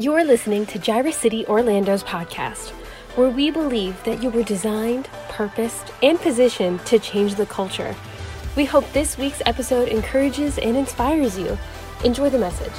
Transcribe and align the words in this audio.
You're 0.00 0.24
listening 0.24 0.64
to 0.68 0.78
Jireh 0.78 1.12
City 1.12 1.44
Orlando's 1.44 2.02
podcast, 2.02 2.70
where 3.16 3.28
we 3.28 3.50
believe 3.50 4.02
that 4.04 4.22
you 4.22 4.30
were 4.30 4.42
designed, 4.42 5.10
purposed, 5.28 5.92
and 6.02 6.18
positioned 6.18 6.86
to 6.86 6.98
change 6.98 7.34
the 7.34 7.44
culture. 7.44 7.94
We 8.56 8.64
hope 8.64 8.90
this 8.94 9.18
week's 9.18 9.42
episode 9.44 9.88
encourages 9.88 10.56
and 10.56 10.74
inspires 10.74 11.38
you. 11.38 11.58
Enjoy 12.02 12.30
the 12.30 12.38
message. 12.38 12.72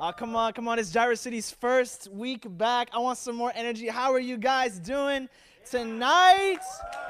Uh, 0.00 0.10
come 0.10 0.34
on, 0.34 0.54
come 0.54 0.66
on. 0.66 0.80
It's 0.80 0.90
Jireh 0.90 1.14
City's 1.14 1.52
first 1.52 2.08
week 2.10 2.46
back. 2.58 2.88
I 2.92 2.98
want 2.98 3.18
some 3.18 3.36
more 3.36 3.52
energy. 3.54 3.86
How 3.86 4.12
are 4.12 4.18
you 4.18 4.38
guys 4.38 4.80
doing 4.80 5.28
tonight? 5.64 6.64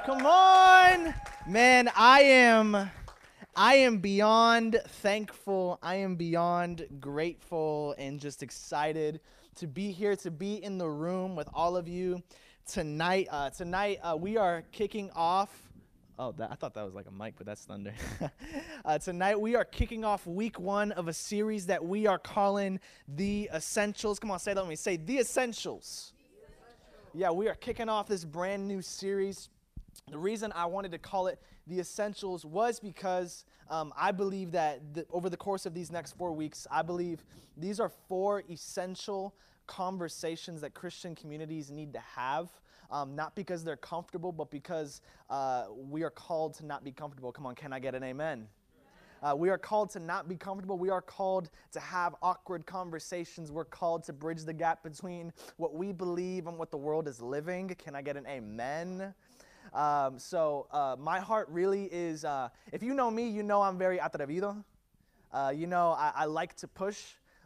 Come 0.04 0.26
on. 0.26 1.14
Man, 1.46 1.90
I 1.96 2.20
am 2.20 2.90
I 3.60 3.74
am 3.74 3.98
beyond 3.98 4.80
thankful. 5.02 5.80
I 5.82 5.96
am 5.96 6.14
beyond 6.14 6.86
grateful 7.00 7.92
and 7.98 8.20
just 8.20 8.44
excited 8.44 9.18
to 9.56 9.66
be 9.66 9.90
here, 9.90 10.14
to 10.14 10.30
be 10.30 10.62
in 10.62 10.78
the 10.78 10.88
room 10.88 11.34
with 11.34 11.48
all 11.52 11.76
of 11.76 11.88
you 11.88 12.22
tonight. 12.68 13.26
Uh, 13.28 13.50
tonight, 13.50 13.98
uh, 14.00 14.16
we 14.16 14.36
are 14.36 14.62
kicking 14.70 15.10
off. 15.10 15.50
Oh, 16.20 16.30
that, 16.38 16.52
I 16.52 16.54
thought 16.54 16.72
that 16.74 16.84
was 16.84 16.94
like 16.94 17.08
a 17.08 17.10
mic, 17.10 17.34
but 17.36 17.46
that's 17.46 17.64
thunder. 17.64 17.94
uh, 18.84 18.98
tonight, 19.00 19.40
we 19.40 19.56
are 19.56 19.64
kicking 19.64 20.04
off 20.04 20.24
week 20.24 20.60
one 20.60 20.92
of 20.92 21.08
a 21.08 21.12
series 21.12 21.66
that 21.66 21.84
we 21.84 22.06
are 22.06 22.18
calling 22.18 22.78
The 23.08 23.50
Essentials. 23.52 24.20
Come 24.20 24.30
on, 24.30 24.38
say 24.38 24.54
that 24.54 24.60
with 24.60 24.70
me. 24.70 24.76
Say 24.76 24.98
The 24.98 25.18
Essentials. 25.18 26.12
Yeah, 27.12 27.32
we 27.32 27.48
are 27.48 27.56
kicking 27.56 27.88
off 27.88 28.06
this 28.06 28.24
brand 28.24 28.68
new 28.68 28.82
series. 28.82 29.48
The 30.08 30.18
reason 30.18 30.52
I 30.54 30.66
wanted 30.66 30.92
to 30.92 30.98
call 30.98 31.26
it 31.26 31.40
the 31.68 31.80
essentials 31.80 32.44
was 32.44 32.80
because 32.80 33.44
um, 33.70 33.92
I 33.96 34.12
believe 34.12 34.52
that 34.52 34.94
the, 34.94 35.06
over 35.10 35.28
the 35.28 35.36
course 35.36 35.66
of 35.66 35.74
these 35.74 35.90
next 35.90 36.16
four 36.16 36.32
weeks, 36.32 36.66
I 36.70 36.82
believe 36.82 37.24
these 37.56 37.78
are 37.80 37.90
four 38.08 38.42
essential 38.50 39.34
conversations 39.66 40.62
that 40.62 40.74
Christian 40.74 41.14
communities 41.14 41.70
need 41.70 41.92
to 41.92 42.00
have. 42.00 42.48
Um, 42.90 43.14
not 43.14 43.34
because 43.36 43.64
they're 43.64 43.76
comfortable, 43.76 44.32
but 44.32 44.50
because 44.50 45.02
uh, 45.28 45.66
we 45.76 46.02
are 46.02 46.10
called 46.10 46.54
to 46.54 46.64
not 46.64 46.84
be 46.84 46.90
comfortable. 46.90 47.30
Come 47.32 47.44
on, 47.44 47.54
can 47.54 47.70
I 47.70 47.78
get 47.78 47.94
an 47.94 48.02
amen? 48.02 48.48
Uh, 49.22 49.34
we 49.36 49.50
are 49.50 49.58
called 49.58 49.90
to 49.90 49.98
not 49.98 50.28
be 50.28 50.36
comfortable. 50.36 50.78
We 50.78 50.90
are 50.90 51.02
called 51.02 51.50
to 51.72 51.80
have 51.80 52.14
awkward 52.22 52.66
conversations. 52.66 53.50
We're 53.50 53.64
called 53.64 54.04
to 54.04 54.12
bridge 54.12 54.44
the 54.44 54.52
gap 54.52 54.82
between 54.82 55.32
what 55.56 55.74
we 55.74 55.92
believe 55.92 56.46
and 56.46 56.56
what 56.56 56.70
the 56.70 56.76
world 56.76 57.08
is 57.08 57.20
living. 57.20 57.68
Can 57.78 57.94
I 57.94 58.02
get 58.02 58.16
an 58.16 58.26
amen? 58.26 59.12
Um, 59.72 60.18
so 60.18 60.66
uh, 60.70 60.96
my 60.98 61.20
heart 61.20 61.48
really 61.50 61.84
is, 61.84 62.24
uh, 62.24 62.48
if 62.72 62.82
you 62.82 62.94
know 62.94 63.10
me, 63.10 63.28
you 63.28 63.42
know 63.42 63.62
I'm 63.62 63.78
very 63.78 63.98
atrevido. 63.98 64.64
Uh, 65.32 65.52
you 65.54 65.66
know 65.66 65.90
I, 65.92 66.12
I, 66.14 66.24
like 66.24 66.54
to 66.56 66.68
push. 66.68 66.98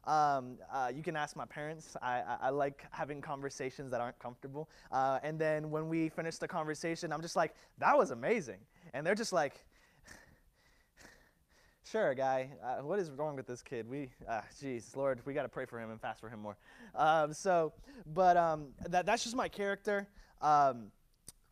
Um, 0.04 0.58
uh, 0.72 0.92
you 0.94 1.02
can 1.02 1.16
ask 1.16 1.34
my 1.34 1.44
parents. 1.44 1.96
I, 2.00 2.20
I, 2.20 2.36
I, 2.42 2.50
like 2.50 2.86
having 2.90 3.20
conversations 3.20 3.90
that 3.90 4.00
aren't 4.00 4.18
comfortable. 4.18 4.68
Uh, 4.90 5.18
and 5.22 5.38
then 5.38 5.70
when 5.70 5.88
we 5.88 6.08
finish 6.08 6.38
the 6.38 6.46
conversation, 6.46 7.12
I'm 7.12 7.22
just 7.22 7.36
like, 7.36 7.54
that 7.78 7.96
was 7.96 8.10
amazing. 8.12 8.58
And 8.94 9.04
they're 9.06 9.16
just 9.16 9.32
like, 9.32 9.64
sure, 11.90 12.14
guy, 12.14 12.50
uh, 12.62 12.82
what 12.82 12.98
is 12.98 13.10
wrong 13.10 13.34
with 13.36 13.46
this 13.46 13.62
kid? 13.62 13.88
We, 13.88 14.10
jeez, 14.60 14.94
Lord, 14.96 15.20
we 15.24 15.34
got 15.34 15.42
to 15.42 15.48
pray 15.48 15.66
for 15.66 15.80
him 15.80 15.90
and 15.90 16.00
fast 16.00 16.20
for 16.20 16.28
him 16.28 16.40
more. 16.40 16.56
Um, 16.94 17.32
so, 17.32 17.72
but 18.12 18.36
um, 18.36 18.68
that, 18.88 19.06
that's 19.06 19.24
just 19.24 19.36
my 19.36 19.48
character. 19.48 20.08
Um, 20.40 20.90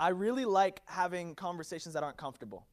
I 0.01 0.09
really 0.09 0.47
like 0.47 0.81
having 0.87 1.35
conversations 1.35 1.93
that 1.93 2.03
aren't 2.03 2.17
comfortable. 2.17 2.67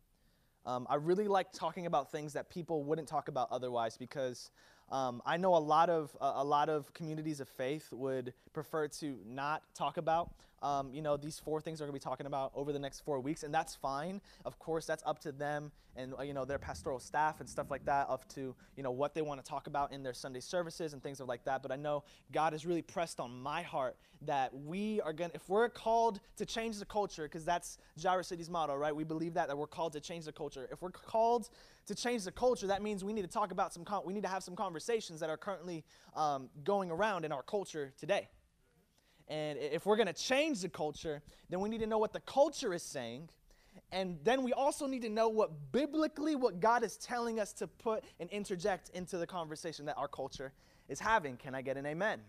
Um, 0.66 0.88
I 0.90 0.96
really 0.96 1.28
like 1.28 1.52
talking 1.52 1.86
about 1.86 2.10
things 2.10 2.32
that 2.32 2.50
people 2.50 2.86
wouldn't 2.86 3.10
talk 3.10 3.28
about 3.28 3.50
otherwise 3.52 3.98
because 3.98 4.50
um, 4.90 5.22
I 5.26 5.36
know 5.36 5.54
a 5.54 5.60
lot 5.60 5.90
of 5.90 6.16
uh, 6.22 6.36
a 6.36 6.44
lot 6.44 6.70
of 6.70 6.94
communities 6.94 7.42
of 7.42 7.50
faith 7.50 7.92
would 7.92 8.34
prefer 8.54 8.88
to 8.88 9.20
not 9.28 9.62
talk 9.76 9.98
about. 9.98 10.32
Um, 10.62 10.92
you 10.94 11.02
know, 11.02 11.18
these 11.18 11.40
four 11.40 11.62
things 11.62 11.82
are 11.82 11.86
going 11.86 11.94
to 11.94 12.00
be 12.00 12.04
talking 12.04 12.26
about 12.26 12.52
over 12.56 12.74
the 12.74 12.80
next 12.80 13.02
four 13.02 13.20
weeks, 13.20 13.44
and 13.44 13.54
that's 13.54 13.76
fine. 13.76 14.22
Of 14.46 14.58
course, 14.60 14.86
that's 14.86 15.04
up 15.06 15.20
to 15.20 15.32
them 15.32 15.72
and 15.98 16.14
uh, 16.18 16.22
you 16.22 16.34
know 16.34 16.46
their 16.46 16.60
pastoral 16.60 17.00
staff 17.00 17.40
and 17.40 17.50
stuff 17.50 17.70
like 17.70 17.86
that, 17.86 18.08
up 18.10 18.28
to 18.30 18.56
you 18.76 18.84
know 18.84 18.92
what 18.92 19.14
they 19.14 19.22
want 19.22 19.44
to 19.44 19.50
talk 19.50 19.68
about 19.68 19.92
in 19.92 20.04
their 20.04 20.14
Sunday 20.14 20.40
services 20.40 20.94
and 20.94 21.04
things 21.04 21.20
like 21.20 21.44
that. 21.46 21.62
But 21.62 21.72
I 21.72 21.76
know 21.76 22.04
God 22.32 22.54
has 22.54 22.66
really 22.66 22.82
pressed 22.82 23.20
on 23.20 23.42
my 23.42 23.62
heart 23.62 23.98
that 24.22 24.54
we 24.54 25.02
are 25.02 25.14
going 25.14 25.30
to, 25.32 25.36
if 25.36 25.50
we're 25.50 25.70
called 25.70 26.20
to 26.38 26.46
change 26.46 26.80
the 26.80 26.86
culture, 26.86 27.24
because 27.24 27.44
that's 27.44 27.78
Jireh 27.98 28.24
City's 28.24 28.50
motto, 28.50 28.76
right? 28.76 28.96
We 28.96 29.04
believe 29.04 29.34
that, 29.34 29.48
that 29.48 29.58
we're 29.58 29.68
called 29.68 29.94
to 29.94 30.00
change 30.00 30.26
the 30.26 30.32
culture. 30.32 30.68
If 30.72 30.82
we're 30.82 30.92
called 30.92 31.50
to 31.88 31.96
change 31.96 32.24
the 32.24 32.32
culture, 32.32 32.68
that 32.68 32.82
means 32.82 33.04
we 33.04 33.14
need 33.14 33.24
to 33.24 33.28
talk 33.28 33.52
about 33.52 33.74
some, 33.74 33.86
we 34.06 34.14
need 34.14 34.24
to 34.24 34.30
have 34.30 34.44
some 34.44 34.56
conversations 34.56 35.20
that 35.20 35.30
are 35.30 35.38
currently 35.38 35.84
um, 36.16 36.50
going 36.64 36.92
around 36.92 37.26
in 37.26 37.32
our 37.32 37.44
culture 37.44 37.94
today. 37.98 38.30
And 39.28 39.58
if 39.58 39.86
we're 39.86 39.98
going 39.98 40.08
to 40.08 40.14
change 40.14 40.62
the 40.62 40.70
culture, 40.70 41.22
then 41.50 41.60
we 41.60 41.70
need 41.70 41.80
to 41.82 41.88
know 41.88 41.98
what 41.98 42.14
the 42.14 42.22
culture 42.22 42.74
is 42.74 42.84
saying. 42.84 43.30
And 43.92 44.18
then 44.24 44.44
we 44.44 44.54
also 44.54 44.88
need 44.88 45.02
to 45.04 45.10
know 45.10 45.30
what 45.30 45.72
biblically 45.72 46.36
what 46.36 46.60
God 46.60 46.84
is 46.84 46.98
telling 46.98 47.40
us 47.40 47.54
to 47.54 47.68
put 47.68 48.04
and 48.20 48.30
interject 48.30 48.90
into 48.94 49.18
the 49.18 49.28
conversation 49.28 49.86
that 49.86 49.98
our 49.98 50.08
culture 50.08 50.54
is 50.90 51.00
having. 51.00 51.38
Can 51.38 51.56
I 51.56 51.62
get 51.62 51.78
an 51.78 51.86
amen? 51.86 52.22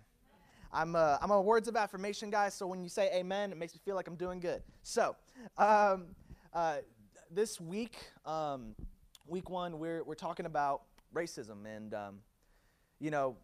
I'm 0.72 0.94
a, 0.94 1.18
I'm 1.22 1.30
a 1.30 1.40
words 1.40 1.66
of 1.66 1.76
affirmation 1.76 2.30
guy, 2.30 2.50
so 2.50 2.66
when 2.66 2.82
you 2.82 2.90
say 2.90 3.10
amen, 3.14 3.52
it 3.52 3.56
makes 3.56 3.74
me 3.74 3.80
feel 3.84 3.94
like 3.94 4.06
I'm 4.06 4.16
doing 4.16 4.38
good. 4.38 4.62
So, 4.82 5.16
um, 5.56 6.08
uh, 6.52 6.78
this 7.30 7.60
week, 7.60 7.96
um, 8.26 8.74
week 9.26 9.48
one, 9.48 9.78
we're, 9.78 10.04
we're 10.04 10.14
talking 10.14 10.46
about 10.46 10.82
racism. 11.14 11.64
And, 11.64 11.94
um, 11.94 12.18
you 13.00 13.10
know, 13.10 13.36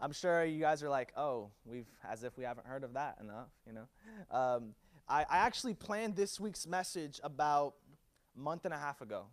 I'm 0.00 0.12
sure 0.12 0.44
you 0.44 0.60
guys 0.60 0.82
are 0.82 0.88
like, 0.88 1.12
oh, 1.16 1.50
we've, 1.64 1.86
as 2.08 2.22
if 2.22 2.36
we 2.36 2.44
haven't 2.44 2.66
heard 2.66 2.84
of 2.84 2.94
that 2.94 3.18
enough, 3.20 3.48
you 3.66 3.72
know. 3.72 4.36
Um, 4.36 4.74
I, 5.08 5.22
I, 5.22 5.38
actually 5.38 5.74
planned 5.74 6.16
this 6.16 6.38
week's 6.38 6.66
message 6.66 7.20
about 7.22 7.74
a 8.36 8.40
month 8.40 8.64
and 8.64 8.74
a 8.74 8.78
half 8.78 9.00
ago. 9.00 9.26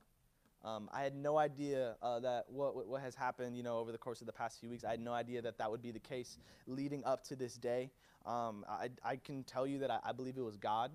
Um, 0.64 0.90
I 0.94 1.02
had 1.02 1.16
no 1.16 1.38
idea 1.38 1.96
uh, 2.02 2.20
that 2.22 2.46
what, 2.48 2.88
what 2.88 3.02
has 3.02 3.16
happened, 3.16 3.58
you 3.58 3.64
know, 3.64 3.80
over 3.80 3.92
the 3.92 3.98
course 3.98 4.22
of 4.22 4.28
the 4.28 4.34
past 4.34 4.62
few 4.62 4.70
weeks. 4.70 4.86
I 4.86 4.92
had 4.92 5.02
no 5.02 5.12
idea 5.12 5.42
that 5.42 5.58
that 5.58 5.70
would 5.70 5.82
be 5.82 5.92
the 5.92 6.00
case 6.00 6.38
leading 6.68 7.04
up 7.04 7.24
to 7.26 7.36
this 7.36 7.56
day. 7.56 7.92
Um, 8.26 8.64
I, 8.70 8.90
I, 9.04 9.18
can 9.18 9.44
tell 9.44 9.68
you 9.68 9.80
that 9.80 9.92
I, 9.92 10.00
I 10.06 10.12
believe 10.14 10.38
it 10.38 10.46
was 10.46 10.56
God, 10.56 10.92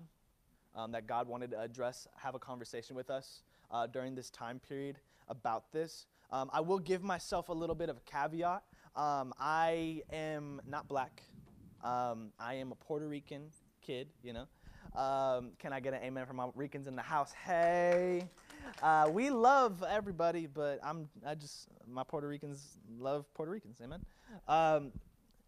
um, 0.75 0.91
that 0.93 1.05
God 1.05 1.27
wanted 1.27 1.51
to 1.51 1.61
address, 1.61 2.07
have 2.17 2.33
a 2.33 2.39
conversation 2.39 2.95
with 2.95 3.11
us 3.11 3.43
uh, 3.69 3.85
during 3.85 4.15
this 4.15 4.31
time 4.31 4.59
period 4.59 4.97
about 5.27 5.71
this. 5.71 6.07
Um, 6.31 6.49
I 6.51 6.61
will 6.61 6.79
give 6.79 7.03
myself 7.03 7.49
a 7.49 7.53
little 7.53 7.75
bit 7.75 7.89
of 7.89 7.97
a 7.97 8.01
caveat. 8.01 8.63
Um, 8.99 9.33
I 9.39 10.01
am 10.11 10.59
not 10.67 10.89
black. 10.89 11.23
Um, 11.85 12.33
I 12.37 12.55
am 12.55 12.73
a 12.73 12.75
Puerto 12.75 13.07
Rican 13.07 13.43
kid, 13.81 14.09
you 14.21 14.33
know. 14.33 14.45
Um, 14.93 15.51
can 15.57 15.71
I 15.71 15.79
get 15.79 15.93
an 15.93 16.01
amen 16.03 16.25
from 16.25 16.35
my 16.35 16.47
Ricans 16.53 16.85
in 16.85 16.97
the 16.97 17.01
house? 17.01 17.31
Hey. 17.45 18.29
Uh, 18.83 19.09
we 19.09 19.29
love 19.29 19.85
everybody, 19.89 20.47
but 20.47 20.81
I'm 20.83 21.07
I 21.25 21.35
just 21.35 21.69
my 21.89 22.03
Puerto 22.03 22.27
Ricans 22.27 22.77
love 22.99 23.25
Puerto 23.35 23.49
Ricans. 23.49 23.79
Amen. 23.81 24.01
Um, 24.49 24.91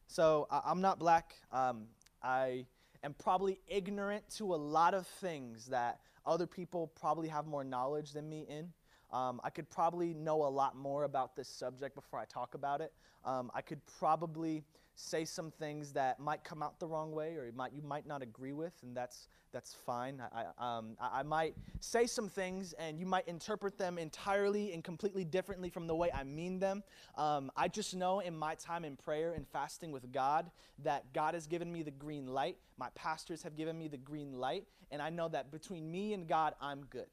so 0.07 0.47
I, 0.49 0.71
am 0.71 0.79
not 0.79 0.97
black. 0.97 1.35
Um, 1.51 1.87
I 2.23 2.65
am 3.03 3.13
probably 3.15 3.59
ignorant 3.67 4.23
to 4.37 4.53
a 4.53 4.55
lot 4.55 4.93
of 4.93 5.05
things 5.07 5.65
that 5.65 5.99
other 6.25 6.47
people 6.47 6.87
probably 6.87 7.27
have 7.27 7.47
more 7.47 7.65
knowledge 7.65 8.13
than 8.13 8.29
me 8.29 8.45
in. 8.49 8.69
Um, 9.11 9.41
I 9.43 9.49
could 9.49 9.69
probably 9.69 10.13
know 10.13 10.43
a 10.43 10.49
lot 10.49 10.75
more 10.75 11.03
about 11.03 11.35
this 11.35 11.47
subject 11.47 11.95
before 11.95 12.19
I 12.19 12.25
talk 12.25 12.53
about 12.53 12.81
it. 12.81 12.93
Um, 13.25 13.51
I 13.53 13.61
could 13.61 13.79
probably 13.99 14.63
say 14.95 15.25
some 15.25 15.51
things 15.51 15.93
that 15.93 16.19
might 16.19 16.43
come 16.43 16.61
out 16.61 16.79
the 16.79 16.87
wrong 16.87 17.11
way 17.11 17.35
or 17.35 17.45
you 17.45 17.53
might, 17.53 17.73
you 17.73 17.81
might 17.81 18.05
not 18.05 18.21
agree 18.21 18.53
with, 18.53 18.73
and 18.83 18.95
that's, 18.95 19.27
that's 19.51 19.73
fine. 19.73 20.21
I, 20.33 20.45
um, 20.57 20.95
I 20.99 21.23
might 21.23 21.55
say 21.79 22.05
some 22.05 22.29
things 22.29 22.73
and 22.73 22.99
you 22.99 23.05
might 23.05 23.27
interpret 23.27 23.77
them 23.77 23.97
entirely 23.97 24.73
and 24.73 24.83
completely 24.83 25.23
differently 25.23 25.69
from 25.69 25.87
the 25.87 25.95
way 25.95 26.09
I 26.13 26.23
mean 26.23 26.59
them. 26.59 26.83
Um, 27.17 27.51
I 27.55 27.67
just 27.67 27.95
know 27.95 28.19
in 28.19 28.37
my 28.37 28.55
time 28.55 28.85
in 28.85 28.95
prayer 28.95 29.33
and 29.33 29.47
fasting 29.47 29.91
with 29.91 30.11
God 30.11 30.51
that 30.83 31.11
God 31.13 31.33
has 31.33 31.47
given 31.47 31.71
me 31.71 31.83
the 31.83 31.91
green 31.91 32.27
light. 32.27 32.57
My 32.77 32.89
pastors 32.95 33.43
have 33.43 33.55
given 33.55 33.77
me 33.77 33.87
the 33.87 33.97
green 33.97 34.33
light, 34.33 34.65
and 34.91 35.01
I 35.01 35.09
know 35.09 35.29
that 35.29 35.51
between 35.51 35.91
me 35.91 36.13
and 36.13 36.27
God, 36.27 36.53
I'm 36.61 36.85
good. 36.85 37.07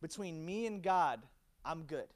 Between 0.00 0.44
me 0.44 0.66
and 0.66 0.82
God, 0.82 1.20
I'm 1.64 1.82
good 1.82 2.06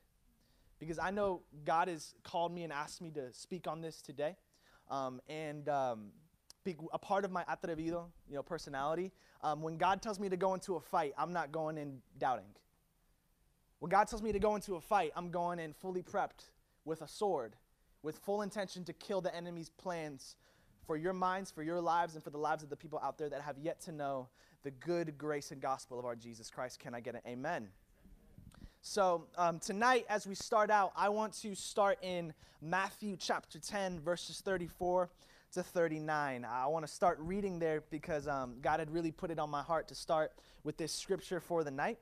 because 0.79 0.99
I 0.99 1.11
know 1.11 1.43
God 1.65 1.89
has 1.89 2.15
called 2.23 2.53
me 2.53 2.65
and 2.65 2.73
asked 2.73 3.01
me 3.01 3.11
to 3.13 3.33
speak 3.33 3.67
on 3.67 3.81
this 3.81 4.01
today. 4.01 4.37
Um, 4.91 5.21
and 5.29 5.69
um, 5.69 6.11
a 6.93 6.99
part 6.99 7.25
of 7.25 7.31
my 7.31 7.45
atrevido, 7.45 8.07
you 8.29 8.35
know, 8.35 8.43
personality, 8.43 9.13
um, 9.43 9.63
when 9.63 9.77
God 9.77 10.03
tells 10.03 10.19
me 10.19 10.29
to 10.29 10.37
go 10.37 10.55
into 10.55 10.77
a 10.77 10.81
fight, 10.81 11.13
I'm 11.19 11.33
not 11.33 11.53
going 11.53 11.79
in 11.79 12.01
doubting. 12.19 12.47
When 13.81 13.91
God 13.91 14.09
tells 14.09 14.23
me 14.23 14.33
to 14.33 14.39
go 14.39 14.55
into 14.55 14.77
a 14.77 14.81
fight, 14.81 15.13
I'm 15.15 15.31
going 15.31 15.59
in 15.59 15.73
fully 15.73 16.03
prepped 16.03 16.51
with 16.85 17.03
a 17.03 17.09
sword, 17.09 17.57
with 18.03 18.19
full 18.19 18.43
intention 18.43 18.85
to 18.85 18.93
kill 18.93 19.21
the 19.21 19.35
enemy's 19.35 19.69
plans 19.69 20.37
for 20.87 20.97
your 20.97 21.13
minds, 21.13 21.51
for 21.51 21.63
your 21.63 21.81
lives, 21.81 22.15
and 22.15 22.23
for 22.23 22.31
the 22.31 22.39
lives 22.39 22.63
of 22.63 22.71
the 22.71 22.77
people 22.77 23.01
out 23.03 23.19
there 23.19 23.29
that 23.31 23.43
have 23.43 23.59
yet 23.59 23.81
to 23.83 23.93
know 23.93 24.29
the 24.65 24.71
good 24.71 25.17
grace 25.19 25.51
and 25.53 25.61
gospel 25.61 25.99
of 25.99 26.07
our 26.07 26.17
Jesus 26.17 26.51
Christ. 26.51 26.81
Can 26.81 26.95
I 26.95 27.01
get 27.01 27.15
an 27.15 27.21
amen? 27.29 27.69
So, 28.81 29.27
um, 29.37 29.59
tonight, 29.59 30.07
as 30.09 30.27
we 30.27 30.35
start 30.35 30.71
out, 30.71 30.93
I 30.97 31.11
want 31.11 31.35
to 31.43 31.55
start 31.55 31.99
in 32.03 32.33
Matthew 32.63 33.17
chapter 33.19 33.59
10, 33.59 34.01
verses 34.01 34.41
34 34.41 35.11
to 35.53 35.63
39. 35.63 36.47
I 36.47 36.67
want 36.67 36.87
to 36.87 36.93
start 36.93 37.19
reading 37.21 37.59
there 37.59 37.83
because 37.91 38.27
um, 38.27 38.57
God 38.63 38.81
had 38.81 38.91
really 38.91 39.13
put 39.13 39.31
it 39.31 39.39
on 39.39 39.51
my 39.51 39.63
heart 39.63 39.87
to 39.89 39.95
start 39.95 40.33
with 40.65 40.79
this 40.79 40.93
scripture 40.93 41.41
for 41.41 41.63
the 41.63 41.71
night. 41.71 41.99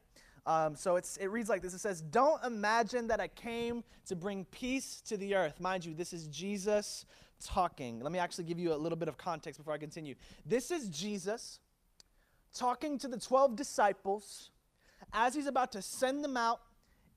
Um, 0.47 0.77
so 0.77 0.97
it 0.97 1.31
reads 1.31 1.49
like 1.49 1.63
this 1.63 1.75
It 1.75 1.81
says, 1.81 2.01
Don't 2.01 2.43
imagine 2.45 3.09
that 3.09 3.21
I 3.21 3.29
came 3.29 3.83
to 4.07 4.15
bring 4.15 4.45
peace 4.47 5.03
to 5.07 5.17
the 5.17 5.35
earth. 5.35 5.61
Mind 5.61 5.85
you, 5.85 5.95
this 5.95 6.13
is 6.13 6.29
Jesus 6.29 7.07
talking. 7.45 7.99
Let 8.01 8.13
me 8.13 8.21
actually 8.21 8.45
give 8.45 8.61
you 8.61 8.73
a 8.73 8.77
little 8.77 8.99
bit 8.99 9.09
of 9.09 9.19
context 9.19 9.59
before 9.59 9.75
I 9.75 9.79
continue. 9.79 10.15
This 10.47 10.71
is 10.71 10.89
Jesus 10.89 11.59
talking 12.55 12.99
to 12.99 13.09
the 13.09 13.19
12 13.19 13.57
disciples 13.57 14.51
as 15.13 15.35
he's 15.35 15.47
about 15.47 15.73
to 15.73 15.83
send 15.83 16.25
them 16.25 16.37
out 16.37 16.61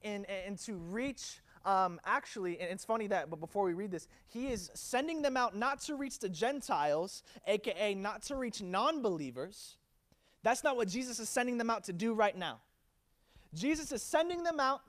and, 0.03 0.25
and 0.29 0.57
to 0.59 0.75
reach 0.75 1.39
um, 1.65 1.99
actually, 2.05 2.59
and 2.59 2.71
it's 2.71 2.85
funny 2.85 3.07
that, 3.07 3.31
but 3.31 3.39
before 3.39 3.65
we 3.65 3.73
read 3.73 3.89
this, 3.89 4.07
he 4.27 4.47
is 4.47 4.69
sending 4.75 5.23
them 5.23 5.35
out 5.35 5.55
not 5.55 5.81
to 5.81 5.95
reach 5.95 6.19
the 6.19 6.29
Gentiles, 6.29 7.23
aka 7.47 7.95
not 7.95 8.21
to 8.23 8.35
reach 8.35 8.61
non 8.61 9.01
believers. 9.01 9.77
That's 10.43 10.63
not 10.63 10.75
what 10.75 10.87
Jesus 10.87 11.19
is 11.19 11.27
sending 11.27 11.57
them 11.57 11.71
out 11.71 11.85
to 11.85 11.93
do 11.93 12.13
right 12.13 12.37
now. 12.37 12.59
Jesus 13.55 13.91
is 13.91 14.03
sending 14.03 14.43
them 14.43 14.59
out 14.59 14.81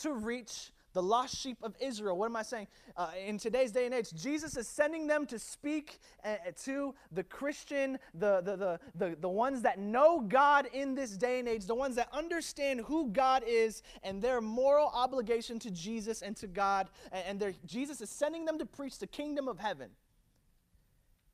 to 0.00 0.12
reach 0.12 0.72
the 0.94 1.02
lost 1.02 1.36
sheep 1.36 1.58
of 1.62 1.74
Israel. 1.80 2.16
What 2.16 2.26
am 2.26 2.36
I 2.36 2.42
saying? 2.42 2.68
Uh, 2.96 3.10
in 3.26 3.36
today's 3.36 3.72
day 3.72 3.84
and 3.84 3.94
age, 3.94 4.12
Jesus 4.14 4.56
is 4.56 4.66
sending 4.66 5.06
them 5.06 5.26
to 5.26 5.38
speak 5.38 5.98
uh, 6.24 6.36
to 6.64 6.94
the 7.12 7.24
Christian, 7.24 7.98
the, 8.14 8.40
the, 8.40 8.56
the, 8.56 8.80
the, 8.94 9.16
the 9.20 9.28
ones 9.28 9.60
that 9.62 9.78
know 9.78 10.20
God 10.20 10.68
in 10.72 10.94
this 10.94 11.16
day 11.16 11.40
and 11.40 11.48
age, 11.48 11.66
the 11.66 11.74
ones 11.74 11.96
that 11.96 12.08
understand 12.12 12.80
who 12.80 13.10
God 13.10 13.42
is 13.46 13.82
and 14.02 14.22
their 14.22 14.40
moral 14.40 14.90
obligation 14.94 15.58
to 15.58 15.70
Jesus 15.70 16.22
and 16.22 16.36
to 16.36 16.46
God. 16.46 16.88
And, 17.12 17.42
and 17.42 17.54
Jesus 17.66 18.00
is 18.00 18.08
sending 18.08 18.44
them 18.44 18.58
to 18.58 18.66
preach 18.66 18.98
the 18.98 19.06
kingdom 19.06 19.48
of 19.48 19.58
heaven. 19.58 19.90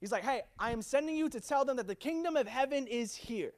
He's 0.00 0.10
like, 0.10 0.24
hey, 0.24 0.42
I 0.58 0.72
am 0.72 0.80
sending 0.80 1.14
you 1.14 1.28
to 1.28 1.40
tell 1.40 1.66
them 1.66 1.76
that 1.76 1.86
the 1.86 1.94
kingdom 1.94 2.34
of 2.34 2.48
heaven 2.48 2.86
is 2.86 3.14
here 3.14 3.52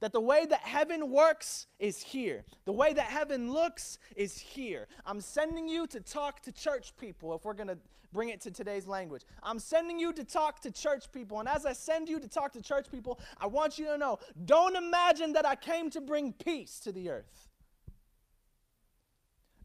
that 0.00 0.12
the 0.12 0.20
way 0.20 0.46
that 0.46 0.60
heaven 0.60 1.10
works 1.10 1.66
is 1.78 2.02
here. 2.02 2.44
The 2.64 2.72
way 2.72 2.92
that 2.92 3.06
heaven 3.06 3.52
looks 3.52 3.98
is 4.16 4.38
here. 4.38 4.86
I'm 5.06 5.20
sending 5.20 5.68
you 5.68 5.86
to 5.88 6.00
talk 6.00 6.40
to 6.42 6.52
church 6.52 6.94
people, 6.96 7.34
if 7.34 7.44
we're 7.44 7.54
going 7.54 7.68
to 7.68 7.78
bring 8.14 8.30
it 8.30 8.40
to 8.42 8.50
today's 8.50 8.86
language. 8.86 9.22
I'm 9.42 9.58
sending 9.58 9.98
you 9.98 10.12
to 10.14 10.24
talk 10.24 10.60
to 10.60 10.70
church 10.70 11.10
people. 11.12 11.40
And 11.40 11.48
as 11.48 11.66
I 11.66 11.72
send 11.72 12.08
you 12.08 12.20
to 12.20 12.28
talk 12.28 12.52
to 12.52 12.62
church 12.62 12.86
people, 12.90 13.20
I 13.38 13.46
want 13.46 13.78
you 13.78 13.86
to 13.86 13.98
know 13.98 14.20
don't 14.46 14.76
imagine 14.76 15.34
that 15.34 15.44
I 15.44 15.56
came 15.56 15.90
to 15.90 16.00
bring 16.00 16.32
peace 16.32 16.78
to 16.80 16.92
the 16.92 17.10
earth. 17.10 17.43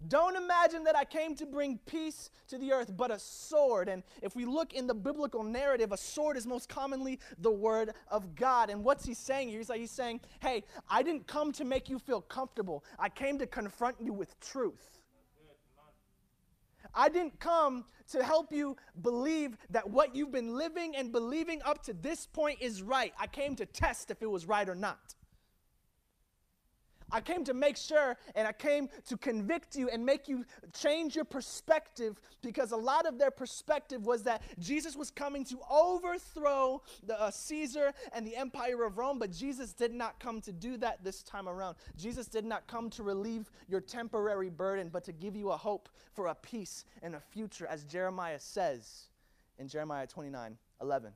Don't 0.08 0.36
imagine 0.36 0.86
that 0.86 0.96
I 0.96 1.04
came 1.04 1.36
to 1.36 1.46
bring 1.46 1.78
peace 1.86 2.30
to 2.48 2.58
the 2.58 2.72
earth, 2.72 2.96
but 2.96 3.12
a 3.12 3.20
sword. 3.20 3.90
And 3.90 4.04
if 4.22 4.36
we 4.36 4.46
look 4.46 4.74
in 4.74 4.88
the 4.88 4.94
biblical 4.94 5.44
narrative, 5.44 5.92
a 5.92 5.98
sword 5.98 6.38
is 6.38 6.48
most 6.48 6.70
commonly 6.70 7.20
the 7.38 7.52
word 7.52 7.94
of 8.10 8.36
God. 8.36 8.70
And 8.70 8.84
what's 8.84 9.06
he 9.06 9.14
saying 9.14 9.50
here? 9.50 9.58
He's 9.58 9.70
like 9.70 9.82
he's 9.82 9.92
saying, 9.92 10.22
"Hey, 10.40 10.64
I 10.90 11.04
didn't 11.04 11.28
come 11.28 11.52
to 11.54 11.66
make 11.66 11.90
you 11.90 12.00
feel 12.00 12.22
comfortable. 12.22 12.86
I 12.98 13.10
came 13.10 13.38
to 13.40 13.48
confront 13.48 14.00
you 14.00 14.14
with 14.14 14.40
truth." 14.40 15.00
I 16.94 17.10
didn't 17.10 17.40
come 17.40 17.86
to 18.12 18.24
help 18.24 18.52
you 18.52 18.76
believe 19.02 19.58
that 19.70 19.88
what 19.90 20.16
you've 20.16 20.32
been 20.32 20.56
living 20.56 20.96
and 20.96 21.12
believing 21.12 21.62
up 21.64 21.84
to 21.84 21.94
this 21.94 22.26
point 22.26 22.62
is 22.62 22.82
right. 22.82 23.14
I 23.20 23.28
came 23.28 23.56
to 23.58 23.66
test 23.66 24.10
if 24.10 24.24
it 24.24 24.32
was 24.32 24.48
right 24.48 24.68
or 24.68 24.76
not. 24.76 25.16
I 27.12 27.22
came 27.22 27.44
to 27.46 27.54
make 27.54 27.78
sure 27.78 28.18
and 28.36 28.48
I 28.48 28.52
came 28.52 28.90
to 29.08 29.18
convict 29.18 29.76
you 29.76 29.90
and 29.90 30.06
make 30.06 30.28
you 30.28 30.46
change 30.74 31.16
your 31.16 31.26
perspective 31.26 32.20
because 32.42 32.72
a 32.72 32.78
lot 32.78 33.06
of 33.06 33.18
their 33.18 33.32
perspective 33.32 34.06
was 34.06 34.24
that 34.24 34.42
Jesus 34.60 34.96
was 34.96 35.12
coming 35.12 35.44
to 35.46 35.60
overthrow 35.70 36.82
the, 37.06 37.20
uh, 37.20 37.32
Caesar 37.32 37.94
and 38.14 38.26
the 38.26 38.36
empire 38.36 38.84
of 38.84 38.98
Rome, 38.98 39.20
but 39.20 39.32
Jesus 39.32 39.74
did 39.74 39.94
not 39.94 40.20
come 40.20 40.42
to 40.42 40.52
do 40.52 40.78
that 40.78 41.04
this 41.04 41.24
time 41.24 41.48
around. 41.48 41.76
Jesus 41.98 42.28
did 42.28 42.46
not 42.46 42.68
come 42.68 42.90
to 42.92 43.04
relieve 43.04 43.52
your 43.68 43.82
temporary 43.82 44.50
burden, 44.50 44.90
but 44.90 45.04
to 45.06 45.12
give 45.12 45.36
you 45.36 45.52
a 45.52 45.58
hope 45.58 45.90
for 46.14 46.28
a 46.28 46.36
peace 46.36 46.86
and 47.02 47.16
a 47.16 47.20
future, 47.20 47.68
as 47.68 47.84
Jeremiah 47.84 48.40
says 48.40 49.10
in 49.58 49.68
Jeremiah 49.68 50.08
29 50.08 50.58
11. 50.82 51.12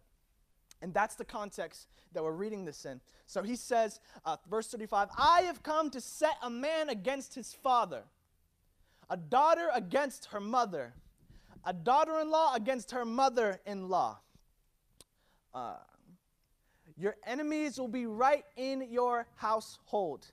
And 0.84 0.94
that's 0.94 1.16
the 1.16 1.24
context 1.24 1.88
that 2.12 2.22
we're 2.22 2.34
reading 2.34 2.66
this 2.66 2.84
in. 2.84 3.00
So 3.26 3.42
he 3.42 3.56
says, 3.56 4.02
uh, 4.26 4.36
verse 4.50 4.68
35 4.68 5.08
I 5.18 5.44
have 5.44 5.64
come 5.64 5.90
to 5.92 6.02
set 6.02 6.36
a 6.44 6.50
man 6.50 6.90
against 6.90 7.34
his 7.34 7.54
father, 7.54 8.04
a 9.10 9.16
daughter 9.16 9.70
against 9.74 10.26
her 10.26 10.42
mother, 10.42 10.94
a 11.64 11.72
daughter 11.72 12.20
in 12.20 12.30
law 12.30 12.54
against 12.54 12.92
her 12.92 13.06
mother 13.06 13.62
in 13.66 13.88
law. 13.88 14.20
Uh, 15.54 15.78
your 16.98 17.16
enemies 17.26 17.80
will 17.80 17.88
be 17.88 18.06
right 18.06 18.44
in 18.58 18.86
your 18.92 19.26
household. 19.36 20.28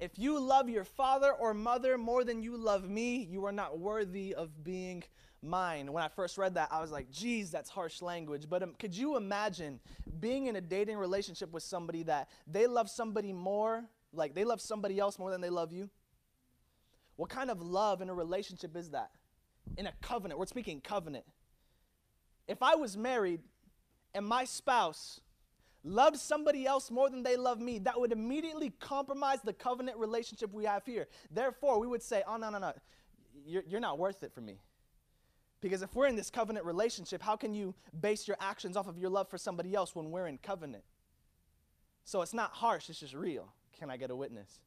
If 0.00 0.12
you 0.18 0.40
love 0.40 0.70
your 0.70 0.84
father 0.84 1.32
or 1.32 1.52
mother 1.52 1.98
more 1.98 2.24
than 2.24 2.42
you 2.42 2.56
love 2.56 2.88
me, 2.88 3.28
you 3.30 3.44
are 3.44 3.52
not 3.52 3.78
worthy 3.78 4.34
of 4.34 4.64
being 4.64 5.04
mine. 5.42 5.92
When 5.92 6.02
I 6.02 6.08
first 6.08 6.38
read 6.38 6.54
that, 6.54 6.68
I 6.70 6.80
was 6.80 6.90
like, 6.90 7.10
geez, 7.10 7.50
that's 7.50 7.70
harsh 7.70 8.02
language. 8.02 8.46
But 8.48 8.62
um, 8.62 8.74
could 8.78 8.96
you 8.96 9.16
imagine 9.16 9.80
being 10.18 10.46
in 10.46 10.56
a 10.56 10.60
dating 10.60 10.98
relationship 10.98 11.52
with 11.52 11.62
somebody 11.62 12.02
that 12.04 12.28
they 12.46 12.66
love 12.66 12.90
somebody 12.90 13.32
more, 13.32 13.84
like 14.12 14.34
they 14.34 14.44
love 14.44 14.60
somebody 14.60 14.98
else 14.98 15.18
more 15.18 15.30
than 15.30 15.40
they 15.40 15.50
love 15.50 15.72
you? 15.72 15.90
What 17.16 17.30
kind 17.30 17.50
of 17.50 17.60
love 17.60 18.00
in 18.00 18.08
a 18.08 18.14
relationship 18.14 18.76
is 18.76 18.90
that? 18.90 19.10
In 19.76 19.86
a 19.86 19.92
covenant, 20.00 20.38
we're 20.38 20.46
speaking 20.46 20.80
covenant. 20.80 21.24
If 22.48 22.62
I 22.62 22.74
was 22.74 22.96
married 22.96 23.40
and 24.14 24.26
my 24.26 24.44
spouse 24.44 25.20
loved 25.84 26.16
somebody 26.16 26.66
else 26.66 26.90
more 26.90 27.08
than 27.08 27.22
they 27.22 27.36
love 27.36 27.60
me, 27.60 27.78
that 27.80 27.98
would 27.98 28.12
immediately 28.12 28.70
compromise 28.80 29.38
the 29.42 29.52
covenant 29.52 29.98
relationship 29.98 30.52
we 30.52 30.64
have 30.64 30.84
here. 30.84 31.08
Therefore, 31.30 31.78
we 31.78 31.86
would 31.86 32.02
say, 32.02 32.22
oh, 32.26 32.36
no, 32.36 32.50
no, 32.50 32.58
no, 32.58 32.72
you're, 33.46 33.62
you're 33.66 33.80
not 33.80 33.98
worth 33.98 34.22
it 34.22 34.32
for 34.34 34.40
me. 34.40 34.58
Because 35.60 35.82
if 35.82 35.94
we're 35.94 36.06
in 36.06 36.16
this 36.16 36.30
covenant 36.30 36.64
relationship, 36.64 37.22
how 37.22 37.36
can 37.36 37.52
you 37.52 37.74
base 38.00 38.26
your 38.26 38.36
actions 38.40 38.76
off 38.76 38.88
of 38.88 38.98
your 38.98 39.10
love 39.10 39.28
for 39.28 39.38
somebody 39.38 39.74
else 39.74 39.94
when 39.94 40.10
we're 40.10 40.26
in 40.26 40.38
covenant? 40.38 40.84
So 42.04 42.22
it's 42.22 42.34
not 42.34 42.52
harsh, 42.52 42.88
it's 42.88 43.00
just 43.00 43.14
real. 43.14 43.52
Can 43.78 43.90
I 43.90 43.96
get 43.96 44.10
a 44.10 44.16
witness? 44.16 44.60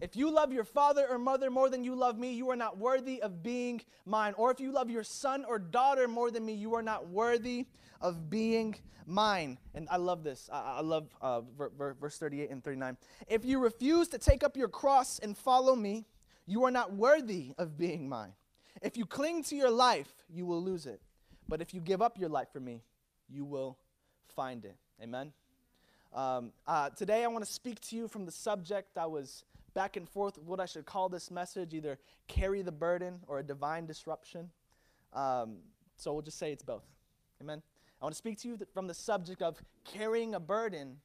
If 0.00 0.16
you 0.16 0.30
love 0.30 0.52
your 0.52 0.64
father 0.64 1.06
or 1.08 1.18
mother 1.18 1.50
more 1.50 1.70
than 1.70 1.84
you 1.84 1.94
love 1.94 2.18
me, 2.18 2.32
you 2.32 2.50
are 2.50 2.56
not 2.56 2.76
worthy 2.76 3.22
of 3.22 3.42
being 3.42 3.80
mine. 4.04 4.34
Or 4.36 4.50
if 4.50 4.60
you 4.60 4.72
love 4.72 4.90
your 4.90 5.04
son 5.04 5.44
or 5.48 5.58
daughter 5.58 6.08
more 6.08 6.30
than 6.30 6.44
me, 6.44 6.52
you 6.52 6.74
are 6.74 6.82
not 6.82 7.08
worthy 7.08 7.66
of 8.00 8.28
being 8.28 8.74
mine. 9.06 9.58
And 9.74 9.88
I 9.90 9.96
love 9.96 10.24
this. 10.24 10.50
I, 10.52 10.80
love 10.80 11.08
uh, 11.22 11.42
verse 12.00 12.18
38 12.18 12.50
and 12.50 12.62
39. 12.62 12.96
If 13.28 13.44
you 13.44 13.60
refuse 13.60 14.08
to 14.08 14.18
take 14.18 14.42
up 14.42 14.56
your 14.56 14.68
cross 14.68 15.20
and 15.20 15.38
follow 15.38 15.76
me, 15.76 16.06
you 16.46 16.64
are 16.64 16.70
not 16.70 16.92
worthy 16.92 17.54
of 17.58 17.76
being 17.76 18.08
mine. 18.08 18.32
If 18.82 18.96
you 18.96 19.06
cling 19.06 19.42
to 19.44 19.56
your 19.56 19.70
life, 19.70 20.12
you 20.28 20.46
will 20.46 20.62
lose 20.62 20.86
it. 20.86 21.00
But 21.48 21.60
if 21.60 21.74
you 21.74 21.80
give 21.80 22.02
up 22.02 22.18
your 22.18 22.28
life 22.28 22.48
for 22.52 22.60
me, 22.60 22.82
you 23.28 23.44
will 23.44 23.78
find 24.34 24.64
it. 24.64 24.76
Amen. 25.02 25.32
Um, 26.12 26.52
uh, 26.66 26.90
today, 26.90 27.24
I 27.24 27.26
want 27.26 27.44
to 27.44 27.50
speak 27.50 27.80
to 27.80 27.96
you 27.96 28.08
from 28.08 28.24
the 28.24 28.32
subject 28.32 28.96
I 28.96 29.06
was 29.06 29.44
back 29.74 29.96
and 29.96 30.08
forth 30.08 30.38
what 30.38 30.60
I 30.60 30.66
should 30.66 30.86
call 30.86 31.08
this 31.08 31.30
message 31.30 31.74
either 31.74 31.98
carry 32.28 32.62
the 32.62 32.72
burden 32.72 33.20
or 33.26 33.40
a 33.40 33.42
divine 33.42 33.86
disruption. 33.86 34.50
Um, 35.12 35.56
so 35.96 36.12
we'll 36.12 36.22
just 36.22 36.38
say 36.38 36.52
it's 36.52 36.62
both. 36.62 36.84
Amen. 37.42 37.62
I 38.00 38.04
want 38.04 38.14
to 38.14 38.18
speak 38.18 38.38
to 38.42 38.48
you 38.48 38.56
th- 38.56 38.68
from 38.72 38.86
the 38.86 38.94
subject 38.94 39.42
of 39.42 39.60
carrying 39.84 40.34
a 40.34 40.40
burden 40.40 40.98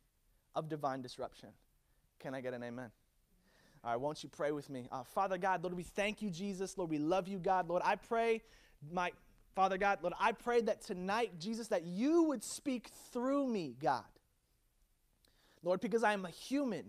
of 0.56 0.70
divine 0.70 1.02
disruption. 1.02 1.50
Can 2.20 2.36
I 2.36 2.42
get 2.42 2.54
an 2.54 2.64
amen? 2.64 2.92
All 3.84 3.92
right, 3.92 4.00
won't 4.00 4.24
you 4.24 4.30
pray 4.30 4.52
with 4.52 4.70
me? 4.70 4.88
Uh, 4.92 5.04
Father 5.04 5.38
God, 5.38 5.64
Lord, 5.64 5.76
we 5.76 5.84
thank 5.84 6.22
you, 6.22 6.30
Jesus. 6.30 6.78
Lord, 6.78 6.90
we 6.90 6.98
love 6.98 7.28
you, 7.28 7.40
God. 7.40 7.70
Lord, 7.70 7.82
I 7.86 7.96
pray, 7.96 8.42
my 8.92 9.12
Father 9.56 9.78
God, 9.78 10.00
Lord, 10.02 10.14
I 10.20 10.32
pray 10.32 10.62
that 10.62 10.82
tonight, 10.82 11.32
Jesus, 11.40 11.68
that 11.70 11.84
you 11.84 12.24
would 12.24 12.44
speak 12.44 12.90
through 13.12 13.48
me, 13.48 13.76
God. 13.82 14.04
Lord, 15.64 15.82
because 15.82 16.04
I 16.04 16.14
am 16.14 16.26
a 16.26 16.30
human 16.30 16.86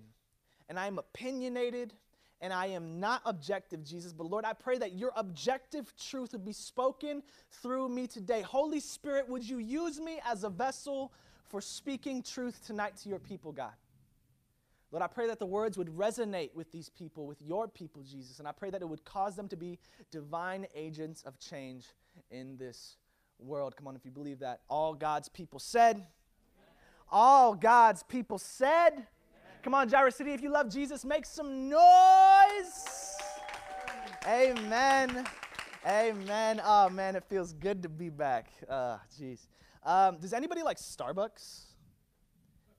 and 0.69 0.79
I 0.79 0.87
am 0.87 0.99
opinionated 0.99 1.93
and 2.41 2.53
I 2.53 2.67
am 2.67 3.01
not 3.01 3.23
objective, 3.25 3.85
Jesus. 3.85 4.13
But 4.13 4.31
Lord, 4.31 4.45
I 4.45 4.53
pray 4.53 4.79
that 4.79 4.93
your 4.93 5.13
objective 5.17 5.93
truth 5.97 6.33
would 6.33 6.45
be 6.45 6.53
spoken 6.53 7.23
through 7.51 7.89
me 7.89 8.07
today. 8.07 8.41
Holy 8.43 8.81
Spirit, 8.81 9.29
would 9.29 9.49
you 9.49 9.59
use 9.59 10.01
me 10.01 10.21
as 10.25 10.45
a 10.45 10.49
vessel 10.49 11.13
for 11.49 11.61
speaking 11.61 12.23
truth 12.23 12.65
tonight 12.65 12.97
to 12.99 13.09
your 13.09 13.19
people, 13.19 13.53
God? 13.53 13.73
Lord, 14.93 15.03
I 15.03 15.07
pray 15.07 15.29
that 15.29 15.39
the 15.39 15.47
words 15.47 15.79
would 15.79 15.89
resonate 15.89 16.55
with 16.55 16.73
these 16.73 16.89
people, 16.89 17.27
with 17.27 17.41
your 17.41 17.69
people, 17.69 18.03
Jesus. 18.03 18.41
And 18.41 18.49
I 18.49 18.53
pray 18.53 18.71
that 18.71 18.83
it 18.83 18.89
would 18.89 19.05
cause 19.05 19.37
them 19.37 19.49
to 19.49 19.57
be 19.57 19.79
divine 20.11 20.67
agents 20.75 21.23
of 21.23 21.39
change 21.39 21.87
in 22.31 22.57
this 22.57 22.97
world. 23.39 23.77
Come 23.77 23.87
on, 23.87 23.95
if 23.95 24.05
you 24.05 24.11
believe 24.11 24.41
that. 24.41 24.63
All 24.69 24.95
God's 24.95 25.29
people 25.29 25.61
said. 25.61 26.07
All 27.11 27.55
God's 27.55 28.03
people 28.03 28.39
said. 28.39 29.07
Come 29.63 29.75
on, 29.75 29.89
Jireh 29.89 30.11
City, 30.11 30.33
if 30.33 30.43
you 30.43 30.51
love 30.51 30.71
Jesus, 30.71 31.05
make 31.05 31.27
some 31.27 31.69
noise. 31.69 33.17
Amen. 34.27 35.25
Amen. 35.87 36.61
Oh, 36.65 36.89
man, 36.89 37.15
it 37.15 37.25
feels 37.25 37.53
good 37.53 37.83
to 37.83 37.89
be 37.89 38.09
back. 38.09 38.51
Uh, 38.69 38.97
jeez. 39.21 39.47
Um, 39.85 40.19
does 40.19 40.33
anybody 40.33 40.63
like 40.63 40.79
Starbucks? 40.79 41.70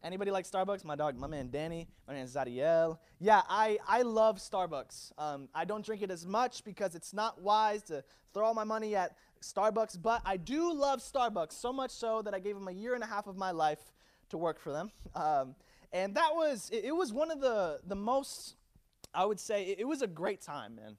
Anybody 0.03 0.31
like 0.31 0.49
Starbucks? 0.49 0.83
My 0.83 0.95
dog, 0.95 1.15
my 1.15 1.27
man 1.27 1.49
Danny, 1.51 1.87
my 2.07 2.13
man 2.15 2.25
Zadiel. 2.25 2.97
Yeah, 3.19 3.41
I, 3.47 3.77
I 3.87 4.01
love 4.01 4.37
Starbucks. 4.37 5.11
Um, 5.17 5.47
I 5.53 5.63
don't 5.63 5.85
drink 5.85 6.01
it 6.01 6.09
as 6.09 6.25
much 6.25 6.63
because 6.63 6.95
it's 6.95 7.13
not 7.13 7.39
wise 7.39 7.83
to 7.83 8.03
throw 8.33 8.45
all 8.45 8.55
my 8.55 8.63
money 8.63 8.95
at 8.95 9.15
Starbucks, 9.41 10.01
but 10.01 10.21
I 10.25 10.37
do 10.37 10.73
love 10.73 11.01
Starbucks 11.01 11.53
so 11.53 11.71
much 11.71 11.91
so 11.91 12.23
that 12.23 12.33
I 12.33 12.39
gave 12.39 12.55
them 12.55 12.67
a 12.67 12.71
year 12.71 12.95
and 12.95 13.03
a 13.03 13.07
half 13.07 13.27
of 13.27 13.37
my 13.37 13.51
life 13.51 13.93
to 14.29 14.37
work 14.37 14.59
for 14.59 14.71
them. 14.71 14.91
Um, 15.13 15.55
and 15.93 16.15
that 16.15 16.31
was, 16.33 16.69
it, 16.71 16.85
it, 16.85 16.95
was 16.95 17.13
one 17.13 17.29
of 17.29 17.39
the, 17.39 17.79
the 17.85 17.95
most, 17.95 18.55
I 19.13 19.25
would 19.25 19.39
say, 19.39 19.65
it, 19.65 19.81
it, 19.81 19.87
was 19.87 20.01
a 20.01 20.07
great 20.07 20.41
time, 20.41 20.75
man. 20.75 20.97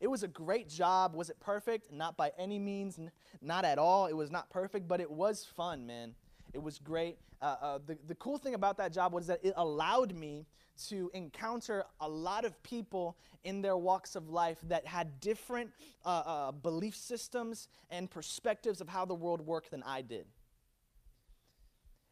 It 0.00 0.06
was 0.06 0.22
a 0.22 0.28
great 0.28 0.68
job. 0.68 1.14
Was 1.14 1.30
it 1.30 1.40
perfect? 1.40 1.90
Not 1.90 2.16
by 2.16 2.30
any 2.38 2.58
means, 2.58 2.98
n- 2.98 3.10
not 3.40 3.64
at 3.64 3.78
all. 3.78 4.06
It 4.06 4.12
was 4.12 4.30
not 4.30 4.50
perfect, 4.50 4.86
but 4.86 5.00
it 5.00 5.10
was 5.10 5.44
fun, 5.44 5.86
man. 5.86 6.14
It 6.54 6.62
was 6.62 6.78
great. 6.78 7.18
Uh, 7.42 7.56
uh, 7.60 7.78
the, 7.84 7.98
the 8.06 8.14
cool 8.14 8.38
thing 8.38 8.54
about 8.54 8.76
that 8.78 8.92
job 8.92 9.12
was 9.12 9.26
that 9.26 9.40
it 9.44 9.52
allowed 9.56 10.14
me 10.14 10.46
to 10.88 11.10
encounter 11.14 11.84
a 12.00 12.08
lot 12.08 12.44
of 12.44 12.60
people 12.62 13.16
in 13.42 13.60
their 13.60 13.76
walks 13.76 14.16
of 14.16 14.30
life 14.30 14.58
that 14.64 14.86
had 14.86 15.20
different 15.20 15.70
uh, 16.04 16.22
uh, 16.24 16.52
belief 16.52 16.96
systems 16.96 17.68
and 17.90 18.10
perspectives 18.10 18.80
of 18.80 18.88
how 18.88 19.04
the 19.04 19.14
world 19.14 19.40
worked 19.40 19.72
than 19.72 19.82
I 19.82 20.02
did. 20.02 20.26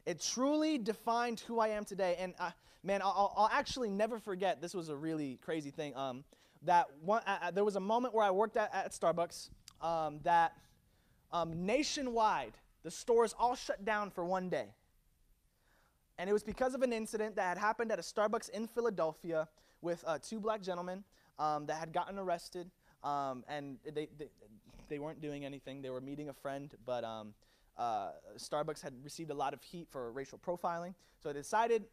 It 0.06 0.20
truly 0.20 0.78
defined 0.78 1.40
who 1.40 1.60
I 1.60 1.68
am 1.68 1.84
today. 1.84 2.16
And 2.18 2.34
uh, 2.38 2.50
man, 2.82 3.00
I'll, 3.02 3.32
I'll, 3.36 3.50
actually 3.52 3.90
never 3.90 4.18
forget. 4.18 4.60
This 4.60 4.74
was 4.74 4.88
a 4.88 4.96
really 4.96 5.38
crazy 5.42 5.70
thing. 5.70 5.96
Um, 5.96 6.24
that 6.62 6.88
one, 7.00 7.22
uh, 7.26 7.52
there 7.52 7.64
was 7.64 7.76
a 7.76 7.80
moment 7.80 8.12
where 8.12 8.24
I 8.24 8.30
worked 8.30 8.56
at, 8.56 8.74
at 8.74 8.92
Starbucks 8.92 9.50
um, 9.80 10.18
that 10.24 10.56
um, 11.32 11.64
nationwide 11.64 12.52
the 12.82 12.90
stores 12.90 13.34
all 13.38 13.54
shut 13.54 13.84
down 13.84 14.10
for 14.10 14.24
one 14.24 14.48
day. 14.48 14.66
And 16.18 16.28
it 16.28 16.32
was 16.32 16.42
because 16.42 16.74
of 16.74 16.82
an 16.82 16.92
incident 16.92 17.36
that 17.36 17.48
had 17.48 17.58
happened 17.58 17.90
at 17.90 17.98
a 17.98 18.02
Starbucks 18.02 18.50
in 18.50 18.66
Philadelphia 18.66 19.48
with 19.80 20.04
uh, 20.06 20.18
two 20.22 20.40
black 20.40 20.62
gentlemen 20.62 21.04
um, 21.38 21.66
that 21.66 21.74
had 21.74 21.92
gotten 21.92 22.18
arrested. 22.18 22.70
Um, 23.02 23.44
and 23.48 23.78
they, 23.84 24.08
they, 24.18 24.28
they, 24.88 24.98
weren't 24.98 25.20
doing 25.20 25.44
anything. 25.44 25.82
They 25.82 25.90
were 25.90 26.00
meeting 26.00 26.28
a 26.28 26.32
friend, 26.32 26.72
but 26.86 27.02
um, 27.02 27.34
uh, 27.76 28.10
Starbucks 28.36 28.80
had 28.80 28.92
received 29.02 29.30
a 29.30 29.34
lot 29.34 29.52
of 29.52 29.62
heat 29.62 29.88
for 29.90 30.12
racial 30.12 30.38
profiling. 30.38 30.94
So 31.20 31.32
they 31.32 31.40
decided 31.40 31.84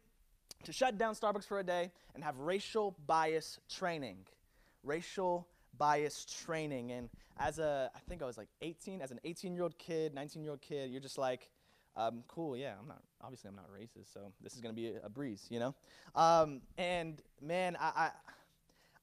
to 0.64 0.72
shut 0.72 0.98
down 0.98 1.14
Starbucks 1.14 1.46
for 1.46 1.58
a 1.58 1.64
day 1.64 1.90
and 2.14 2.22
have 2.22 2.38
racial 2.38 2.96
bias 3.06 3.58
training. 3.68 4.18
Racial 4.84 5.48
bias 5.80 6.26
training. 6.44 6.92
And 6.92 7.08
as 7.38 7.58
a, 7.58 7.90
I 7.96 7.98
think 8.08 8.22
I 8.22 8.26
was 8.26 8.38
like 8.38 8.48
18, 8.62 9.00
as 9.00 9.10
an 9.10 9.18
18 9.24 9.54
year 9.54 9.64
old 9.64 9.76
kid, 9.78 10.14
19 10.14 10.42
year 10.42 10.52
old 10.52 10.60
kid, 10.60 10.90
you're 10.90 11.00
just 11.00 11.18
like, 11.18 11.48
um, 11.96 12.22
cool, 12.28 12.56
yeah, 12.56 12.74
I'm 12.80 12.86
not, 12.86 13.02
obviously 13.20 13.48
I'm 13.48 13.56
not 13.56 13.66
racist, 13.72 14.12
so 14.12 14.32
this 14.40 14.54
is 14.54 14.60
gonna 14.60 14.74
be 14.74 14.88
a, 14.88 15.06
a 15.06 15.08
breeze, 15.08 15.46
you 15.50 15.58
know? 15.58 15.74
Um, 16.14 16.60
and 16.78 17.20
man, 17.42 17.76
I, 17.80 18.10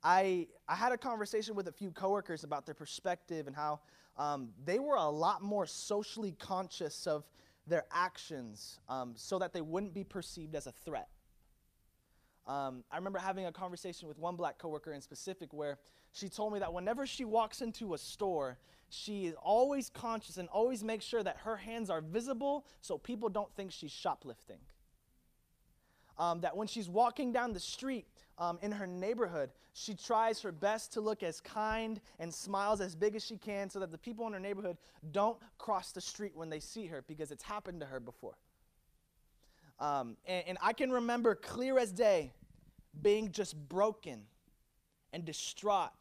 I, 0.03 0.48
I, 0.69 0.75
had 0.75 0.93
a 0.93 0.98
conversation 0.98 1.55
with 1.55 1.67
a 1.67 1.72
few 1.72 1.91
coworkers 1.91 2.46
about 2.46 2.65
their 2.65 2.75
perspective 2.75 3.48
and 3.48 3.55
how 3.55 3.81
um, 4.15 4.50
they 4.63 4.79
were 4.79 4.96
a 4.96 5.10
lot 5.10 5.41
more 5.41 5.65
socially 5.65 6.31
conscious 6.39 7.07
of 7.07 7.25
their 7.65 7.86
actions 7.91 8.79
um, 8.88 9.13
so 9.15 9.38
that 9.39 9.51
they 9.51 9.62
wouldn't 9.62 9.93
be 9.93 10.03
perceived 10.03 10.55
as 10.55 10.67
a 10.67 10.72
threat. 10.72 11.10
Um, 12.48 12.86
I 12.89 12.96
remember 12.96 13.20
having 13.20 13.46
a 13.46 13.51
conversation 13.51 14.08
with 14.08 14.18
one 14.18 14.38
black 14.38 14.58
coworker 14.58 14.94
in 14.94 15.01
specific 15.01 15.54
where 15.54 15.80
she 16.13 16.30
told 16.30 16.54
me 16.54 16.60
that 16.60 16.74
whenever 16.74 17.06
she 17.06 17.25
walks 17.25 17.62
into 17.62 17.94
a 17.94 17.98
store, 17.98 18.58
she 18.89 19.25
is 19.25 19.36
always 19.42 19.89
conscious 19.89 20.38
and 20.38 20.48
always 20.48 20.82
makes 20.82 21.04
sure 21.04 21.22
that 21.22 21.38
her 21.44 21.58
hands 21.58 21.89
are 21.89 22.00
visible 22.00 22.66
so 22.82 22.98
people 22.98 23.27
don't 23.27 23.54
think 23.56 23.72
she's 23.72 23.92
shoplifting. 23.92 24.60
Um, 26.18 26.42
that 26.42 26.56
when 26.56 26.68
she's 26.68 26.89
walking 26.89 27.32
down 27.32 27.54
the 27.54 27.60
street 27.60 28.08
um, 28.39 28.58
in 28.62 28.72
her 28.72 28.88
neighborhood, 28.88 29.51
she 29.74 29.94
tries 29.94 30.42
her 30.42 30.51
best 30.51 30.94
to 30.94 31.01
look 31.01 31.22
as 31.22 31.42
kind 31.42 32.00
and 32.18 32.34
smiles 32.34 32.82
as 32.82 32.96
big 32.96 33.16
as 33.16 33.24
she 33.24 33.38
can 33.38 33.70
so 33.70 33.80
that 33.80 33.92
the 33.92 33.98
people 33.98 34.25
in 34.25 34.34
her 34.34 34.39
neighborhood 34.39 34.77
don't 35.12 35.38
cross 35.60 35.92
the 35.92 36.01
street 36.01 36.32
when 36.34 36.50
they 36.50 36.60
see 36.60 36.88
her 36.88 37.04
because 37.08 37.30
it's 37.30 37.44
happened 37.44 37.82
to 37.82 37.86
her 37.86 38.00
before. 38.00 38.38
Um, 39.79 40.17
and, 40.25 40.43
and 40.48 40.57
I 40.62 40.74
can 40.74 40.91
remember 40.91 41.36
clear 41.36 41.77
as 41.77 41.91
day 41.91 42.31
being 43.01 43.31
just 43.31 43.55
broken 43.69 44.24
and 45.13 45.24
distraught 45.24 45.91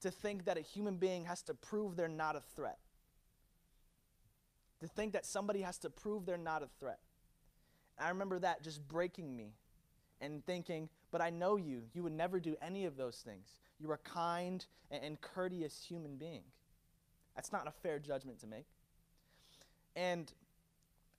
to 0.00 0.10
think 0.10 0.44
that 0.44 0.56
a 0.56 0.60
human 0.60 0.96
being 0.96 1.24
has 1.24 1.42
to 1.42 1.54
prove 1.54 1.96
they're 1.96 2.08
not 2.08 2.36
a 2.36 2.40
threat. 2.54 2.78
To 4.80 4.88
think 4.88 5.12
that 5.12 5.26
somebody 5.26 5.60
has 5.60 5.78
to 5.78 5.90
prove 5.90 6.24
they're 6.24 6.38
not 6.38 6.62
a 6.62 6.68
threat. 6.78 7.00
I 7.98 8.08
remember 8.08 8.38
that 8.38 8.62
just 8.62 8.86
breaking 8.88 9.36
me 9.36 9.52
and 10.22 10.44
thinking, 10.46 10.88
but 11.10 11.20
I 11.20 11.30
know 11.30 11.56
you. 11.56 11.82
You 11.92 12.02
would 12.02 12.12
never 12.12 12.40
do 12.40 12.56
any 12.62 12.86
of 12.86 12.96
those 12.96 13.16
things. 13.16 13.48
You're 13.78 13.94
a 13.94 13.98
kind 13.98 14.64
and, 14.90 15.20
courteous 15.20 15.84
human 15.86 16.16
being. 16.16 16.42
That's 17.34 17.52
not 17.52 17.66
a 17.66 17.70
fair 17.70 17.98
judgment 17.98 18.40
to 18.40 18.46
make. 18.46 18.66
And 19.96 20.32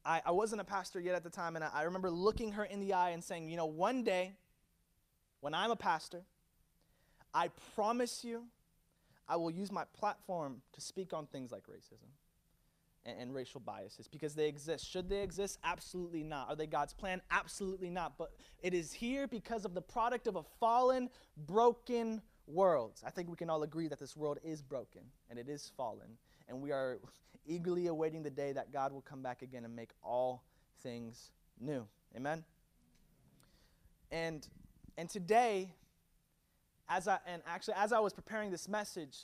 I, 0.06 0.22
I 0.26 0.32
wasn't 0.32 0.62
a 0.62 0.66
pastor 0.66 1.00
yet 1.00 1.16
at 1.16 1.24
the 1.24 1.30
time, 1.30 1.56
and 1.56 1.64
I, 1.64 1.70
I 1.74 1.84
remember 1.84 2.10
looking 2.10 2.54
her 2.54 2.64
in 2.64 2.80
the 2.80 2.94
eye 2.94 3.12
and 3.12 3.24
saying, 3.24 3.50
you 3.50 3.58
know, 3.58 3.66
one 3.66 4.04
day 4.04 4.34
when 5.42 5.54
I'm 5.54 5.72
a 5.72 5.76
pastor, 5.76 6.24
I 7.34 7.50
promise 7.76 8.24
you, 8.24 8.46
I 9.28 9.36
will 9.38 9.52
use 9.52 9.72
my 9.72 9.84
platform 9.94 10.62
to 10.74 10.82
speak 10.82 11.14
on 11.14 11.26
things 11.28 11.52
like 11.52 11.64
racism 11.64 12.10
and, 13.06 13.18
and, 13.20 13.34
racial 13.34 13.62
biases 13.62 14.08
because 14.08 14.36
they 14.36 14.48
exist. 14.48 14.90
Should 14.90 15.10
they 15.10 15.22
exist? 15.22 15.58
Absolutely 15.64 16.24
not. 16.24 16.50
Are 16.50 16.56
they 16.56 16.68
God's 16.68 16.94
plan? 16.94 17.22
Absolutely 17.32 17.90
not. 17.90 18.18
But 18.18 18.34
it 18.62 18.74
is 18.74 18.92
here 18.92 19.28
because 19.28 19.64
of 19.64 19.74
the 19.74 19.82
product 19.82 20.28
of 20.28 20.36
a 20.36 20.44
fallen, 20.60 21.10
broken 21.48 22.22
world. 22.46 23.00
I 23.06 23.10
think 23.10 23.30
we 23.30 23.38
can 23.38 23.50
all 23.50 23.64
agree 23.64 23.88
that 23.88 24.00
this 24.00 24.18
world 24.18 24.40
is 24.44 24.62
broken 24.62 25.04
and 25.30 25.40
it 25.40 25.48
is 25.48 25.72
fallen. 25.78 26.18
And 26.52 26.62
we 26.62 26.72
are 26.72 27.00
eagerly 27.48 27.88
awaiting 27.88 28.24
the 28.24 28.30
day 28.30 28.52
that 28.52 28.74
God 28.74 28.92
will 28.92 29.02
come 29.02 29.24
back 29.24 29.42
again 29.42 29.64
and 29.64 29.74
make 29.74 29.92
all 30.04 30.44
things 30.84 31.32
new. 31.60 31.88
Amen? 32.16 32.44
And 34.12 34.46
and 34.98 35.10
today, 35.10 35.74
as 36.90 37.08
I, 37.08 37.20
and 37.26 37.42
actually, 37.48 37.76
as 37.78 37.94
I 37.94 38.00
was 38.00 38.12
preparing 38.12 38.52
this 38.52 38.68
message, 38.68 39.18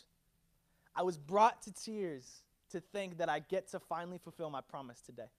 I 0.96 1.03
was 1.03 1.17
brought 1.17 1.62
to 1.63 1.74
tears 1.74 2.43
to 2.72 2.79
think 2.79 3.17
that 3.17 3.29
I 3.29 3.39
get 3.39 3.69
to 3.72 3.79
finally 3.79 4.17
fulfill 4.17 4.50
my 4.50 4.62
promise 4.62 5.01
today. 5.01 5.29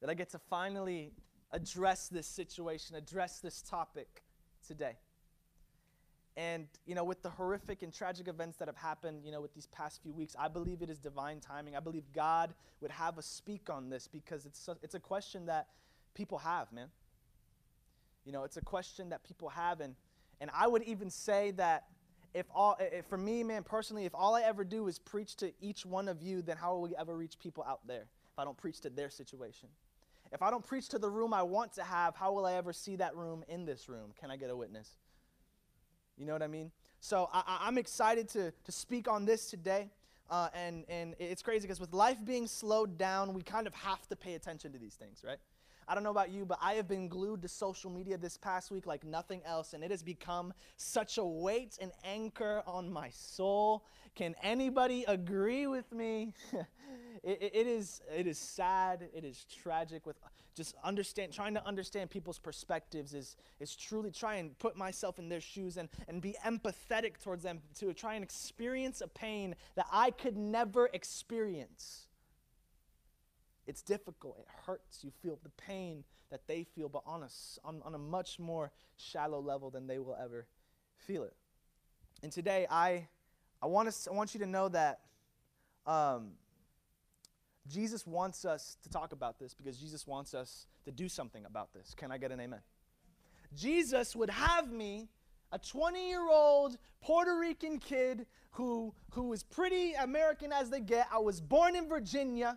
That 0.00 0.08
I 0.08 0.14
get 0.14 0.30
to 0.30 0.38
finally 0.38 1.12
address 1.52 2.08
this 2.08 2.26
situation, 2.26 2.96
address 2.96 3.40
this 3.40 3.60
topic 3.60 4.22
today. 4.66 4.96
And, 6.38 6.68
you 6.86 6.94
know, 6.94 7.02
with 7.02 7.20
the 7.24 7.30
horrific 7.30 7.82
and 7.82 7.92
tragic 7.92 8.28
events 8.28 8.58
that 8.58 8.68
have 8.68 8.76
happened, 8.76 9.24
you 9.24 9.32
know, 9.32 9.40
with 9.40 9.52
these 9.54 9.66
past 9.66 10.00
few 10.00 10.12
weeks, 10.12 10.36
I 10.38 10.46
believe 10.46 10.82
it 10.82 10.88
is 10.88 11.00
divine 11.00 11.40
timing. 11.40 11.74
I 11.74 11.80
believe 11.80 12.04
God 12.14 12.54
would 12.80 12.92
have 12.92 13.18
us 13.18 13.26
speak 13.26 13.68
on 13.68 13.90
this 13.90 14.06
because 14.06 14.46
it's 14.46 14.68
a, 14.68 14.76
it's 14.80 14.94
a 14.94 15.00
question 15.00 15.46
that 15.46 15.66
people 16.14 16.38
have, 16.38 16.72
man. 16.72 16.86
You 18.24 18.30
know, 18.30 18.44
it's 18.44 18.56
a 18.56 18.60
question 18.60 19.08
that 19.08 19.24
people 19.24 19.48
have. 19.48 19.80
And, 19.80 19.96
and 20.40 20.48
I 20.54 20.68
would 20.68 20.84
even 20.84 21.10
say 21.10 21.50
that 21.56 21.86
if 22.34 22.46
all, 22.54 22.76
if 22.78 23.06
for 23.06 23.18
me, 23.18 23.42
man, 23.42 23.64
personally, 23.64 24.04
if 24.04 24.14
all 24.14 24.36
I 24.36 24.42
ever 24.42 24.62
do 24.62 24.86
is 24.86 25.00
preach 25.00 25.34
to 25.38 25.52
each 25.60 25.84
one 25.84 26.06
of 26.06 26.22
you, 26.22 26.40
then 26.40 26.56
how 26.56 26.74
will 26.74 26.82
we 26.82 26.94
ever 26.94 27.16
reach 27.16 27.40
people 27.40 27.64
out 27.66 27.84
there 27.88 28.06
if 28.32 28.38
I 28.38 28.44
don't 28.44 28.56
preach 28.56 28.80
to 28.82 28.90
their 28.90 29.10
situation? 29.10 29.70
If 30.32 30.40
I 30.42 30.52
don't 30.52 30.64
preach 30.64 30.88
to 30.90 31.00
the 31.00 31.10
room 31.10 31.34
I 31.34 31.42
want 31.42 31.72
to 31.72 31.82
have, 31.82 32.14
how 32.14 32.32
will 32.32 32.46
I 32.46 32.52
ever 32.52 32.72
see 32.72 32.94
that 32.94 33.16
room 33.16 33.42
in 33.48 33.64
this 33.64 33.88
room? 33.88 34.12
Can 34.20 34.30
I 34.30 34.36
get 34.36 34.50
a 34.50 34.56
witness? 34.56 34.98
You 36.18 36.26
know 36.26 36.32
what 36.32 36.42
I 36.42 36.48
mean? 36.48 36.70
So 37.00 37.30
I, 37.32 37.68
am 37.68 37.78
excited 37.78 38.28
to, 38.30 38.52
to 38.64 38.72
speak 38.72 39.08
on 39.08 39.24
this 39.24 39.48
today. 39.48 39.90
Uh, 40.30 40.48
and, 40.52 40.84
and 40.88 41.14
it's 41.18 41.40
crazy 41.40 41.62
because 41.62 41.80
with 41.80 41.94
life 41.94 42.18
being 42.24 42.46
slowed 42.46 42.98
down, 42.98 43.32
we 43.32 43.42
kind 43.42 43.66
of 43.66 43.74
have 43.74 44.06
to 44.08 44.16
pay 44.16 44.34
attention 44.34 44.72
to 44.72 44.78
these 44.78 44.94
things, 44.94 45.22
right? 45.24 45.38
I 45.88 45.94
don't 45.94 46.02
know 46.04 46.10
about 46.10 46.30
you, 46.30 46.44
but 46.44 46.58
I 46.60 46.74
have 46.74 46.86
been 46.86 47.08
glued 47.08 47.40
to 47.42 47.48
social 47.48 47.90
media 47.90 48.18
this 48.18 48.36
past 48.36 48.70
week 48.70 48.86
like 48.86 49.04
nothing 49.04 49.40
else, 49.46 49.72
and 49.72 49.82
it 49.82 49.90
has 49.90 50.02
become 50.02 50.52
such 50.76 51.16
a 51.16 51.24
weight 51.24 51.78
and 51.80 51.92
anchor 52.04 52.62
on 52.66 52.92
my 52.92 53.08
soul. 53.08 53.86
Can 54.14 54.34
anybody 54.42 55.04
agree 55.08 55.66
with 55.66 55.90
me? 55.90 56.34
it, 57.22 57.38
it, 57.54 57.66
is, 57.66 58.02
it 58.14 58.26
is 58.26 58.38
sad, 58.38 59.08
it 59.14 59.24
is 59.24 59.46
tragic 59.62 60.04
with 60.04 60.16
just 60.54 60.74
understand 60.82 61.32
trying 61.32 61.54
to 61.54 61.64
understand 61.64 62.10
people's 62.10 62.38
perspectives 62.40 63.14
is, 63.14 63.36
is 63.60 63.76
truly 63.76 64.10
try 64.10 64.34
and 64.36 64.58
put 64.58 64.76
myself 64.76 65.20
in 65.20 65.28
their 65.28 65.40
shoes 65.40 65.76
and, 65.76 65.88
and 66.08 66.20
be 66.20 66.34
empathetic 66.44 67.22
towards 67.22 67.44
them 67.44 67.60
to 67.78 67.94
try 67.94 68.14
and 68.14 68.24
experience 68.24 69.00
a 69.00 69.06
pain 69.06 69.54
that 69.76 69.86
I 69.92 70.10
could 70.10 70.36
never 70.36 70.90
experience 70.92 72.07
It's 73.68 73.82
difficult. 73.82 74.38
It 74.40 74.46
hurts. 74.66 75.04
You 75.04 75.12
feel 75.22 75.38
the 75.42 75.50
pain 75.50 76.02
that 76.30 76.46
they 76.46 76.64
feel, 76.64 76.88
but 76.88 77.02
on 77.06 77.22
a, 77.22 77.28
on, 77.64 77.82
on 77.84 77.94
a 77.94 77.98
much 77.98 78.38
more 78.38 78.72
shallow 78.96 79.40
level 79.40 79.70
than 79.70 79.86
they 79.86 79.98
will 79.98 80.16
ever 80.20 80.46
feel 80.96 81.22
it. 81.22 81.34
And 82.22 82.32
today, 82.32 82.66
I, 82.70 83.06
I, 83.62 83.66
want, 83.66 83.88
us, 83.88 84.08
I 84.10 84.14
want 84.14 84.32
you 84.32 84.40
to 84.40 84.46
know 84.46 84.68
that 84.70 85.00
um, 85.86 86.30
Jesus 87.68 88.06
wants 88.06 88.46
us 88.46 88.78
to 88.82 88.88
talk 88.88 89.12
about 89.12 89.38
this 89.38 89.52
because 89.52 89.78
Jesus 89.78 90.06
wants 90.06 90.32
us 90.32 90.66
to 90.86 90.90
do 90.90 91.06
something 91.06 91.44
about 91.44 91.74
this. 91.74 91.94
Can 91.94 92.10
I 92.10 92.16
get 92.16 92.32
an 92.32 92.40
amen? 92.40 92.60
Jesus 93.54 94.16
would 94.16 94.30
have 94.30 94.72
me, 94.72 95.08
a 95.52 95.58
20 95.58 96.08
year 96.08 96.26
old 96.26 96.78
Puerto 97.02 97.38
Rican 97.38 97.78
kid 97.78 98.24
who, 98.52 98.94
who 99.10 99.24
was 99.24 99.42
pretty 99.42 99.92
American 99.92 100.52
as 100.52 100.70
they 100.70 100.80
get. 100.80 101.06
I 101.12 101.18
was 101.18 101.40
born 101.40 101.76
in 101.76 101.86
Virginia. 101.86 102.56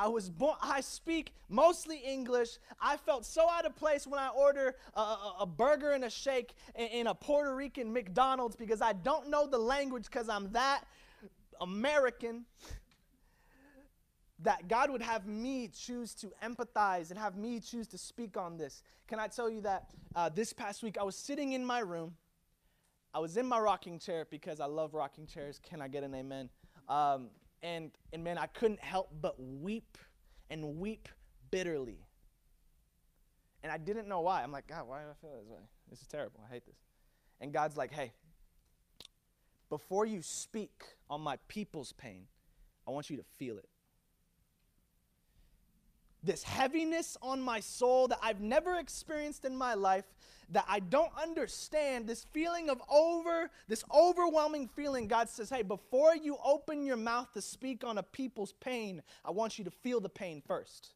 I 0.00 0.08
was 0.08 0.30
born, 0.30 0.56
I 0.62 0.80
speak 0.80 1.34
mostly 1.50 1.98
English. 1.98 2.56
I 2.80 2.96
felt 2.96 3.26
so 3.26 3.46
out 3.50 3.66
of 3.66 3.76
place 3.76 4.06
when 4.06 4.18
I 4.18 4.28
order 4.28 4.74
a, 4.94 5.00
a, 5.00 5.36
a 5.40 5.46
burger 5.46 5.90
and 5.90 6.04
a 6.04 6.10
shake 6.10 6.54
in, 6.74 6.86
in, 6.86 7.06
a 7.06 7.14
Puerto 7.14 7.54
Rican 7.54 7.92
McDonald's 7.92 8.56
because 8.56 8.80
I 8.80 8.94
don't 8.94 9.28
know 9.28 9.46
the 9.46 9.58
language 9.58 10.04
because 10.06 10.30
I'm 10.30 10.52
that 10.52 10.84
American. 11.60 12.46
That 14.42 14.68
God 14.68 14.90
would 14.90 15.02
have 15.02 15.26
me 15.26 15.68
choose 15.68 16.14
to 16.14 16.32
empathize 16.42 17.10
and 17.10 17.18
have 17.18 17.36
me 17.36 17.60
choose 17.60 17.86
to 17.88 17.98
speak 17.98 18.38
on 18.38 18.56
this. 18.56 18.82
Can 19.06 19.18
I 19.18 19.26
tell 19.26 19.50
you 19.50 19.60
that 19.60 19.90
uh, 20.16 20.30
this 20.30 20.54
past 20.54 20.82
week 20.82 20.96
I 20.98 21.02
was 21.02 21.14
sitting 21.14 21.52
in 21.52 21.62
my 21.62 21.80
room. 21.80 22.14
I 23.12 23.18
was 23.18 23.36
in 23.36 23.44
my 23.44 23.58
rocking 23.58 23.98
chair 23.98 24.26
because 24.30 24.60
I 24.60 24.64
love 24.64 24.94
rocking 24.94 25.26
chairs. 25.26 25.60
Can 25.62 25.82
I 25.82 25.88
get 25.88 26.04
an 26.04 26.14
amen? 26.14 26.48
Um, 26.88 27.28
and, 27.62 27.90
and 28.12 28.24
man, 28.24 28.38
I 28.38 28.46
couldn't 28.46 28.80
help 28.80 29.10
but 29.20 29.36
weep 29.38 29.98
and 30.48 30.78
weep 30.78 31.08
bitterly. 31.50 32.06
And 33.62 33.70
I 33.70 33.78
didn't 33.78 34.08
know 34.08 34.20
why. 34.20 34.42
I'm 34.42 34.52
like, 34.52 34.66
God, 34.66 34.88
why 34.88 35.00
do 35.00 35.06
I 35.10 35.14
feel 35.20 35.38
this 35.38 35.48
way? 35.48 35.62
This 35.88 36.00
is 36.00 36.06
terrible. 36.06 36.40
I 36.48 36.52
hate 36.52 36.66
this. 36.66 36.78
And 37.40 37.52
God's 37.52 37.76
like, 37.76 37.92
hey, 37.92 38.12
before 39.68 40.06
you 40.06 40.22
speak 40.22 40.82
on 41.08 41.20
my 41.20 41.38
people's 41.48 41.92
pain, 41.92 42.26
I 42.88 42.90
want 42.90 43.10
you 43.10 43.16
to 43.18 43.24
feel 43.38 43.58
it 43.58 43.68
this 46.22 46.42
heaviness 46.42 47.16
on 47.22 47.40
my 47.40 47.60
soul 47.60 48.08
that 48.08 48.18
I've 48.22 48.40
never 48.40 48.78
experienced 48.78 49.44
in 49.44 49.56
my 49.56 49.74
life, 49.74 50.04
that 50.50 50.64
I 50.68 50.80
don't 50.80 51.12
understand, 51.20 52.06
this 52.06 52.26
feeling 52.32 52.68
of 52.68 52.82
over, 52.90 53.50
this 53.68 53.84
overwhelming 53.94 54.68
feeling. 54.68 55.06
God 55.06 55.28
says, 55.28 55.48
hey, 55.48 55.62
before 55.62 56.16
you 56.16 56.36
open 56.44 56.84
your 56.84 56.96
mouth 56.96 57.32
to 57.34 57.40
speak 57.40 57.84
on 57.84 57.98
a 57.98 58.02
people's 58.02 58.52
pain, 58.54 59.02
I 59.24 59.30
want 59.30 59.58
you 59.58 59.64
to 59.64 59.70
feel 59.70 60.00
the 60.00 60.08
pain 60.08 60.42
first. 60.44 60.94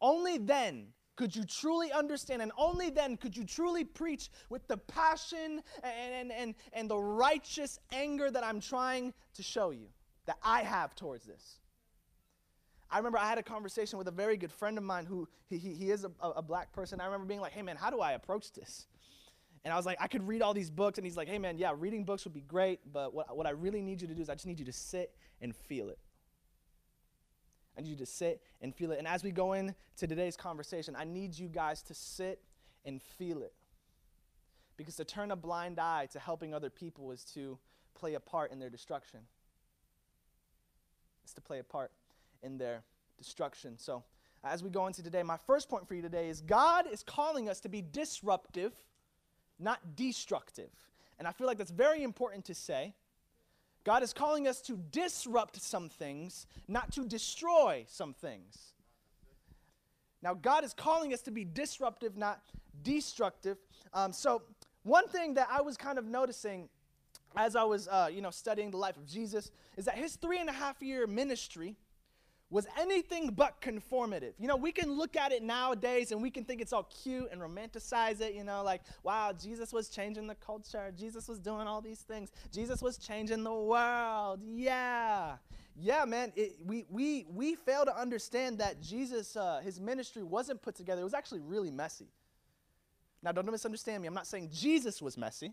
Only 0.00 0.38
then 0.38 0.88
could 1.14 1.34
you 1.34 1.44
truly 1.44 1.90
understand, 1.92 2.42
and 2.42 2.52
only 2.58 2.90
then 2.90 3.16
could 3.16 3.36
you 3.36 3.44
truly 3.44 3.84
preach 3.84 4.28
with 4.50 4.66
the 4.68 4.76
passion 4.76 5.62
and, 5.82 6.12
and, 6.12 6.32
and, 6.32 6.54
and 6.72 6.90
the 6.90 6.98
righteous 6.98 7.78
anger 7.92 8.30
that 8.30 8.44
I'm 8.44 8.60
trying 8.60 9.14
to 9.34 9.42
show 9.42 9.70
you, 9.70 9.86
that 10.26 10.36
I 10.42 10.62
have 10.62 10.94
towards 10.94 11.24
this. 11.24 11.58
I 12.96 12.98
remember 12.98 13.18
I 13.18 13.28
had 13.28 13.36
a 13.36 13.42
conversation 13.42 13.98
with 13.98 14.08
a 14.08 14.10
very 14.10 14.38
good 14.38 14.50
friend 14.50 14.78
of 14.78 14.82
mine 14.82 15.04
who 15.04 15.28
he, 15.50 15.58
he, 15.58 15.90
is 15.90 16.04
a, 16.04 16.10
a, 16.22 16.40
black 16.40 16.72
person. 16.72 16.98
I 16.98 17.04
remember 17.04 17.26
being 17.26 17.42
like, 17.42 17.52
hey 17.52 17.60
man, 17.60 17.76
how 17.76 17.90
do 17.90 18.00
I 18.00 18.12
approach 18.12 18.52
this? 18.52 18.86
And 19.66 19.74
I 19.74 19.76
was 19.76 19.84
like, 19.84 19.98
I 20.00 20.06
could 20.06 20.26
read 20.26 20.40
all 20.40 20.54
these 20.54 20.70
books. 20.70 20.96
And 20.96 21.04
he's 21.04 21.14
like, 21.14 21.28
hey 21.28 21.38
man, 21.38 21.58
yeah, 21.58 21.74
reading 21.76 22.04
books 22.04 22.24
would 22.24 22.32
be 22.32 22.40
great, 22.40 22.80
but 22.90 23.12
what, 23.12 23.36
what 23.36 23.46
I 23.46 23.50
really 23.50 23.82
need 23.82 24.00
you 24.00 24.08
to 24.08 24.14
do 24.14 24.22
is 24.22 24.30
I 24.30 24.32
just 24.32 24.46
need 24.46 24.58
you 24.58 24.64
to 24.64 24.72
sit 24.72 25.14
and 25.42 25.54
feel 25.54 25.90
it. 25.90 25.98
I 27.76 27.82
need 27.82 27.90
you 27.90 27.96
to 27.96 28.06
sit 28.06 28.40
and 28.62 28.74
feel 28.74 28.92
it. 28.92 28.98
And 28.98 29.06
as 29.06 29.22
we 29.22 29.30
go 29.30 29.52
into 29.52 29.74
today's 29.98 30.34
conversation, 30.34 30.96
I 30.98 31.04
need 31.04 31.38
you 31.38 31.48
guys 31.48 31.82
to 31.82 31.94
sit 31.94 32.40
and 32.86 33.02
feel 33.02 33.42
it. 33.42 33.52
Because 34.78 34.96
to 34.96 35.04
turn 35.04 35.32
a 35.32 35.36
blind 35.36 35.78
eye 35.78 36.08
to 36.12 36.18
helping 36.18 36.54
other 36.54 36.70
people 36.70 37.12
is 37.12 37.24
to 37.34 37.58
play 37.94 38.14
a 38.14 38.20
part 38.20 38.52
in 38.52 38.58
their 38.58 38.70
destruction. 38.70 39.20
It's 41.24 41.34
to 41.34 41.42
play 41.42 41.58
a 41.58 41.64
part 41.64 41.90
in 42.46 42.56
their 42.56 42.82
destruction. 43.18 43.76
So, 43.76 44.04
as 44.44 44.62
we 44.62 44.70
go 44.70 44.86
into 44.86 45.02
today, 45.02 45.22
my 45.24 45.36
first 45.36 45.68
point 45.68 45.88
for 45.88 45.94
you 45.94 46.02
today 46.02 46.28
is 46.28 46.40
God 46.40 46.86
is 46.90 47.02
calling 47.02 47.48
us 47.48 47.58
to 47.60 47.68
be 47.68 47.82
disruptive, 47.82 48.72
not 49.58 49.96
destructive. 49.96 50.70
And 51.18 51.26
I 51.26 51.32
feel 51.32 51.46
like 51.46 51.58
that's 51.58 51.70
very 51.70 52.02
important 52.02 52.44
to 52.46 52.54
say. 52.54 52.94
God 53.82 54.02
is 54.02 54.12
calling 54.12 54.46
us 54.46 54.60
to 54.62 54.76
disrupt 54.90 55.60
some 55.60 55.88
things, 55.88 56.46
not 56.68 56.92
to 56.92 57.04
destroy 57.04 57.84
some 57.88 58.14
things. 58.14 58.74
Now, 60.22 60.34
God 60.34 60.64
is 60.64 60.72
calling 60.72 61.12
us 61.12 61.22
to 61.22 61.30
be 61.30 61.44
disruptive, 61.44 62.16
not 62.16 62.40
destructive. 62.82 63.58
Um, 63.92 64.12
so, 64.12 64.42
one 64.82 65.08
thing 65.08 65.34
that 65.34 65.48
I 65.50 65.60
was 65.60 65.76
kind 65.76 65.98
of 65.98 66.04
noticing 66.04 66.68
as 67.36 67.54
I 67.54 67.64
was, 67.64 67.88
uh, 67.88 68.08
you 68.12 68.22
know, 68.22 68.30
studying 68.30 68.70
the 68.70 68.76
life 68.76 68.96
of 68.96 69.06
Jesus 69.06 69.50
is 69.76 69.84
that 69.84 69.96
his 69.96 70.16
three 70.16 70.38
and 70.38 70.48
a 70.48 70.52
half 70.52 70.82
year 70.82 71.06
ministry 71.06 71.76
was 72.48 72.66
anything 72.78 73.30
but 73.30 73.60
conformative. 73.60 74.34
You 74.38 74.46
know, 74.46 74.56
we 74.56 74.70
can 74.70 74.92
look 74.92 75.16
at 75.16 75.32
it 75.32 75.42
nowadays 75.42 76.12
and 76.12 76.22
we 76.22 76.30
can 76.30 76.44
think 76.44 76.60
it's 76.60 76.72
all 76.72 76.88
cute 77.02 77.28
and 77.32 77.40
romanticize 77.40 78.20
it, 78.20 78.34
you 78.34 78.44
know, 78.44 78.62
like, 78.62 78.82
wow, 79.02 79.32
Jesus 79.32 79.72
was 79.72 79.88
changing 79.88 80.28
the 80.28 80.36
culture. 80.36 80.92
Jesus 80.96 81.28
was 81.28 81.40
doing 81.40 81.66
all 81.66 81.80
these 81.80 82.00
things. 82.00 82.30
Jesus 82.52 82.82
was 82.82 82.98
changing 82.98 83.42
the 83.42 83.52
world. 83.52 84.40
Yeah. 84.44 85.36
Yeah, 85.78 86.04
man, 86.04 86.32
it, 86.36 86.56
we, 86.64 86.86
we, 86.88 87.26
we 87.28 87.54
fail 87.56 87.84
to 87.84 87.94
understand 87.98 88.58
that 88.58 88.80
Jesus, 88.80 89.36
uh, 89.36 89.60
his 89.62 89.80
ministry 89.80 90.22
wasn't 90.22 90.62
put 90.62 90.76
together. 90.76 91.00
It 91.00 91.04
was 91.04 91.14
actually 91.14 91.40
really 91.40 91.70
messy. 91.70 92.06
Now, 93.22 93.32
don't 93.32 93.50
misunderstand 93.50 94.02
me. 94.02 94.08
I'm 94.08 94.14
not 94.14 94.26
saying 94.26 94.50
Jesus 94.52 95.02
was 95.02 95.18
messy. 95.18 95.52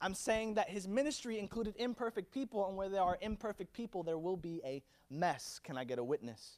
I'm 0.00 0.14
saying 0.14 0.54
that 0.54 0.70
his 0.70 0.88
ministry 0.88 1.38
included 1.38 1.74
imperfect 1.76 2.32
people, 2.32 2.66
and 2.66 2.76
where 2.76 2.88
there 2.88 3.02
are 3.02 3.18
imperfect 3.20 3.72
people, 3.72 4.02
there 4.02 4.18
will 4.18 4.36
be 4.36 4.60
a 4.64 4.82
mess. 5.10 5.60
Can 5.62 5.76
I 5.76 5.84
get 5.84 5.98
a 5.98 6.04
witness? 6.04 6.56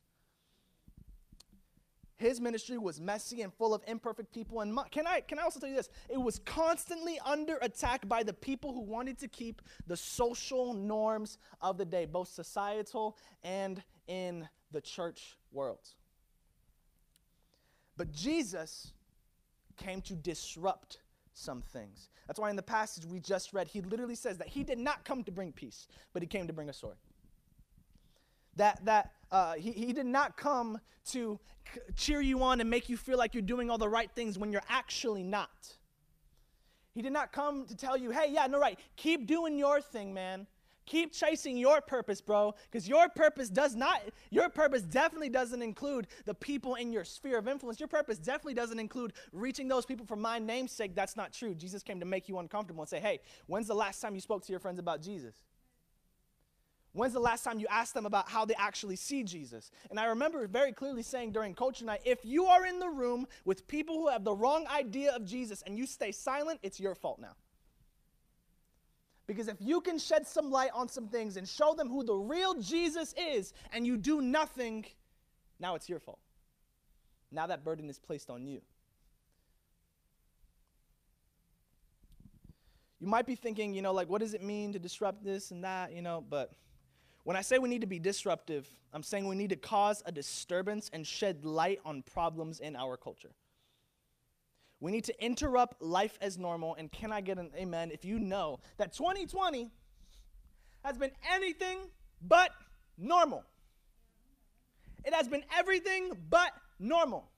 His 2.19 2.41
ministry 2.41 2.79
was 2.79 3.01
messy 3.01 3.43
and 3.43 3.53
full 3.53 3.75
of 3.75 3.83
imperfect 3.89 4.33
people. 4.33 4.61
And 4.61 4.79
can 4.93 5.09
I, 5.09 5.23
can 5.23 5.41
I 5.41 5.43
also 5.43 5.59
tell 5.59 5.69
you 5.69 5.75
this? 5.75 5.89
It 6.09 6.21
was 6.21 6.39
constantly 6.45 7.19
under 7.27 7.59
attack 7.63 8.07
by 8.09 8.23
the 8.23 8.33
people 8.33 8.73
who 8.73 8.83
wanted 8.83 9.19
to 9.19 9.29
keep 9.29 9.61
the 9.89 9.97
social 9.97 10.73
norms 10.73 11.39
of 11.61 11.79
the 11.79 11.85
day, 11.85 12.07
both 12.07 12.29
societal 12.29 13.19
and 13.43 13.83
in 14.07 14.49
the 14.71 14.81
church 14.81 15.37
world. 15.51 15.81
But 17.97 18.13
Jesus 18.13 18.93
came 19.77 20.01
to 20.03 20.15
disrupt 20.15 20.99
some 21.35 21.63
things. 21.63 22.09
That's 22.27 22.39
why 22.39 22.51
in 22.51 22.57
the 22.57 22.63
passage 22.63 23.05
we 23.05 23.21
just 23.21 23.53
read, 23.53 23.69
he 23.69 23.81
literally 23.81 24.15
says 24.15 24.39
that 24.39 24.49
he 24.49 24.63
did 24.63 24.79
not 24.79 25.05
come 25.05 25.25
to 25.25 25.33
bring 25.33 25.53
peace, 25.53 25.89
but 26.13 26.23
he 26.23 26.29
came 26.29 26.47
to 26.47 26.53
bring 26.53 26.69
a 26.69 26.73
sword. 26.73 26.97
That, 28.57 28.85
that 28.85 29.13
uh, 29.31 29.55
he, 29.55 29.73
he 29.73 29.93
did 29.93 30.07
not 30.07 30.37
come 30.37 30.79
to 31.11 31.41
c- 31.73 31.81
cheer 31.97 32.21
you 32.21 32.43
on 32.43 32.61
and 32.61 32.69
make 32.69 32.89
you 32.89 32.97
feel 32.97 33.17
like 33.17 33.35
you're 33.35 33.43
doing 33.43 33.71
all 33.71 33.79
the 33.79 33.89
right 33.89 34.11
things 34.15 34.39
when 34.39 34.53
you're 34.53 34.63
actually 34.69 35.23
not. 35.23 35.77
He 36.95 37.01
did 37.01 37.13
not 37.13 37.33
come 37.33 37.65
to 37.67 37.75
tell 37.75 37.97
you, 37.97 38.11
hey, 38.11 38.27
yeah, 38.29 38.47
no, 38.47 38.61
right, 38.61 38.79
keep 38.97 39.27
doing 39.27 39.59
your 39.59 39.81
thing, 39.81 40.13
man. 40.13 40.47
Keep 40.85 41.13
chasing 41.13 41.57
your 41.57 41.81
purpose, 41.81 42.21
bro, 42.21 42.55
because 42.71 42.89
your 42.89 43.09
purpose 43.09 43.49
does 43.49 43.77
not, 43.77 44.01
your 44.31 44.49
purpose 44.49 44.83
definitely 44.83 45.29
doesn't 45.29 45.63
include 45.63 46.09
the 46.25 46.35
people 46.35 46.75
in 46.75 46.93
your 46.93 47.05
sphere 47.05 47.39
of 47.39 47.47
influence. 47.47 47.79
Your 47.79 47.89
purpose 47.89 48.19
definitely 48.19 48.55
doesn't 48.55 48.81
include 48.81 49.13
reaching 49.33 49.69
those 49.69 49.87
people 49.87 50.05
for 50.05 50.17
my 50.17 50.39
name's 50.41 50.73
sake. 50.73 50.95
That's 50.95 51.17
not 51.17 51.33
true. 51.33 51.55
Jesus 51.55 51.83
came 51.85 52.01
to 52.01 52.07
make 52.07 52.29
you 52.29 52.39
uncomfortable 52.39 52.83
and 52.83 52.89
say, 52.89 52.99
hey, 52.99 53.21
when's 53.47 53.69
the 53.69 53.75
last 53.75 54.01
time 54.01 54.15
you 54.15 54.21
spoke 54.21 54.45
to 54.45 54.53
your 54.53 54.59
friends 54.59 54.81
about 54.81 55.01
Jesus? 55.03 55.35
When's 56.95 57.15
the 57.15 57.21
last 57.21 57.43
time 57.45 57.59
you 57.59 57.67
asked 57.71 57.95
them 57.95 58.05
about 58.05 58.29
how 58.29 58.45
they 58.45 58.55
actually 58.59 58.97
see 58.97 59.23
Jesus? 59.23 59.71
And 59.89 59.99
I 59.99 60.07
remember 60.07 60.47
very 60.47 60.73
clearly 60.73 61.03
saying 61.03 61.33
during 61.33 61.55
culture 61.55 61.85
night 61.85 62.01
if 62.05 62.25
you 62.25 62.47
are 62.47 62.67
in 62.67 62.81
the 62.81 62.89
room 62.89 63.27
with 63.45 63.67
people 63.67 63.95
who 63.97 64.09
have 64.09 64.25
the 64.25 64.35
wrong 64.35 64.67
idea 64.67 65.13
of 65.13 65.25
Jesus 65.25 65.63
and 65.65 65.79
you 65.79 65.87
stay 65.87 66.13
silent, 66.13 66.61
it's 66.63 66.79
your 66.79 66.95
fault 66.95 67.19
now. 67.19 67.35
Because 69.27 69.49
if 69.49 69.57
you 69.61 69.81
can 69.81 69.99
shed 69.99 70.27
some 70.27 70.51
light 70.51 70.71
on 70.75 70.89
some 70.89 71.09
things 71.09 71.37
and 71.37 71.49
show 71.49 71.75
them 71.75 71.89
who 71.89 72.05
the 72.05 72.15
real 72.15 72.55
Jesus 72.55 73.15
is 73.17 73.53
and 73.73 73.87
you 73.87 73.97
do 73.97 74.21
nothing, 74.21 74.85
now 75.61 75.75
it's 75.75 75.89
your 75.89 76.01
fault. 76.01 76.19
Now 77.31 77.47
that 77.47 77.65
burden 77.65 77.89
is 77.89 77.99
placed 77.99 78.31
on 78.31 78.47
you. 78.47 78.61
You 83.01 83.09
might 83.09 83.27
be 83.27 83.35
thinking, 83.35 83.75
you 83.75 83.83
know, 83.83 83.93
like, 83.93 84.09
what 84.09 84.21
does 84.21 84.33
it 84.35 84.43
mean 84.43 84.73
to 84.75 84.79
disrupt 84.79 85.25
this 85.25 85.51
and 85.51 85.65
that, 85.65 85.93
you 85.93 86.03
know, 86.03 86.25
but 86.29 86.53
when 87.25 87.37
I 87.37 87.41
say 87.41 87.59
we 87.59 87.69
need 87.69 87.81
to 87.81 87.87
be 87.87 87.99
disruptive, 87.99 88.69
I'm 88.93 89.03
saying 89.03 89.27
we 89.27 89.35
need 89.35 89.51
to 89.51 89.57
cause 89.57 90.03
a 90.07 90.13
disturbance 90.13 90.91
and 90.93 91.07
shed 91.07 91.45
light 91.45 91.81
on 91.85 92.03
problems 92.03 92.61
in 92.61 92.77
our 92.77 92.97
culture. 92.97 93.31
We 94.83 94.91
need 94.91 95.05
to 95.05 95.25
interrupt 95.25 95.81
life 95.81 96.19
as 96.21 96.37
normal. 96.37 96.75
And 96.75 96.91
can 96.91 97.13
I 97.13 97.21
get 97.21 97.39
an 97.39 97.53
amen 97.57 97.93
if 97.93 98.05
you 98.05 98.19
know 98.19 98.59
that 98.79 98.93
2020 98.93 99.71
has 100.85 100.99
been 100.99 101.13
anything 101.33 101.79
but 102.21 102.51
normal? 102.99 103.45
It 105.05 105.15
has 105.15 105.29
been 105.29 105.45
everything 105.57 106.11
but 106.29 106.51
normal. 106.81 107.31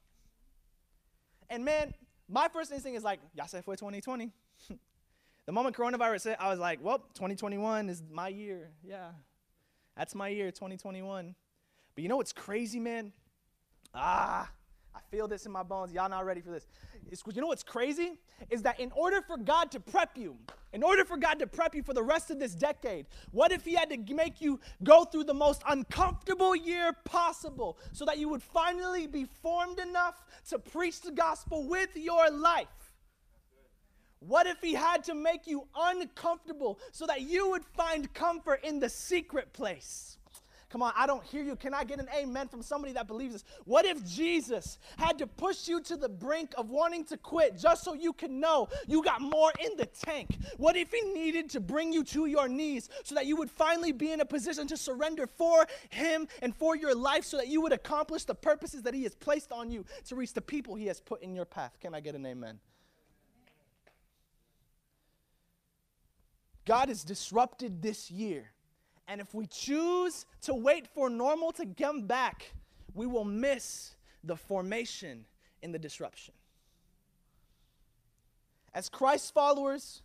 And 1.50 1.66
man, 1.66 1.92
my 2.30 2.48
first 2.48 2.72
instinct 2.72 2.96
is 2.96 3.04
like, 3.04 3.20
ya 3.34 3.44
se 3.44 3.60
for 3.60 3.76
2020. 3.76 4.32
the 5.44 5.52
moment 5.52 5.76
coronavirus 5.76 6.24
hit, 6.24 6.36
I 6.40 6.48
was 6.48 6.58
like, 6.58 6.82
well, 6.82 7.00
2021 7.12 7.90
is 7.90 8.02
my 8.10 8.28
year. 8.28 8.70
Yeah, 8.82 9.10
that's 9.98 10.14
my 10.14 10.28
year, 10.28 10.50
2021. 10.50 11.34
But 11.94 12.02
you 12.02 12.08
know 12.08 12.16
what's 12.16 12.32
crazy, 12.32 12.80
man? 12.80 13.12
Ah, 13.92 14.50
I 14.94 15.00
feel 15.10 15.26
this 15.26 15.44
in 15.44 15.52
my 15.52 15.62
bones. 15.62 15.92
Y'all 15.92 16.08
not 16.08 16.24
ready 16.24 16.40
for 16.40 16.50
this. 16.50 16.66
It's, 17.10 17.22
you 17.32 17.40
know 17.40 17.48
what's 17.48 17.64
crazy? 17.64 18.12
Is 18.50 18.62
that 18.62 18.78
in 18.78 18.92
order 18.92 19.20
for 19.22 19.36
God 19.36 19.70
to 19.72 19.80
prep 19.80 20.16
you, 20.16 20.36
in 20.72 20.82
order 20.82 21.04
for 21.04 21.16
God 21.16 21.38
to 21.40 21.46
prep 21.46 21.74
you 21.74 21.82
for 21.82 21.94
the 21.94 22.02
rest 22.02 22.30
of 22.30 22.38
this 22.38 22.54
decade, 22.54 23.06
what 23.32 23.50
if 23.50 23.64
He 23.64 23.74
had 23.74 23.90
to 23.90 24.14
make 24.14 24.40
you 24.40 24.60
go 24.82 25.04
through 25.04 25.24
the 25.24 25.34
most 25.34 25.62
uncomfortable 25.68 26.54
year 26.54 26.92
possible 27.04 27.78
so 27.92 28.04
that 28.04 28.18
you 28.18 28.28
would 28.28 28.42
finally 28.42 29.06
be 29.06 29.24
formed 29.24 29.80
enough 29.80 30.24
to 30.50 30.58
preach 30.58 31.00
the 31.00 31.12
gospel 31.12 31.68
with 31.68 31.96
your 31.96 32.30
life? 32.30 32.68
What 34.20 34.46
if 34.46 34.60
He 34.60 34.74
had 34.74 35.04
to 35.04 35.14
make 35.14 35.46
you 35.46 35.66
uncomfortable 35.76 36.78
so 36.92 37.06
that 37.06 37.22
you 37.22 37.50
would 37.50 37.64
find 37.64 38.12
comfort 38.14 38.64
in 38.64 38.78
the 38.78 38.88
secret 38.88 39.52
place? 39.52 40.18
Come 40.74 40.82
on, 40.82 40.92
I 40.96 41.06
don't 41.06 41.22
hear 41.22 41.44
you. 41.44 41.54
Can 41.54 41.72
I 41.72 41.84
get 41.84 42.00
an 42.00 42.08
amen 42.12 42.48
from 42.48 42.60
somebody 42.60 42.92
that 42.94 43.06
believes 43.06 43.32
this? 43.32 43.44
What 43.64 43.84
if 43.84 44.04
Jesus 44.04 44.80
had 44.98 45.18
to 45.18 45.26
push 45.28 45.68
you 45.68 45.80
to 45.82 45.96
the 45.96 46.08
brink 46.08 46.52
of 46.58 46.68
wanting 46.68 47.04
to 47.04 47.16
quit 47.16 47.56
just 47.56 47.84
so 47.84 47.94
you 47.94 48.12
can 48.12 48.40
know 48.40 48.66
you 48.88 49.00
got 49.00 49.20
more 49.20 49.52
in 49.64 49.76
the 49.76 49.86
tank? 49.86 50.36
What 50.56 50.76
if 50.76 50.90
He 50.90 51.00
needed 51.02 51.48
to 51.50 51.60
bring 51.60 51.92
you 51.92 52.02
to 52.06 52.26
your 52.26 52.48
knees 52.48 52.88
so 53.04 53.14
that 53.14 53.26
you 53.26 53.36
would 53.36 53.52
finally 53.52 53.92
be 53.92 54.10
in 54.10 54.20
a 54.20 54.24
position 54.24 54.66
to 54.66 54.76
surrender 54.76 55.28
for 55.28 55.64
Him 55.90 56.26
and 56.42 56.52
for 56.56 56.74
your 56.74 56.92
life 56.92 57.24
so 57.24 57.36
that 57.36 57.46
you 57.46 57.60
would 57.60 57.72
accomplish 57.72 58.24
the 58.24 58.34
purposes 58.34 58.82
that 58.82 58.94
He 58.94 59.04
has 59.04 59.14
placed 59.14 59.52
on 59.52 59.70
you 59.70 59.84
to 60.06 60.16
reach 60.16 60.32
the 60.32 60.42
people 60.42 60.74
He 60.74 60.86
has 60.86 61.00
put 61.00 61.22
in 61.22 61.36
your 61.36 61.44
path? 61.44 61.78
Can 61.80 61.94
I 61.94 62.00
get 62.00 62.16
an 62.16 62.26
amen? 62.26 62.58
God 66.64 66.88
has 66.88 67.04
disrupted 67.04 67.80
this 67.80 68.10
year 68.10 68.53
and 69.06 69.20
if 69.20 69.34
we 69.34 69.46
choose 69.46 70.26
to 70.42 70.54
wait 70.54 70.86
for 70.86 71.10
normal 71.10 71.52
to 71.52 71.66
come 71.66 72.06
back, 72.06 72.52
we 72.94 73.06
will 73.06 73.24
miss 73.24 73.96
the 74.22 74.36
formation 74.36 75.26
in 75.62 75.72
the 75.72 75.78
disruption. 75.78 76.34
As 78.72 78.88
Christ 78.88 79.32
followers, 79.32 80.02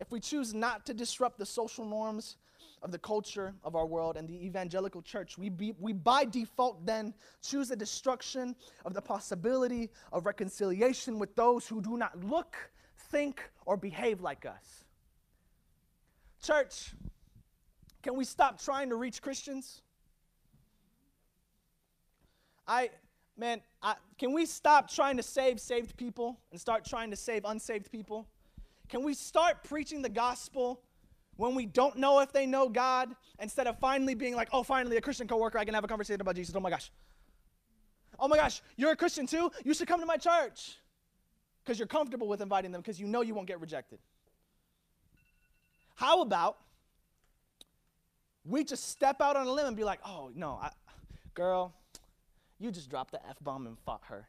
if 0.00 0.10
we 0.10 0.20
choose 0.20 0.54
not 0.54 0.86
to 0.86 0.94
disrupt 0.94 1.38
the 1.38 1.46
social 1.46 1.84
norms 1.84 2.36
of 2.82 2.92
the 2.92 2.98
culture 2.98 3.54
of 3.64 3.74
our 3.74 3.86
world 3.86 4.16
and 4.16 4.28
the 4.28 4.46
evangelical 4.46 5.00
church, 5.00 5.38
we, 5.38 5.48
be, 5.48 5.74
we 5.80 5.92
by 5.92 6.24
default 6.24 6.84
then 6.84 7.14
choose 7.42 7.68
the 7.68 7.76
destruction 7.76 8.54
of 8.84 8.92
the 8.92 9.00
possibility 9.00 9.90
of 10.12 10.26
reconciliation 10.26 11.18
with 11.18 11.34
those 11.34 11.66
who 11.66 11.80
do 11.80 11.96
not 11.96 12.22
look, 12.22 12.56
think, 13.10 13.50
or 13.64 13.76
behave 13.76 14.20
like 14.20 14.44
us. 14.44 14.84
Church, 16.42 16.94
can 18.04 18.14
we 18.14 18.24
stop 18.24 18.62
trying 18.62 18.90
to 18.90 18.96
reach 18.96 19.22
Christians? 19.22 19.80
I, 22.68 22.90
man, 23.36 23.62
I, 23.82 23.94
can 24.18 24.34
we 24.34 24.44
stop 24.44 24.90
trying 24.90 25.16
to 25.16 25.22
save 25.22 25.58
saved 25.58 25.96
people 25.96 26.38
and 26.52 26.60
start 26.60 26.84
trying 26.84 27.10
to 27.10 27.16
save 27.16 27.46
unsaved 27.46 27.90
people? 27.90 28.28
Can 28.90 29.02
we 29.02 29.14
start 29.14 29.64
preaching 29.64 30.02
the 30.02 30.10
gospel 30.10 30.82
when 31.36 31.54
we 31.54 31.64
don't 31.64 31.96
know 31.96 32.20
if 32.20 32.30
they 32.30 32.44
know 32.44 32.68
God 32.68 33.08
instead 33.40 33.66
of 33.66 33.78
finally 33.78 34.14
being 34.14 34.36
like, 34.36 34.48
oh, 34.52 34.62
finally, 34.62 34.98
a 34.98 35.00
Christian 35.00 35.26
coworker, 35.26 35.58
I 35.58 35.64
can 35.64 35.72
have 35.72 35.82
a 35.82 35.88
conversation 35.88 36.20
about 36.20 36.36
Jesus. 36.36 36.54
Oh 36.54 36.60
my 36.60 36.70
gosh. 36.70 36.92
Oh 38.18 38.28
my 38.28 38.36
gosh, 38.36 38.60
you're 38.76 38.92
a 38.92 38.96
Christian 38.96 39.26
too? 39.26 39.50
You 39.64 39.72
should 39.72 39.88
come 39.88 40.00
to 40.00 40.06
my 40.06 40.18
church. 40.18 40.76
Because 41.64 41.78
you're 41.78 41.88
comfortable 41.88 42.28
with 42.28 42.42
inviting 42.42 42.70
them 42.70 42.82
because 42.82 43.00
you 43.00 43.06
know 43.06 43.22
you 43.22 43.34
won't 43.34 43.48
get 43.48 43.60
rejected. 43.62 43.98
How 45.94 46.20
about 46.20 46.58
we 48.44 48.64
just 48.64 48.90
step 48.90 49.20
out 49.20 49.36
on 49.36 49.46
a 49.46 49.52
limb 49.52 49.66
and 49.66 49.76
be 49.76 49.84
like, 49.84 50.00
oh, 50.06 50.30
no, 50.34 50.58
I, 50.62 50.70
girl, 51.34 51.74
you 52.58 52.70
just 52.70 52.90
dropped 52.90 53.12
the 53.12 53.26
F 53.26 53.36
bomb 53.40 53.66
and 53.66 53.78
fought 53.78 54.02
her. 54.04 54.28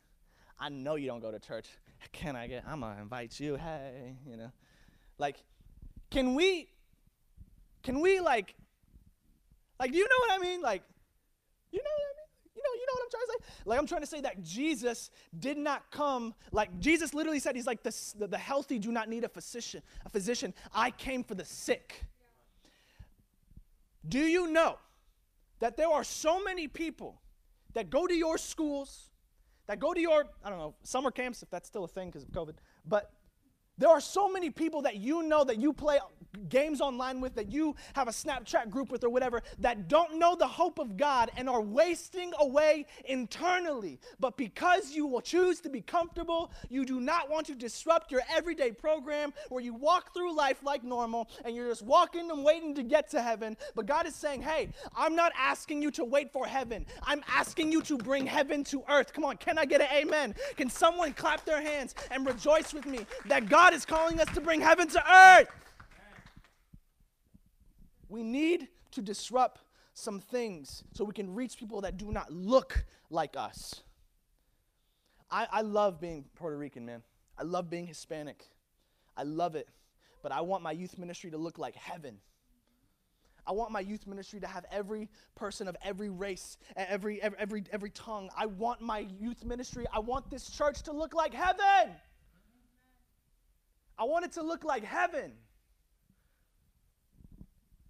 I 0.59 0.69
know 0.69 0.95
you 0.95 1.07
don't 1.07 1.19
go 1.19 1.31
to 1.31 1.39
church. 1.39 1.67
Can 2.11 2.35
I 2.35 2.47
get, 2.47 2.63
I'm 2.67 2.79
going 2.79 2.95
to 2.95 3.01
invite 3.01 3.39
you. 3.39 3.55
Hey, 3.55 4.15
you 4.27 4.37
know. 4.37 4.51
Like, 5.17 5.37
can 6.11 6.35
we, 6.35 6.69
can 7.83 7.99
we, 7.99 8.19
like, 8.19 8.55
like, 9.79 9.91
do 9.91 9.97
you 9.97 10.05
know 10.05 10.15
what 10.19 10.39
I 10.39 10.43
mean? 10.43 10.61
Like, 10.61 10.83
you 11.71 11.79
know 11.79 11.83
what 11.83 12.01
I 12.01 12.09
mean? 12.09 12.15
You 12.55 12.63
know, 12.63 12.79
you 12.79 12.85
know 12.87 12.93
what 12.93 13.03
I'm 13.03 13.09
trying 13.11 13.21
to 13.21 13.31
say? 13.31 13.61
Like, 13.65 13.79
I'm 13.79 13.87
trying 13.87 14.01
to 14.01 14.07
say 14.07 14.21
that 14.21 14.43
Jesus 14.43 15.11
did 15.37 15.57
not 15.57 15.91
come, 15.91 16.33
like, 16.51 16.79
Jesus 16.79 17.13
literally 17.13 17.39
said, 17.39 17.55
He's 17.55 17.67
like, 17.67 17.83
the, 17.83 17.95
the, 18.17 18.27
the 18.27 18.37
healthy 18.37 18.79
do 18.79 18.91
not 18.91 19.09
need 19.09 19.25
a 19.25 19.29
physician, 19.29 19.81
a 20.05 20.09
physician. 20.09 20.53
I 20.73 20.91
came 20.91 21.23
for 21.23 21.35
the 21.35 21.43
sick. 21.43 22.05
Do 24.07 24.19
you 24.19 24.51
know 24.51 24.77
that 25.59 25.77
there 25.77 25.89
are 25.89 26.03
so 26.03 26.43
many 26.43 26.67
people 26.67 27.21
that 27.73 27.89
go 27.89 28.07
to 28.07 28.13
your 28.13 28.37
schools, 28.37 29.09
that 29.67 29.79
go 29.79 29.93
to 29.93 29.99
your, 29.99 30.25
I 30.43 30.49
don't 30.49 30.59
know, 30.59 30.75
summer 30.83 31.11
camps, 31.11 31.41
if 31.43 31.49
that's 31.49 31.67
still 31.67 31.83
a 31.83 31.87
thing 31.87 32.09
because 32.09 32.23
of 32.23 32.29
COVID, 32.29 32.55
but 32.85 33.11
there 33.77 33.89
are 33.89 34.01
so 34.01 34.29
many 34.29 34.49
people 34.49 34.81
that 34.83 34.97
you 34.97 35.23
know 35.23 35.43
that 35.43 35.57
you 35.57 35.73
play 35.73 35.99
games 36.49 36.81
online 36.81 37.21
with, 37.21 37.35
that 37.35 37.51
you 37.51 37.75
have 37.93 38.07
a 38.07 38.11
Snapchat 38.11 38.69
group 38.69 38.91
with, 38.91 39.03
or 39.03 39.09
whatever, 39.09 39.41
that 39.59 39.87
don't 39.87 40.17
know 40.17 40.35
the 40.35 40.47
hope 40.47 40.79
of 40.79 40.97
God 40.97 41.31
and 41.37 41.49
are 41.49 41.61
wasting 41.61 42.33
away 42.39 42.85
internally. 43.05 43.99
But 44.19 44.37
because 44.37 44.91
you 44.91 45.05
will 45.05 45.21
choose 45.21 45.59
to 45.61 45.69
be 45.69 45.81
comfortable, 45.81 46.51
you 46.69 46.85
do 46.85 46.99
not 46.99 47.29
want 47.29 47.47
to 47.47 47.55
disrupt 47.55 48.11
your 48.11 48.21
everyday 48.33 48.71
program 48.71 49.33
where 49.49 49.63
you 49.63 49.73
walk 49.73 50.13
through 50.13 50.35
life 50.35 50.57
like 50.63 50.83
normal 50.83 51.29
and 51.43 51.55
you're 51.55 51.69
just 51.69 51.83
walking 51.83 52.29
and 52.31 52.43
waiting 52.43 52.75
to 52.75 52.83
get 52.83 53.09
to 53.11 53.21
heaven. 53.21 53.57
But 53.75 53.85
God 53.85 54.05
is 54.07 54.15
saying, 54.15 54.41
hey, 54.41 54.69
I'm 54.95 55.15
not 55.15 55.31
asking 55.37 55.81
you 55.81 55.91
to 55.91 56.05
wait 56.05 56.31
for 56.31 56.45
heaven, 56.45 56.85
I'm 57.03 57.23
asking 57.27 57.71
you 57.71 57.81
to 57.83 57.97
bring 57.97 58.25
heaven 58.25 58.63
to 58.65 58.83
earth. 58.89 59.13
Come 59.13 59.25
on, 59.25 59.37
can 59.37 59.57
I 59.57 59.65
get 59.65 59.81
an 59.81 59.87
amen? 59.93 60.35
Can 60.57 60.69
someone 60.69 61.13
clap 61.13 61.45
their 61.45 61.61
hands 61.61 61.95
and 62.11 62.25
rejoice 62.25 62.73
with 62.73 62.85
me 62.85 63.05
that 63.25 63.49
God 63.49 63.64
is 63.73 63.85
calling 63.85 64.19
us 64.19 64.27
to 64.33 64.41
bring 64.41 64.61
heaven 64.61 64.87
to 64.89 65.11
earth? 65.11 65.49
We 68.09 68.23
need 68.23 68.67
to 68.91 69.01
disrupt 69.01 69.61
some 69.93 70.19
things 70.19 70.83
so 70.93 71.03
we 71.03 71.13
can 71.13 71.33
reach 71.33 71.57
people 71.57 71.81
that 71.81 71.97
do 71.97 72.11
not 72.11 72.31
look 72.31 72.85
like 73.09 73.35
us. 73.37 73.81
I, 75.31 75.47
I 75.51 75.61
love 75.61 75.99
being 75.99 76.25
Puerto 76.35 76.57
Rican, 76.57 76.85
man. 76.85 77.01
I 77.37 77.43
love 77.43 77.69
being 77.69 77.87
Hispanic. 77.87 78.45
I 79.17 79.23
love 79.23 79.55
it. 79.55 79.67
But 80.21 80.31
I 80.31 80.41
want 80.41 80.63
my 80.63 80.71
youth 80.71 80.97
ministry 80.97 81.31
to 81.31 81.37
look 81.37 81.57
like 81.57 81.75
heaven. 81.75 82.17
I 83.47 83.51
want 83.51 83.71
my 83.71 83.79
youth 83.79 84.07
ministry 84.07 84.39
to 84.39 84.47
have 84.47 84.65
every 84.71 85.07
person 85.35 85.67
of 85.67 85.77
every 85.83 86.09
race, 86.09 86.57
every, 86.75 87.21
every, 87.21 87.37
every, 87.39 87.63
every 87.71 87.89
tongue. 87.91 88.29
I 88.35 88.47
want 88.47 88.81
my 88.81 89.07
youth 89.19 89.45
ministry, 89.45 89.85
I 89.93 89.99
want 89.99 90.29
this 90.31 90.49
church 90.49 90.81
to 90.83 90.91
look 90.91 91.13
like 91.13 91.33
heaven. 91.33 91.95
I 94.05 94.07
want 94.07 94.23
it 94.23 94.33
to 94.33 94.43
look 94.43 94.63
like 94.63 94.83
heaven. 94.83 95.31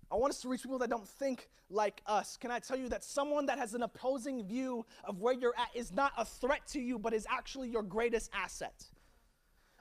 I 0.09 0.15
want 0.15 0.31
us 0.31 0.39
to 0.43 0.47
reach 0.47 0.61
people 0.61 0.79
that 0.79 0.89
don't 0.89 1.05
think 1.05 1.49
like 1.69 2.01
us. 2.05 2.37
Can 2.37 2.51
I 2.51 2.59
tell 2.59 2.77
you 2.77 2.87
that 2.87 3.03
someone 3.03 3.47
that 3.47 3.57
has 3.57 3.73
an 3.73 3.83
opposing 3.83 4.47
view 4.47 4.85
of 5.03 5.19
where 5.19 5.33
you're 5.33 5.53
at 5.57 5.75
is 5.75 5.91
not 5.91 6.13
a 6.17 6.23
threat 6.23 6.65
to 6.67 6.79
you, 6.79 6.97
but 6.97 7.13
is 7.13 7.27
actually 7.29 7.67
your 7.67 7.83
greatest 7.83 8.31
asset? 8.33 8.85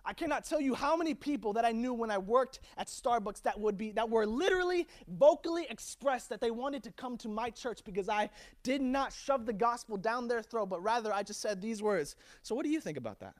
I 0.05 0.13
cannot 0.13 0.45
tell 0.45 0.61
you 0.61 0.75
how 0.75 0.97
many 0.97 1.15
people 1.15 1.53
that 1.53 1.65
I 1.65 1.71
knew 1.71 1.95
when 1.95 2.11
I 2.11 2.19
worked 2.19 2.59
at 2.79 2.89
Starbucks 2.89 3.43
that 3.43 3.61
would 3.61 3.79
be 3.79 3.93
that 3.93 4.11
were 4.11 4.27
literally 4.27 4.89
vocally 5.07 5.69
expressed 5.71 6.31
that 6.31 6.41
they 6.41 6.51
wanted 6.51 6.83
to 6.83 6.91
come 6.91 7.17
to 7.19 7.29
my 7.29 7.49
church 7.49 7.85
because 7.85 8.09
I 8.09 8.29
did 8.65 8.83
not 8.83 9.13
shove 9.13 9.47
the 9.47 9.53
gospel 9.53 9.97
down 9.97 10.27
their 10.27 10.43
throat, 10.43 10.67
but 10.67 10.83
rather 10.83 11.13
I 11.13 11.23
just 11.23 11.41
said 11.41 11.63
these 11.63 11.81
words. 11.81 12.17
So 12.43 12.57
what 12.57 12.65
do 12.65 12.73
you 12.73 12.81
think 12.81 12.99
about 12.99 13.21
that? 13.21 13.35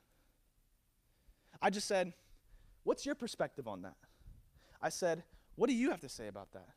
I 1.61 1.69
just 1.69 1.89
said, 1.89 2.13
"What's 2.85 3.05
your 3.05 3.15
perspective 3.15 3.67
on 3.67 3.81
that?" 3.81 3.97
I 4.81 4.87
said, 4.87 5.25
"What 5.55 5.67
do 5.67 5.75
you 5.75 5.91
have 5.91 5.99
to 6.01 6.09
say 6.09 6.27
about 6.27 6.53
that?" 6.53 6.69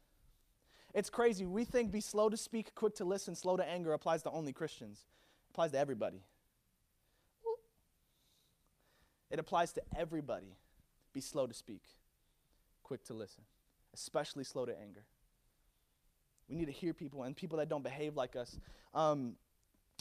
It's 0.94 1.10
crazy. 1.10 1.46
We 1.46 1.64
think 1.64 1.92
be 1.92 2.00
slow 2.00 2.28
to 2.28 2.36
speak, 2.36 2.74
quick 2.74 2.96
to 2.96 3.04
listen, 3.04 3.36
slow 3.36 3.56
to 3.56 3.64
anger 3.64 3.92
applies 3.92 4.22
to 4.24 4.30
only 4.30 4.52
Christians. 4.52 5.04
It 5.46 5.52
applies 5.52 5.70
to 5.72 5.78
everybody. 5.78 6.24
It 9.30 9.38
applies 9.38 9.72
to 9.72 9.82
everybody. 9.96 10.56
Be 11.12 11.20
slow 11.20 11.46
to 11.46 11.54
speak, 11.54 11.82
quick 12.82 13.04
to 13.04 13.14
listen, 13.14 13.44
especially 13.94 14.44
slow 14.44 14.64
to 14.64 14.78
anger. 14.80 15.04
We 16.48 16.56
need 16.56 16.66
to 16.66 16.72
hear 16.72 16.94
people 16.94 17.22
and 17.24 17.36
people 17.36 17.58
that 17.58 17.68
don't 17.68 17.84
behave 17.84 18.16
like 18.16 18.34
us. 18.34 18.58
Um, 18.94 19.36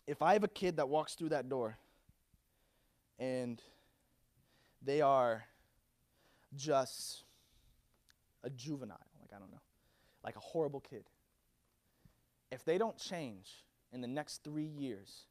if 0.06 0.22
I 0.22 0.34
have 0.34 0.46
a 0.46 0.48
kid 0.48 0.78
that 0.78 0.88
walks 0.88 1.16
through 1.16 1.30
that 1.30 1.50
door 1.50 1.78
and 3.20 3.62
they 4.82 5.02
are 5.02 5.44
just 6.56 7.24
a 8.44 8.50
juvenile, 8.50 8.98
like 9.20 9.32
I 9.36 9.40
don't 9.40 9.52
know, 9.52 9.62
like 10.24 10.36
a 10.36 10.40
horrible 10.40 10.80
kid, 10.80 11.04
if 12.52 12.64
they 12.64 12.78
don't 12.78 12.98
change, 12.98 13.66
in 13.92 14.02
the 14.02 14.08
next 14.08 14.44
three 14.44 14.66
years, 14.66 15.26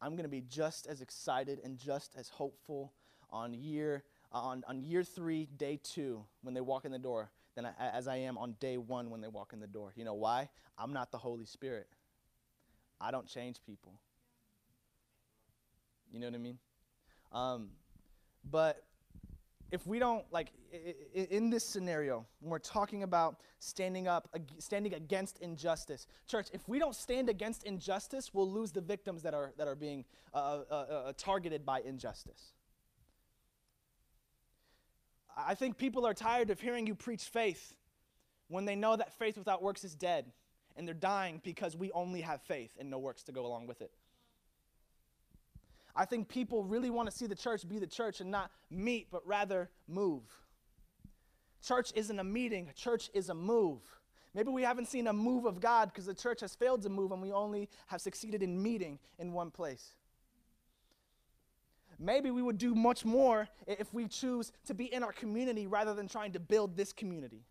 I'm 0.00 0.12
going 0.12 0.24
to 0.24 0.30
be 0.30 0.42
just 0.42 0.86
as 0.86 1.00
excited 1.00 1.60
and 1.64 1.78
just 1.78 2.14
as 2.16 2.28
hopeful 2.28 2.92
on 3.30 3.54
year, 3.54 4.04
on, 4.32 4.64
on 4.66 4.82
year 4.82 5.04
three, 5.04 5.46
day 5.56 5.78
two, 5.82 6.24
when 6.42 6.54
they 6.54 6.60
walk 6.60 6.84
in 6.84 6.92
the 6.92 6.98
door, 6.98 7.30
than 7.54 7.66
I, 7.66 7.72
as 7.92 8.08
I 8.08 8.16
am 8.16 8.38
on 8.38 8.56
day 8.60 8.76
one 8.78 9.10
when 9.10 9.20
they 9.20 9.28
walk 9.28 9.52
in 9.52 9.60
the 9.60 9.66
door. 9.66 9.92
You 9.96 10.04
know 10.04 10.14
why? 10.14 10.48
I'm 10.78 10.92
not 10.92 11.10
the 11.10 11.18
Holy 11.18 11.44
Spirit. 11.44 11.88
I 13.00 13.10
don't 13.10 13.26
change 13.26 13.56
people. 13.64 14.00
You 16.12 16.20
know 16.20 16.26
what 16.26 16.34
I 16.34 16.38
mean? 16.38 16.58
Um, 17.32 17.68
but 18.48 18.82
if 19.70 19.86
we 19.86 19.98
don't 19.98 20.24
like 20.30 20.52
in 21.14 21.50
this 21.50 21.64
scenario 21.64 22.26
when 22.40 22.50
we're 22.50 22.58
talking 22.58 23.02
about 23.02 23.40
standing 23.58 24.08
up 24.08 24.28
standing 24.58 24.94
against 24.94 25.38
injustice 25.38 26.06
church 26.26 26.48
if 26.52 26.68
we 26.68 26.78
don't 26.78 26.94
stand 26.94 27.28
against 27.28 27.64
injustice 27.64 28.32
we'll 28.32 28.50
lose 28.50 28.72
the 28.72 28.80
victims 28.80 29.22
that 29.22 29.34
are 29.34 29.52
that 29.56 29.68
are 29.68 29.74
being 29.74 30.04
uh, 30.32 30.36
uh, 30.36 30.62
uh, 30.70 30.74
uh, 30.74 31.12
targeted 31.16 31.66
by 31.66 31.80
injustice. 31.80 32.52
I 35.36 35.54
think 35.54 35.76
people 35.76 36.06
are 36.06 36.14
tired 36.14 36.50
of 36.50 36.60
hearing 36.60 36.86
you 36.86 36.94
preach 36.94 37.24
faith 37.24 37.74
when 38.48 38.64
they 38.64 38.76
know 38.76 38.94
that 38.94 39.12
faith 39.18 39.36
without 39.36 39.62
works 39.62 39.82
is 39.82 39.94
dead 39.94 40.26
and 40.76 40.86
they're 40.86 40.94
dying 40.94 41.40
because 41.42 41.76
we 41.76 41.90
only 41.92 42.20
have 42.20 42.42
faith 42.42 42.76
and 42.78 42.90
no 42.90 42.98
works 42.98 43.24
to 43.24 43.32
go 43.32 43.44
along 43.44 43.66
with 43.66 43.80
it 43.80 43.90
I 45.94 46.04
think 46.04 46.28
people 46.28 46.64
really 46.64 46.90
want 46.90 47.10
to 47.10 47.16
see 47.16 47.26
the 47.26 47.34
church 47.34 47.68
be 47.68 47.78
the 47.78 47.86
church 47.86 48.20
and 48.20 48.30
not 48.30 48.50
meet, 48.70 49.08
but 49.10 49.26
rather 49.26 49.70
move. 49.88 50.22
Church 51.62 51.92
isn't 51.94 52.18
a 52.18 52.24
meeting, 52.24 52.70
church 52.74 53.10
is 53.12 53.28
a 53.28 53.34
move. 53.34 53.80
Maybe 54.34 54.50
we 54.50 54.62
haven't 54.62 54.86
seen 54.86 55.08
a 55.08 55.12
move 55.12 55.44
of 55.44 55.60
God 55.60 55.90
because 55.92 56.06
the 56.06 56.14
church 56.14 56.40
has 56.40 56.54
failed 56.54 56.82
to 56.82 56.88
move 56.88 57.10
and 57.10 57.20
we 57.20 57.32
only 57.32 57.68
have 57.88 58.00
succeeded 58.00 58.42
in 58.42 58.62
meeting 58.62 58.98
in 59.18 59.32
one 59.32 59.50
place. 59.50 59.94
Maybe 61.98 62.30
we 62.30 62.40
would 62.40 62.56
do 62.56 62.74
much 62.74 63.04
more 63.04 63.48
if 63.66 63.92
we 63.92 64.06
choose 64.08 64.52
to 64.66 64.74
be 64.74 64.86
in 64.86 65.02
our 65.02 65.12
community 65.12 65.66
rather 65.66 65.92
than 65.92 66.08
trying 66.08 66.32
to 66.32 66.40
build 66.40 66.76
this 66.76 66.92
community. 66.92 67.44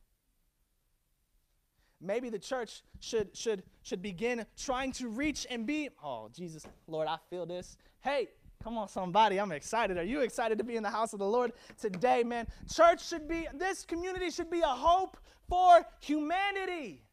Maybe 2.02 2.30
the 2.30 2.40
church 2.40 2.82
should, 3.00 3.36
should, 3.36 3.62
should 3.84 4.02
begin 4.02 4.46
trying 4.58 4.94
to 4.94 5.10
reach 5.10 5.46
and 5.50 5.68
be, 5.68 5.90
oh, 6.04 6.30
Jesus, 6.34 6.66
Lord, 6.88 7.08
I 7.08 7.18
feel 7.30 7.46
this. 7.46 7.78
Hey, 8.02 8.30
come 8.64 8.78
on, 8.78 8.88
somebody, 8.88 9.40
I'm 9.40 9.52
excited. 9.52 9.98
Are 9.98 10.04
you 10.04 10.22
excited 10.22 10.58
to 10.58 10.64
be 10.64 10.76
in 10.78 10.84
the 10.84 10.90
house 10.90 11.14
of 11.14 11.20
the 11.20 11.26
Lord 11.26 11.52
today, 11.80 12.24
man? 12.24 12.48
Church 12.74 13.06
should 13.06 13.28
be, 13.28 13.48
this 13.54 13.84
community 13.84 14.32
should 14.32 14.50
be 14.50 14.62
a 14.62 14.68
hope 14.68 15.18
for 15.50 15.86
humanity. 16.00 17.04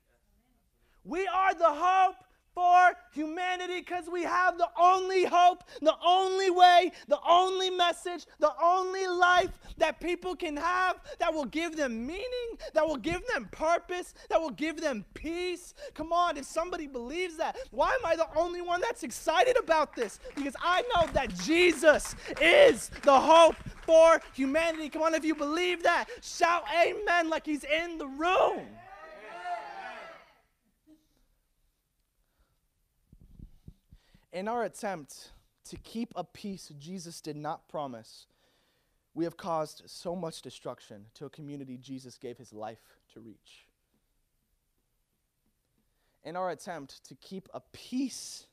We 1.04 1.26
are 1.26 1.54
the 1.54 1.68
hope 1.68 2.16
for 2.56 2.96
humanity 3.12 3.80
because 3.80 4.08
we 4.10 4.22
have 4.22 4.56
the 4.56 4.68
only 4.80 5.26
hope, 5.26 5.62
the 5.82 5.94
only 6.02 6.48
way, 6.48 6.90
the 7.06 7.18
only 7.28 7.68
message, 7.68 8.24
the 8.40 8.50
only 8.60 9.06
life 9.06 9.50
that 9.76 10.00
people 10.00 10.34
can 10.34 10.56
have 10.56 10.96
that 11.18 11.32
will 11.34 11.44
give 11.44 11.76
them 11.76 12.06
meaning, 12.06 12.50
that 12.72 12.86
will 12.88 12.96
give 12.96 13.20
them 13.26 13.46
purpose, 13.52 14.14
that 14.30 14.40
will 14.40 14.48
give 14.48 14.80
them 14.80 15.04
peace. 15.12 15.74
Come 15.92 16.14
on, 16.14 16.38
if 16.38 16.46
somebody 16.46 16.86
believes 16.86 17.36
that, 17.36 17.58
why 17.72 17.92
am 17.92 18.06
I 18.06 18.16
the 18.16 18.28
only 18.34 18.62
one 18.62 18.80
that's 18.80 19.02
excited 19.02 19.58
about 19.58 19.94
this? 19.94 20.18
Because 20.34 20.56
I 20.58 20.82
know 20.94 21.06
that 21.12 21.38
Jesus 21.40 22.16
is 22.40 22.90
the 23.02 23.20
hope 23.20 23.56
for 23.82 24.22
humanity. 24.32 24.88
Come 24.88 25.02
on, 25.02 25.14
if 25.14 25.26
you 25.26 25.34
believe 25.34 25.82
that, 25.82 26.06
shout 26.22 26.64
amen 26.74 27.28
like 27.28 27.44
he's 27.44 27.64
in 27.64 27.98
the 27.98 28.06
room. 28.06 28.62
In 34.36 34.48
our 34.48 34.64
attempt 34.64 35.30
to 35.70 35.78
keep 35.78 36.12
a 36.14 36.22
peace 36.22 36.70
Jesus 36.78 37.22
did 37.22 37.38
not 37.38 37.70
promise, 37.70 38.26
we 39.14 39.24
have 39.24 39.38
caused 39.38 39.84
so 39.86 40.14
much 40.14 40.42
destruction 40.42 41.06
to 41.14 41.24
a 41.24 41.30
community 41.30 41.78
Jesus 41.78 42.18
gave 42.18 42.36
his 42.36 42.52
life 42.52 42.98
to 43.14 43.20
reach. 43.20 43.66
In 46.22 46.36
our 46.36 46.50
attempt 46.50 47.02
to 47.08 47.14
keep 47.14 47.48
a 47.54 47.62
peace, 47.72 48.46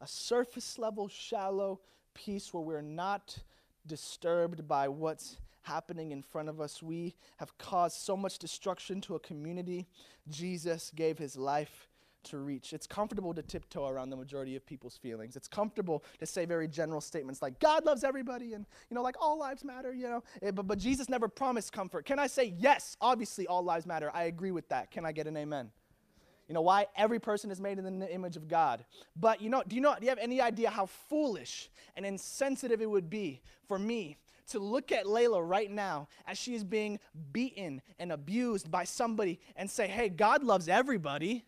a 0.00 0.06
surface 0.08 0.80
level, 0.80 1.06
shallow 1.06 1.78
peace 2.12 2.52
where 2.52 2.64
we're 2.64 2.82
not 2.82 3.38
disturbed 3.86 4.66
by 4.66 4.88
what's 4.88 5.36
happening 5.62 6.10
in 6.10 6.22
front 6.22 6.48
of 6.48 6.60
us, 6.60 6.82
we 6.82 7.14
have 7.36 7.56
caused 7.56 7.98
so 7.98 8.16
much 8.16 8.40
destruction 8.40 9.00
to 9.02 9.14
a 9.14 9.20
community 9.20 9.86
Jesus 10.28 10.90
gave 10.96 11.18
his 11.18 11.36
life 11.36 11.86
to 12.24 12.38
reach. 12.38 12.72
It's 12.72 12.86
comfortable 12.86 13.34
to 13.34 13.42
tiptoe 13.42 13.86
around 13.86 14.10
the 14.10 14.16
majority 14.16 14.56
of 14.56 14.64
people's 14.66 14.96
feelings. 14.96 15.36
It's 15.36 15.48
comfortable 15.48 16.04
to 16.18 16.26
say 16.26 16.44
very 16.44 16.68
general 16.68 17.00
statements 17.00 17.42
like 17.42 17.58
God 17.58 17.84
loves 17.84 18.04
everybody 18.04 18.54
and 18.54 18.66
you 18.88 18.94
know 18.94 19.02
like 19.02 19.16
all 19.20 19.38
lives 19.38 19.64
matter, 19.64 19.92
you 19.92 20.08
know. 20.08 20.22
Eh, 20.42 20.50
but 20.50 20.66
but 20.66 20.78
Jesus 20.78 21.08
never 21.08 21.28
promised 21.28 21.72
comfort. 21.72 22.04
Can 22.04 22.18
I 22.18 22.26
say 22.26 22.54
yes, 22.58 22.96
obviously 23.00 23.46
all 23.46 23.62
lives 23.62 23.86
matter. 23.86 24.10
I 24.14 24.24
agree 24.24 24.50
with 24.50 24.68
that. 24.68 24.90
Can 24.90 25.04
I 25.04 25.12
get 25.12 25.26
an 25.26 25.36
amen? 25.36 25.70
You 26.48 26.54
know 26.54 26.62
why? 26.62 26.86
Every 26.96 27.20
person 27.20 27.52
is 27.52 27.60
made 27.60 27.78
in 27.78 28.00
the 28.00 28.12
image 28.12 28.36
of 28.36 28.48
God. 28.48 28.84
But 29.14 29.40
you 29.40 29.50
know, 29.50 29.62
do 29.66 29.76
you 29.76 29.82
know 29.82 29.94
do 29.98 30.04
you 30.04 30.08
have 30.08 30.18
any 30.18 30.40
idea 30.40 30.70
how 30.70 30.86
foolish 30.86 31.70
and 31.96 32.04
insensitive 32.04 32.80
it 32.80 32.90
would 32.90 33.08
be 33.08 33.40
for 33.68 33.78
me 33.78 34.16
to 34.50 34.58
look 34.58 34.92
at 34.92 35.06
Layla 35.06 35.48
right 35.48 35.70
now 35.70 36.08
as 36.26 36.36
she 36.36 36.54
is 36.54 36.64
being 36.64 36.98
beaten 37.32 37.80
and 37.98 38.12
abused 38.12 38.70
by 38.70 38.84
somebody 38.84 39.40
and 39.56 39.70
say, 39.70 39.86
hey, 39.86 40.08
God 40.08 40.42
loves 40.42 40.68
everybody. 40.68 41.44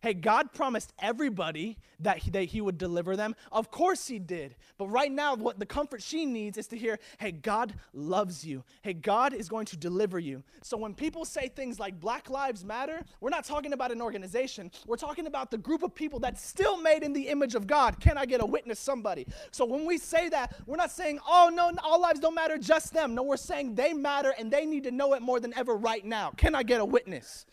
Hey, 0.00 0.14
God 0.14 0.52
promised 0.52 0.92
everybody 1.00 1.76
that 1.98 2.18
he, 2.18 2.30
that 2.30 2.44
he 2.44 2.60
would 2.60 2.78
deliver 2.78 3.16
them. 3.16 3.34
Of 3.50 3.72
course 3.72 4.06
He 4.06 4.20
did. 4.20 4.54
But 4.76 4.86
right 4.86 5.10
now, 5.10 5.34
what 5.34 5.58
the 5.58 5.66
comfort 5.66 6.02
she 6.02 6.24
needs 6.24 6.56
is 6.56 6.68
to 6.68 6.76
hear, 6.76 7.00
hey, 7.18 7.32
God 7.32 7.74
loves 7.92 8.44
you. 8.44 8.62
Hey, 8.82 8.92
God 8.92 9.32
is 9.34 9.48
going 9.48 9.66
to 9.66 9.76
deliver 9.76 10.20
you. 10.20 10.44
So 10.62 10.76
when 10.76 10.94
people 10.94 11.24
say 11.24 11.48
things 11.48 11.80
like 11.80 11.98
Black 11.98 12.30
Lives 12.30 12.64
Matter, 12.64 13.02
we're 13.20 13.30
not 13.30 13.44
talking 13.44 13.72
about 13.72 13.90
an 13.90 14.00
organization. 14.00 14.70
We're 14.86 14.96
talking 14.96 15.26
about 15.26 15.50
the 15.50 15.58
group 15.58 15.82
of 15.82 15.96
people 15.96 16.20
that's 16.20 16.46
still 16.46 16.80
made 16.80 17.02
in 17.02 17.12
the 17.12 17.26
image 17.28 17.56
of 17.56 17.66
God. 17.66 17.98
Can 17.98 18.16
I 18.16 18.24
get 18.24 18.40
a 18.40 18.46
witness, 18.46 18.78
somebody? 18.78 19.26
So 19.50 19.64
when 19.64 19.84
we 19.84 19.98
say 19.98 20.28
that, 20.28 20.54
we're 20.66 20.76
not 20.76 20.92
saying, 20.92 21.18
oh, 21.26 21.50
no, 21.52 21.72
all 21.82 22.00
lives 22.00 22.20
don't 22.20 22.36
matter, 22.36 22.56
just 22.56 22.92
them. 22.92 23.16
No, 23.16 23.24
we're 23.24 23.36
saying 23.36 23.74
they 23.74 23.92
matter 23.94 24.32
and 24.38 24.48
they 24.48 24.64
need 24.64 24.84
to 24.84 24.92
know 24.92 25.14
it 25.14 25.22
more 25.22 25.40
than 25.40 25.52
ever 25.54 25.74
right 25.74 26.04
now. 26.04 26.30
Can 26.36 26.54
I 26.54 26.62
get 26.62 26.80
a 26.80 26.84
witness? 26.84 27.46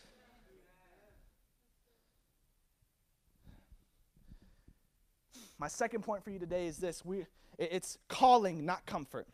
My 5.58 5.68
second 5.68 6.02
point 6.02 6.22
for 6.22 6.30
you 6.30 6.38
today 6.38 6.66
is 6.66 6.78
this 6.78 7.04
we, 7.04 7.24
it's 7.58 7.98
calling, 8.08 8.64
not 8.66 8.84
comfort. 8.86 9.26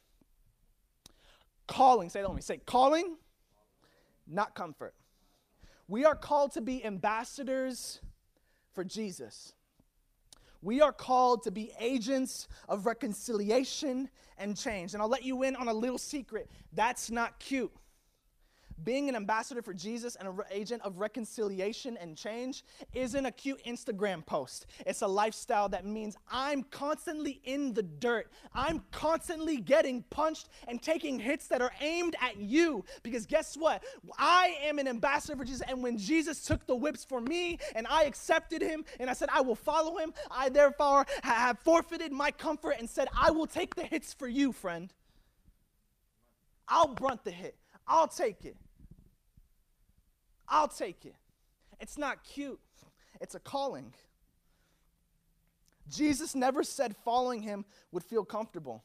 Calling, 1.67 2.11
say 2.11 2.21
that 2.21 2.29
with 2.29 2.37
me. 2.37 2.43
Say 2.43 2.59
calling, 2.59 3.17
not 4.27 4.55
comfort. 4.55 4.95
We 5.89 6.05
are 6.05 6.15
called 6.15 6.53
to 6.53 6.61
be 6.61 6.85
ambassadors 6.85 8.01
for 8.73 8.85
Jesus. 8.85 9.53
We 10.63 10.81
are 10.81 10.93
called 10.93 11.43
to 11.43 11.51
be 11.51 11.73
agents 11.81 12.47
of 12.69 12.87
reconciliation 12.87 14.09
and 14.39 14.57
change. 14.57 14.95
And 14.95 15.03
I'll 15.03 15.09
let 15.09 15.25
you 15.25 15.43
in 15.43 15.57
on 15.57 15.67
a 15.67 15.75
little 15.75 15.99
secret. 15.99 16.49
That's 16.73 17.11
not 17.11 17.41
cute. 17.41 17.73
Being 18.85 19.09
an 19.09 19.17
ambassador 19.17 19.63
for 19.63 19.75
Jesus 19.75 20.17
and 20.17 20.29
an 20.29 20.37
re- 20.37 20.45
agent 20.51 20.83
of 20.83 20.99
reconciliation 20.99 21.97
and 21.99 22.17
change 22.17 22.65
isn't 22.93 23.27
a 23.27 23.31
cute 23.31 23.63
Instagram 23.65 24.25
post. 24.25 24.67
It's 24.87 25.03
a 25.03 25.07
lifestyle 25.07 25.69
that 25.71 25.85
means 25.85 26.17
I'm 26.31 26.63
constantly 26.65 27.41
in 27.45 27.75
the 27.75 27.83
dirt. 27.83 28.31
I'm 28.55 28.83
constantly 28.91 29.59
getting 29.59 30.03
punched 30.11 30.49
and 30.69 30.83
taking 30.83 31.19
hits 31.19 31.49
that 31.49 31.61
are 31.61 31.73
aimed 31.81 32.17
at 32.21 32.39
you. 32.39 32.85
Because 33.03 33.27
guess 33.27 33.57
what? 33.57 33.85
I 34.19 34.57
am 34.65 34.79
an 34.79 34.89
ambassador 34.89 35.37
for 35.37 35.45
Jesus. 35.45 35.63
And 35.69 35.83
when 35.83 35.99
Jesus 35.99 36.45
took 36.45 36.67
the 36.67 36.77
whips 36.77 37.05
for 37.05 37.21
me 37.21 37.59
and 37.75 37.87
I 37.89 38.05
accepted 38.05 38.63
him 38.63 38.85
and 38.99 39.09
I 39.09 39.13
said, 39.13 39.29
I 39.33 39.43
will 39.43 39.55
follow 39.55 39.99
him, 39.99 40.13
I 40.31 40.49
therefore 40.49 41.07
have 41.23 41.59
forfeited 41.61 42.13
my 42.13 42.31
comfort 42.31 42.77
and 42.79 42.89
said, 42.89 43.09
I 43.17 43.31
will 43.31 43.47
take 43.47 43.75
the 43.75 43.85
hits 43.85 44.13
for 44.13 44.29
you, 44.29 44.53
friend. 44.53 44.93
I'll 46.69 46.89
brunt 46.89 47.25
the 47.25 47.31
hit. 47.31 47.57
I'll 47.87 48.09
take 48.09 48.45
it. 48.45 48.57
I'll 50.53 50.69
take 50.69 51.07
it. 51.07 51.17
It's 51.81 51.99
not 51.99 52.23
cute, 52.23 52.61
it's 53.21 53.35
a 53.35 53.41
calling. 53.41 53.93
Jesus 55.89 56.37
never 56.37 56.63
said 56.63 56.95
following 57.05 57.43
him 57.43 57.65
would 57.91 58.05
feel 58.05 58.25
comfortable, 58.25 58.85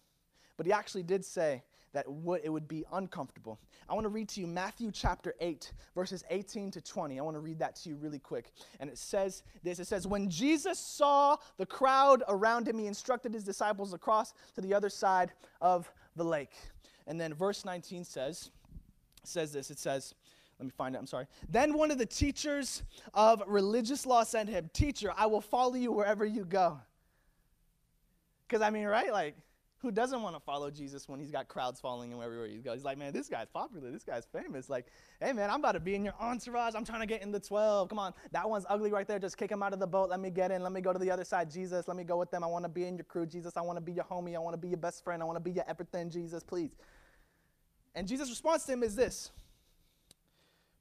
but 0.55 0.65
he 0.65 0.71
actually 0.71 1.03
did 1.03 1.23
say 1.23 1.61
that 1.93 2.05
it 2.43 2.49
would 2.49 2.67
be 2.67 2.85
uncomfortable. 2.91 3.59
I 3.87 3.93
want 3.93 4.05
to 4.05 4.09
read 4.09 4.29
to 4.29 4.41
you 4.41 4.47
Matthew 4.47 4.91
chapter 4.91 5.35
8, 5.39 5.71
verses 5.95 6.23
18 6.29 6.71
to 6.71 6.81
20. 6.81 7.19
I 7.19 7.23
want 7.23 7.35
to 7.35 7.39
read 7.39 7.59
that 7.59 7.75
to 7.77 7.89
you 7.89 7.95
really 7.95 8.19
quick. 8.19 8.51
And 8.79 8.89
it 8.89 8.97
says 8.97 9.43
this 9.63 9.79
It 9.79 9.87
says, 9.87 10.07
When 10.07 10.29
Jesus 10.29 10.79
saw 10.79 11.37
the 11.57 11.65
crowd 11.65 12.23
around 12.27 12.67
him, 12.67 12.79
he 12.79 12.87
instructed 12.87 13.33
his 13.33 13.43
disciples 13.43 13.93
across 13.93 14.33
to 14.55 14.61
the 14.61 14.73
other 14.73 14.89
side 14.89 15.31
of 15.61 15.91
the 16.15 16.25
lake. 16.25 16.53
And 17.07 17.19
then 17.19 17.33
verse 17.33 17.63
19 17.63 18.03
says, 18.03 18.51
says 19.23 19.51
this 19.53 19.69
it 19.69 19.79
says, 19.79 20.13
let 20.59 20.65
me 20.65 20.71
find 20.75 20.95
it, 20.95 20.97
I'm 20.97 21.07
sorry. 21.07 21.27
Then 21.49 21.77
one 21.77 21.91
of 21.91 21.97
the 21.97 22.05
teachers 22.05 22.83
of 23.13 23.43
religious 23.45 24.05
law 24.05 24.23
to 24.23 24.45
him, 24.45 24.69
Teacher, 24.73 25.13
I 25.15 25.27
will 25.27 25.41
follow 25.41 25.75
you 25.75 25.91
wherever 25.91 26.25
you 26.25 26.45
go. 26.45 26.79
Because, 28.47 28.61
I 28.61 28.69
mean, 28.69 28.85
right? 28.85 29.11
Like, 29.11 29.35
who 29.79 29.91
doesn't 29.91 30.23
want 30.23 30.35
to 30.35 30.39
follow 30.39 30.71
Jesus 30.71 31.07
when 31.07 31.19
he's 31.19 31.29
got 31.29 31.47
crowds 31.47 31.79
following 31.79 32.11
him 32.11 32.19
everywhere 32.23 32.47
he 32.47 32.57
goes? 32.57 32.75
He's 32.75 32.83
like, 32.83 32.97
man, 32.97 33.13
this 33.13 33.29
guy's 33.29 33.47
popular. 33.47 33.91
This 33.91 34.03
guy's 34.03 34.25
famous. 34.25 34.69
Like, 34.69 34.87
hey, 35.21 35.31
man, 35.33 35.51
I'm 35.51 35.59
about 35.59 35.73
to 35.73 35.79
be 35.79 35.93
in 35.93 36.03
your 36.03 36.15
entourage. 36.19 36.73
I'm 36.73 36.85
trying 36.85 37.01
to 37.01 37.05
get 37.05 37.21
in 37.21 37.31
the 37.31 37.39
12. 37.39 37.89
Come 37.89 37.99
on. 37.99 38.13
That 38.31 38.49
one's 38.49 38.65
ugly 38.69 38.91
right 38.91 39.07
there. 39.07 39.19
Just 39.19 39.37
kick 39.37 39.51
him 39.51 39.61
out 39.61 39.73
of 39.73 39.79
the 39.79 39.85
boat. 39.85 40.09
Let 40.09 40.19
me 40.19 40.31
get 40.31 40.49
in. 40.49 40.63
Let 40.63 40.71
me 40.71 40.81
go 40.81 40.91
to 40.91 40.97
the 40.97 41.11
other 41.11 41.23
side. 41.23 41.51
Jesus, 41.51 41.87
let 41.87 41.95
me 41.95 42.03
go 42.03 42.17
with 42.17 42.31
them. 42.31 42.43
I 42.43 42.47
want 42.47 42.65
to 42.65 42.69
be 42.69 42.85
in 42.85 42.97
your 42.97 43.03
crew. 43.03 43.27
Jesus, 43.27 43.55
I 43.55 43.61
want 43.61 43.77
to 43.77 43.81
be 43.81 43.91
your 43.91 44.05
homie. 44.05 44.35
I 44.35 44.39
want 44.39 44.55
to 44.55 44.57
be 44.57 44.69
your 44.69 44.77
best 44.77 45.03
friend. 45.03 45.21
I 45.21 45.25
want 45.25 45.35
to 45.35 45.41
be 45.41 45.51
your 45.51 45.65
everything. 45.67 46.09
Jesus, 46.09 46.41
please. 46.41 46.71
And 47.93 48.07
Jesus' 48.07 48.29
response 48.29 48.65
to 48.65 48.73
him 48.73 48.81
is 48.81 48.95
this. 48.95 49.31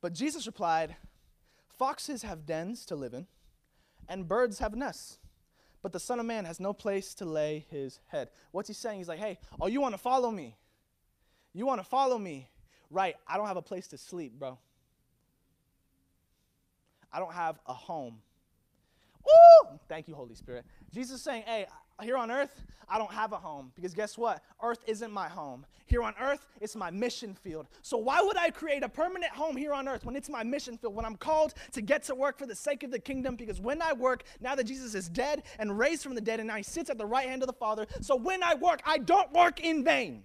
But 0.07 0.13
Jesus 0.13 0.47
replied, 0.47 0.95
Foxes 1.67 2.23
have 2.23 2.47
dens 2.47 2.87
to 2.87 2.95
live 2.95 3.13
in, 3.13 3.27
and 4.09 4.29
birds 4.29 4.61
have 4.61 4.77
nests 4.77 5.19
but 5.83 5.93
the 5.93 6.01
Son 6.01 6.19
of 6.19 6.27
Man 6.27 6.45
has 6.45 6.59
no 6.59 6.73
place 6.73 7.15
to 7.15 7.25
lay 7.25 7.65
his 7.71 8.01
head. 8.07 8.31
What's 8.51 8.67
he 8.67 8.75
saying? 8.75 8.99
He's 8.99 9.09
like, 9.09 9.21
hey, 9.21 9.39
oh, 9.61 9.69
you 9.69 9.81
want 9.81 9.95
to 9.95 9.99
follow 9.99 10.33
me? 10.33 10.57
You 11.53 11.65
want 11.65 11.81
to 11.81 11.87
follow 11.87 12.19
me? 12.19 12.49
Right, 12.91 13.15
I 13.27 13.37
don't 13.37 13.47
have 13.47 13.57
a 13.57 13.63
place 13.63 13.87
to 13.89 13.99
sleep, 13.99 14.33
bro. 14.39 14.59
I 17.13 17.21
don't 17.21 17.33
have 17.33 17.61
a 17.67 17.73
home. 17.73 18.19
Woo! 19.25 19.79
Thank 19.89 20.09
you, 20.09 20.15
Holy 20.15 20.35
Spirit. 20.35 20.65
Jesus 20.93 21.19
is 21.19 21.23
saying, 21.23 21.45
hey, 21.47 21.67
here 22.03 22.17
on 22.17 22.31
earth, 22.31 22.63
I 22.89 22.99
don't 22.99 23.13
have 23.13 23.33
a 23.33 23.37
home 23.37 23.73
because 23.75 23.95
guess 23.95 24.17
what? 24.17 24.43
Earth 24.63 24.81
isn't 24.87 25.11
my 25.11 25.29
home. 25.29 25.67
Here 25.87 26.03
on 26.03 26.15
earth, 26.21 26.47
it's 26.61 26.77
my 26.77 26.91
mission 26.91 27.35
field. 27.35 27.67
So 27.83 27.97
why 27.97 28.21
would 28.21 28.37
I 28.37 28.51
create 28.51 28.83
a 28.83 28.89
permanent 28.89 29.33
home 29.33 29.57
here 29.57 29.73
on 29.73 29.89
earth 29.89 30.05
when 30.05 30.17
it's 30.17 30.29
my 30.29 30.43
mission 30.43 30.77
field, 30.77 30.95
when 30.95 31.05
I'm 31.05 31.17
called 31.17 31.55
to 31.73 31.81
get 31.81 32.03
to 32.05 32.15
work 32.15 32.39
for 32.39 32.47
the 32.47 32.55
sake 32.55 32.83
of 32.83 32.91
the 32.91 32.99
kingdom? 32.99 33.37
Because 33.37 33.61
when 33.61 33.81
I 33.81 33.93
work, 33.93 34.25
now 34.41 34.55
that 34.55 34.65
Jesus 34.65 34.95
is 34.95 35.09
dead 35.09 35.45
and 35.59 35.79
raised 35.79 36.03
from 36.03 36.15
the 36.15 36.21
dead, 36.21 36.41
and 36.41 36.49
now 36.49 36.57
he 36.57 36.63
sits 36.63 36.91
at 36.91 36.99
the 36.99 37.07
right 37.07 37.29
hand 37.29 37.43
of 37.43 37.47
the 37.47 37.53
Father, 37.53 37.87
so 38.01 38.17
when 38.17 38.43
I 38.43 38.55
work, 38.55 38.83
I 38.85 38.99
don't 38.99 39.33
work 39.33 39.61
in 39.61 39.85
vain. 39.85 40.25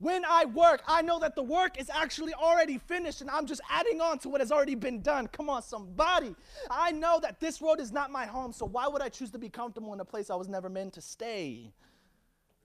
When 0.00 0.24
I 0.24 0.46
work, 0.46 0.82
I 0.88 1.02
know 1.02 1.18
that 1.18 1.36
the 1.36 1.42
work 1.42 1.78
is 1.78 1.90
actually 1.90 2.32
already 2.32 2.78
finished 2.78 3.20
and 3.20 3.28
I'm 3.28 3.44
just 3.44 3.60
adding 3.68 4.00
on 4.00 4.18
to 4.20 4.30
what 4.30 4.40
has 4.40 4.50
already 4.50 4.74
been 4.74 5.02
done. 5.02 5.26
Come 5.26 5.50
on, 5.50 5.62
somebody. 5.62 6.34
I 6.70 6.90
know 6.90 7.20
that 7.20 7.38
this 7.38 7.60
road 7.60 7.80
is 7.80 7.92
not 7.92 8.10
my 8.10 8.24
home, 8.24 8.54
so 8.54 8.64
why 8.64 8.88
would 8.88 9.02
I 9.02 9.10
choose 9.10 9.30
to 9.32 9.38
be 9.38 9.50
comfortable 9.50 9.92
in 9.92 10.00
a 10.00 10.04
place 10.04 10.30
I 10.30 10.36
was 10.36 10.48
never 10.48 10.70
meant 10.70 10.94
to 10.94 11.02
stay? 11.02 11.74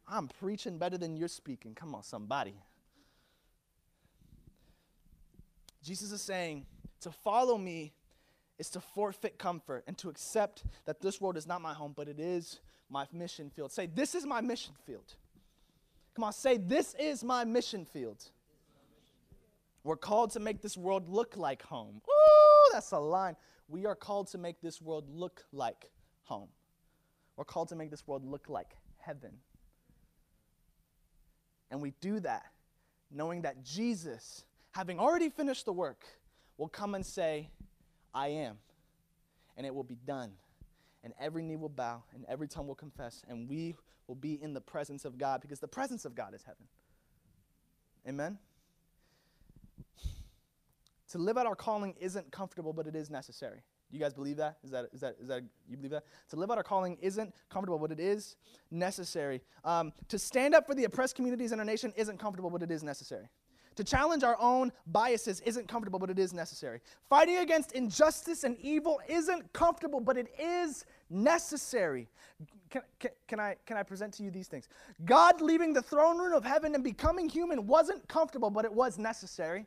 I'm 0.07 0.29
preaching 0.39 0.77
better 0.77 0.97
than 0.97 1.17
you're 1.17 1.27
speaking. 1.27 1.75
Come 1.75 1.93
on, 1.93 2.03
somebody. 2.03 2.55
Jesus 5.83 6.13
is 6.13 6.21
saying 6.21 6.65
to 7.01 7.11
follow 7.11 7.57
me 7.57 7.93
is 8.57 8.69
to 8.69 8.79
forfeit 8.79 9.37
comfort 9.37 9.83
and 9.87 9.97
to 9.97 10.07
accept 10.07 10.63
that 10.85 11.01
this 11.01 11.19
world 11.19 11.35
is 11.35 11.45
not 11.45 11.61
my 11.61 11.73
home, 11.73 11.93
but 11.93 12.07
it 12.07 12.17
is 12.17 12.61
my 12.89 13.05
mission 13.11 13.49
field. 13.49 13.73
Say, 13.73 13.87
This 13.87 14.15
is 14.15 14.25
my 14.25 14.39
mission 14.39 14.73
field. 14.85 15.15
Come 16.15 16.23
on, 16.23 16.33
say, 16.33 16.57
This 16.57 16.95
is 16.97 17.23
my 17.23 17.43
mission 17.43 17.85
field. 17.85 18.23
We're 19.83 19.97
called 19.97 20.31
to 20.31 20.39
make 20.39 20.61
this 20.61 20.75
world 20.75 21.09
look 21.09 21.37
like 21.37 21.61
home. 21.61 22.01
Ooh, 22.07 22.69
that's 22.73 22.91
a 22.91 22.99
line. 22.99 23.35
We 23.67 23.85
are 23.85 23.95
called 23.95 24.27
to 24.29 24.37
make 24.37 24.61
this 24.61 24.81
world 24.81 25.05
look 25.09 25.43
like 25.51 25.91
home. 26.23 26.49
We're 27.35 27.45
called 27.45 27.69
to 27.69 27.75
make 27.75 27.91
this 27.91 28.07
world 28.07 28.25
look 28.25 28.49
like 28.49 28.75
heaven. 28.97 29.31
And 31.69 31.81
we 31.81 31.93
do 32.01 32.19
that 32.21 32.45
knowing 33.11 33.43
that 33.43 33.63
Jesus, 33.63 34.45
having 34.71 34.99
already 34.99 35.29
finished 35.29 35.65
the 35.65 35.73
work, 35.73 36.03
will 36.57 36.67
come 36.67 36.95
and 36.95 37.05
say, 37.05 37.49
I 38.13 38.29
am. 38.29 38.57
And 39.57 39.65
it 39.65 39.73
will 39.73 39.83
be 39.83 39.97
done. 40.05 40.31
And 41.05 41.13
every 41.19 41.43
knee 41.43 41.55
will 41.55 41.69
bow, 41.69 42.03
and 42.13 42.25
every 42.27 42.47
tongue 42.47 42.67
will 42.67 42.75
confess, 42.75 43.23
and 43.29 43.47
we 43.47 43.75
will 44.07 44.15
be 44.15 44.41
in 44.41 44.53
the 44.53 44.59
presence 44.59 45.05
of 45.05 45.17
God 45.17 45.39
because 45.39 45.59
the 45.59 45.67
presence 45.67 46.03
of 46.03 46.15
God 46.15 46.33
is 46.33 46.41
heaven. 46.41 46.65
Amen? 48.07 48.39
To 51.11 51.19
live 51.19 51.37
out 51.37 51.45
our 51.45 51.55
calling 51.55 51.93
isn't 51.99 52.31
comfortable, 52.31 52.73
but 52.73 52.87
it 52.87 52.95
is 52.95 53.11
necessary. 53.11 53.61
You 53.91 53.99
guys 53.99 54.13
believe 54.13 54.37
that? 54.37 54.57
Is 54.63 54.71
that, 54.71 54.89
is 54.91 54.99
that, 55.01 55.15
is 55.21 55.27
that, 55.27 55.43
you 55.69 55.77
believe 55.77 55.91
that? 55.91 56.05
To 56.31 56.35
live 56.35 56.49
out 56.49 56.57
our 56.57 56.63
calling 56.63 56.97
isn't 57.01 57.33
comfortable, 57.49 57.77
but 57.77 57.91
it 57.91 57.99
is 57.99 58.35
necessary. 58.71 59.41
Um, 59.63 59.93
to 60.09 60.17
stand 60.17 60.55
up 60.55 60.65
for 60.65 60.73
the 60.73 60.85
oppressed 60.85 61.15
communities 61.15 61.51
in 61.51 61.59
our 61.59 61.65
nation 61.65 61.93
isn't 61.95 62.17
comfortable, 62.17 62.49
but 62.49 62.63
it 62.63 62.71
is 62.71 62.83
necessary. 62.83 63.29
To 63.75 63.83
challenge 63.83 64.23
our 64.23 64.37
own 64.39 64.71
biases 64.87 65.41
isn't 65.41 65.67
comfortable, 65.67 65.99
but 65.99 66.09
it 66.09 66.17
is 66.17 66.33
necessary. 66.33 66.79
Fighting 67.09 67.37
against 67.37 67.73
injustice 67.73 68.43
and 68.43 68.57
evil 68.59 69.01
isn't 69.07 69.51
comfortable, 69.53 69.99
but 69.99 70.17
it 70.17 70.27
is 70.39 70.85
necessary. 71.15 72.07
Can, 72.69 72.81
can, 72.99 73.11
can, 73.27 73.39
I, 73.39 73.55
can 73.65 73.77
I 73.77 73.83
present 73.83 74.13
to 74.15 74.23
you 74.23 74.29
these 74.29 74.47
things? 74.47 74.67
God 75.05 75.41
leaving 75.41 75.73
the 75.73 75.81
throne 75.81 76.17
room 76.17 76.33
of 76.33 76.43
heaven 76.43 76.75
and 76.75 76.83
becoming 76.83 77.29
human 77.29 77.65
wasn't 77.65 78.07
comfortable, 78.07 78.49
but 78.49 78.65
it 78.65 78.73
was 78.73 78.97
necessary. 78.97 79.65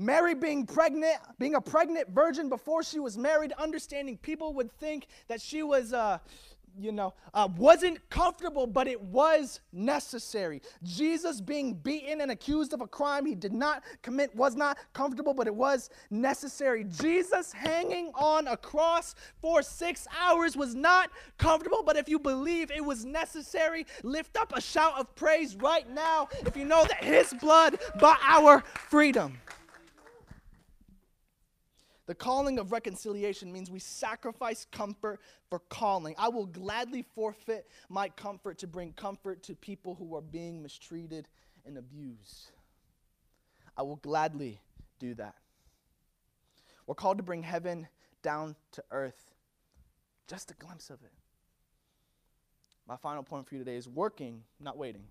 Mary 0.00 0.34
being 0.34 0.64
pregnant, 0.64 1.16
being 1.40 1.56
a 1.56 1.60
pregnant 1.60 2.08
virgin 2.10 2.48
before 2.48 2.84
she 2.84 3.00
was 3.00 3.18
married, 3.18 3.52
understanding 3.58 4.16
people 4.16 4.54
would 4.54 4.70
think 4.70 5.08
that 5.26 5.40
she 5.40 5.64
was, 5.64 5.92
uh, 5.92 6.18
you 6.78 6.92
know, 6.92 7.14
uh, 7.34 7.48
wasn't 7.56 8.08
comfortable, 8.10 8.66
but 8.66 8.86
it 8.86 9.00
was 9.00 9.60
necessary. 9.72 10.62
Jesus 10.82 11.40
being 11.40 11.74
beaten 11.74 12.20
and 12.20 12.30
accused 12.30 12.72
of 12.72 12.80
a 12.80 12.86
crime 12.86 13.26
he 13.26 13.34
did 13.34 13.52
not 13.52 13.82
commit 14.02 14.34
was 14.34 14.54
not 14.54 14.78
comfortable, 14.92 15.34
but 15.34 15.46
it 15.46 15.54
was 15.54 15.90
necessary. 16.10 16.84
Jesus 16.84 17.52
hanging 17.52 18.12
on 18.14 18.46
a 18.48 18.56
cross 18.56 19.14
for 19.40 19.62
six 19.62 20.06
hours 20.20 20.56
was 20.56 20.74
not 20.74 21.10
comfortable, 21.36 21.82
but 21.84 21.96
if 21.96 22.08
you 22.08 22.18
believe 22.18 22.70
it 22.70 22.84
was 22.84 23.04
necessary, 23.04 23.86
lift 24.02 24.36
up 24.36 24.56
a 24.56 24.60
shout 24.60 24.98
of 24.98 25.14
praise 25.14 25.56
right 25.56 25.88
now 25.90 26.28
if 26.46 26.56
you 26.56 26.64
know 26.64 26.84
that 26.84 27.02
his 27.02 27.34
blood 27.40 27.78
bought 27.98 28.20
our 28.26 28.60
freedom. 28.88 29.38
The 32.08 32.14
calling 32.14 32.58
of 32.58 32.72
reconciliation 32.72 33.52
means 33.52 33.70
we 33.70 33.80
sacrifice 33.80 34.66
comfort 34.72 35.20
for 35.50 35.58
calling. 35.58 36.14
I 36.16 36.30
will 36.30 36.46
gladly 36.46 37.04
forfeit 37.14 37.68
my 37.90 38.08
comfort 38.08 38.56
to 38.60 38.66
bring 38.66 38.94
comfort 38.94 39.42
to 39.42 39.54
people 39.54 39.94
who 39.94 40.16
are 40.16 40.22
being 40.22 40.62
mistreated 40.62 41.28
and 41.66 41.76
abused. 41.76 42.50
I 43.76 43.82
will 43.82 43.96
gladly 43.96 44.58
do 44.98 45.12
that. 45.16 45.34
We're 46.86 46.94
called 46.94 47.18
to 47.18 47.22
bring 47.22 47.42
heaven 47.42 47.86
down 48.22 48.56
to 48.72 48.82
earth. 48.90 49.34
Just 50.28 50.50
a 50.50 50.54
glimpse 50.54 50.88
of 50.88 51.02
it. 51.02 51.12
My 52.88 52.96
final 52.96 53.22
point 53.22 53.46
for 53.46 53.54
you 53.54 53.58
today 53.58 53.76
is 53.76 53.86
working, 53.86 54.44
not 54.58 54.78
waiting 54.78 55.04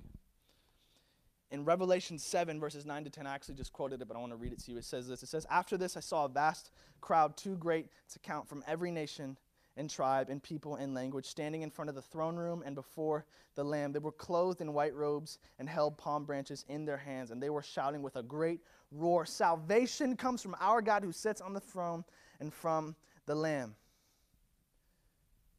in 1.52 1.64
Revelation 1.64 2.20
7, 2.20 2.60
verses 2.60 2.86
9 2.86 3.06
to 3.06 3.10
10, 3.10 3.26
I 3.26 3.34
actually 3.34 3.56
just 3.56 3.72
quoted 3.72 4.02
it, 4.02 4.08
but 4.08 4.18
I 4.18 4.20
want 4.20 4.34
to 4.34 4.38
read 4.38 4.52
it 4.52 4.60
to 4.64 4.72
you. 4.72 4.78
It 4.78 4.86
says 4.86 5.08
this 5.08 5.24
It 5.24 5.30
says, 5.30 5.46
After 5.50 5.78
this, 5.78 5.96
I 5.96 6.02
saw 6.02 6.26
a 6.26 6.30
vast 6.30 6.72
crowd, 7.00 7.38
too 7.38 7.56
great 7.56 7.88
to 8.12 8.20
count, 8.20 8.48
from 8.48 8.64
every 8.68 8.92
nation 8.92 9.38
and 9.78 9.90
tribe 9.90 10.30
and 10.30 10.42
people 10.42 10.76
and 10.76 10.94
language, 10.94 11.26
standing 11.26 11.62
in 11.62 11.70
front 11.70 11.88
of 11.88 11.96
the 11.96 12.02
throne 12.02 12.36
room 12.36 12.64
and 12.66 12.76
before 12.76 13.26
the 13.56 13.64
Lamb. 13.64 13.94
They 13.94 14.00
were 14.00 14.12
clothed 14.12 14.60
in 14.60 14.74
white 14.74 14.96
robes 14.96 15.38
and 15.60 15.70
held 15.70 15.98
palm 15.98 16.26
branches 16.26 16.66
in 16.68 16.84
their 16.84 16.98
hands, 16.98 17.32
and 17.32 17.42
they 17.42 17.50
were 17.50 17.62
shouting 17.62 18.02
with 18.02 18.16
a 18.16 18.24
great 18.24 18.60
roar 18.92 19.26
Salvation 19.26 20.16
comes 20.16 20.42
from 20.42 20.56
our 20.60 20.82
God 20.82 21.04
who 21.04 21.12
sits 21.12 21.42
on 21.42 21.54
the 21.54 21.60
throne 21.60 22.04
and 22.40 22.54
from 22.54 22.96
the 23.26 23.36
Lamb. 23.36 23.76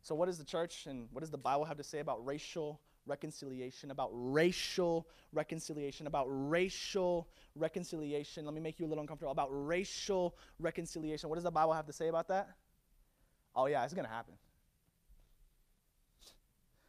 So, 0.03 0.15
what 0.15 0.27
does 0.27 0.39
the 0.39 0.45
church 0.45 0.87
and 0.87 1.09
what 1.13 1.21
does 1.21 1.31
the 1.31 1.39
Bible 1.39 1.65
have 1.65 1.77
to 1.77 1.85
say 1.85 2.01
about 2.01 2.25
racial 2.25 2.81
reconciliation, 3.09 3.91
about 3.91 4.11
racial 4.13 5.09
reconciliation, 5.33 6.07
about 6.07 6.27
racial 6.29 7.29
reconciliation. 7.57 8.45
Let 8.45 8.55
me 8.55 8.61
make 8.61 8.79
you 8.79 8.87
a 8.87 8.89
little 8.89 9.03
uncomfortable. 9.03 9.33
About 9.33 9.49
racial 9.51 10.37
reconciliation. 10.59 11.29
What 11.29 11.37
does 11.37 11.45
the 11.45 11.51
Bible 11.51 11.73
have 11.73 11.87
to 11.87 11.93
say 11.93 12.09
about 12.09 12.29
that? 12.29 12.51
Oh, 13.57 13.67
yeah, 13.67 13.85
it's 13.85 13.95
going 13.95 14.07
to 14.07 14.13
happen. 14.13 14.35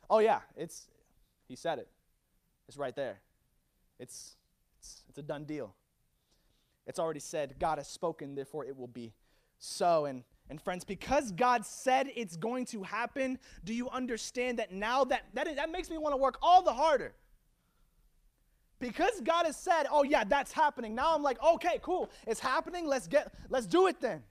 Oh, 0.09 0.19
yeah, 0.19 0.41
it's, 0.55 0.87
he 1.47 1.55
said 1.55 1.79
it. 1.79 1.87
It's 2.67 2.77
right 2.77 2.95
there. 2.95 3.19
It's, 3.99 4.35
it's, 4.79 5.03
it's 5.09 5.17
a 5.17 5.23
done 5.23 5.45
deal. 5.45 5.73
It's 6.85 6.99
already 6.99 7.19
said, 7.19 7.55
God 7.59 7.77
has 7.77 7.87
spoken, 7.87 8.35
therefore 8.35 8.65
it 8.65 8.75
will 8.77 8.87
be 8.87 9.13
so. 9.59 10.05
And 10.05 10.23
and 10.49 10.61
friends, 10.61 10.83
because 10.83 11.31
God 11.31 11.65
said 11.65 12.09
it's 12.15 12.35
going 12.35 12.65
to 12.67 12.83
happen, 12.83 13.37
do 13.63 13.73
you 13.73 13.89
understand 13.89 14.59
that 14.59 14.71
now 14.71 15.03
that 15.05 15.25
that, 15.33 15.47
is, 15.47 15.55
that 15.55 15.71
makes 15.71 15.89
me 15.89 15.97
want 15.97 16.13
to 16.13 16.17
work 16.17 16.37
all 16.41 16.61
the 16.61 16.73
harder? 16.73 17.13
Because 18.79 19.21
God 19.21 19.45
has 19.45 19.57
said, 19.57 19.87
"Oh 19.91 20.03
yeah, 20.03 20.23
that's 20.23 20.53
happening." 20.53 20.95
Now 20.95 21.13
I'm 21.13 21.21
like, 21.21 21.41
"Okay, 21.43 21.79
cool. 21.81 22.09
It's 22.25 22.39
happening. 22.39 22.87
Let's 22.87 23.07
get 23.07 23.33
let's 23.49 23.67
do 23.67 23.87
it 23.87 23.99
then." 23.99 24.23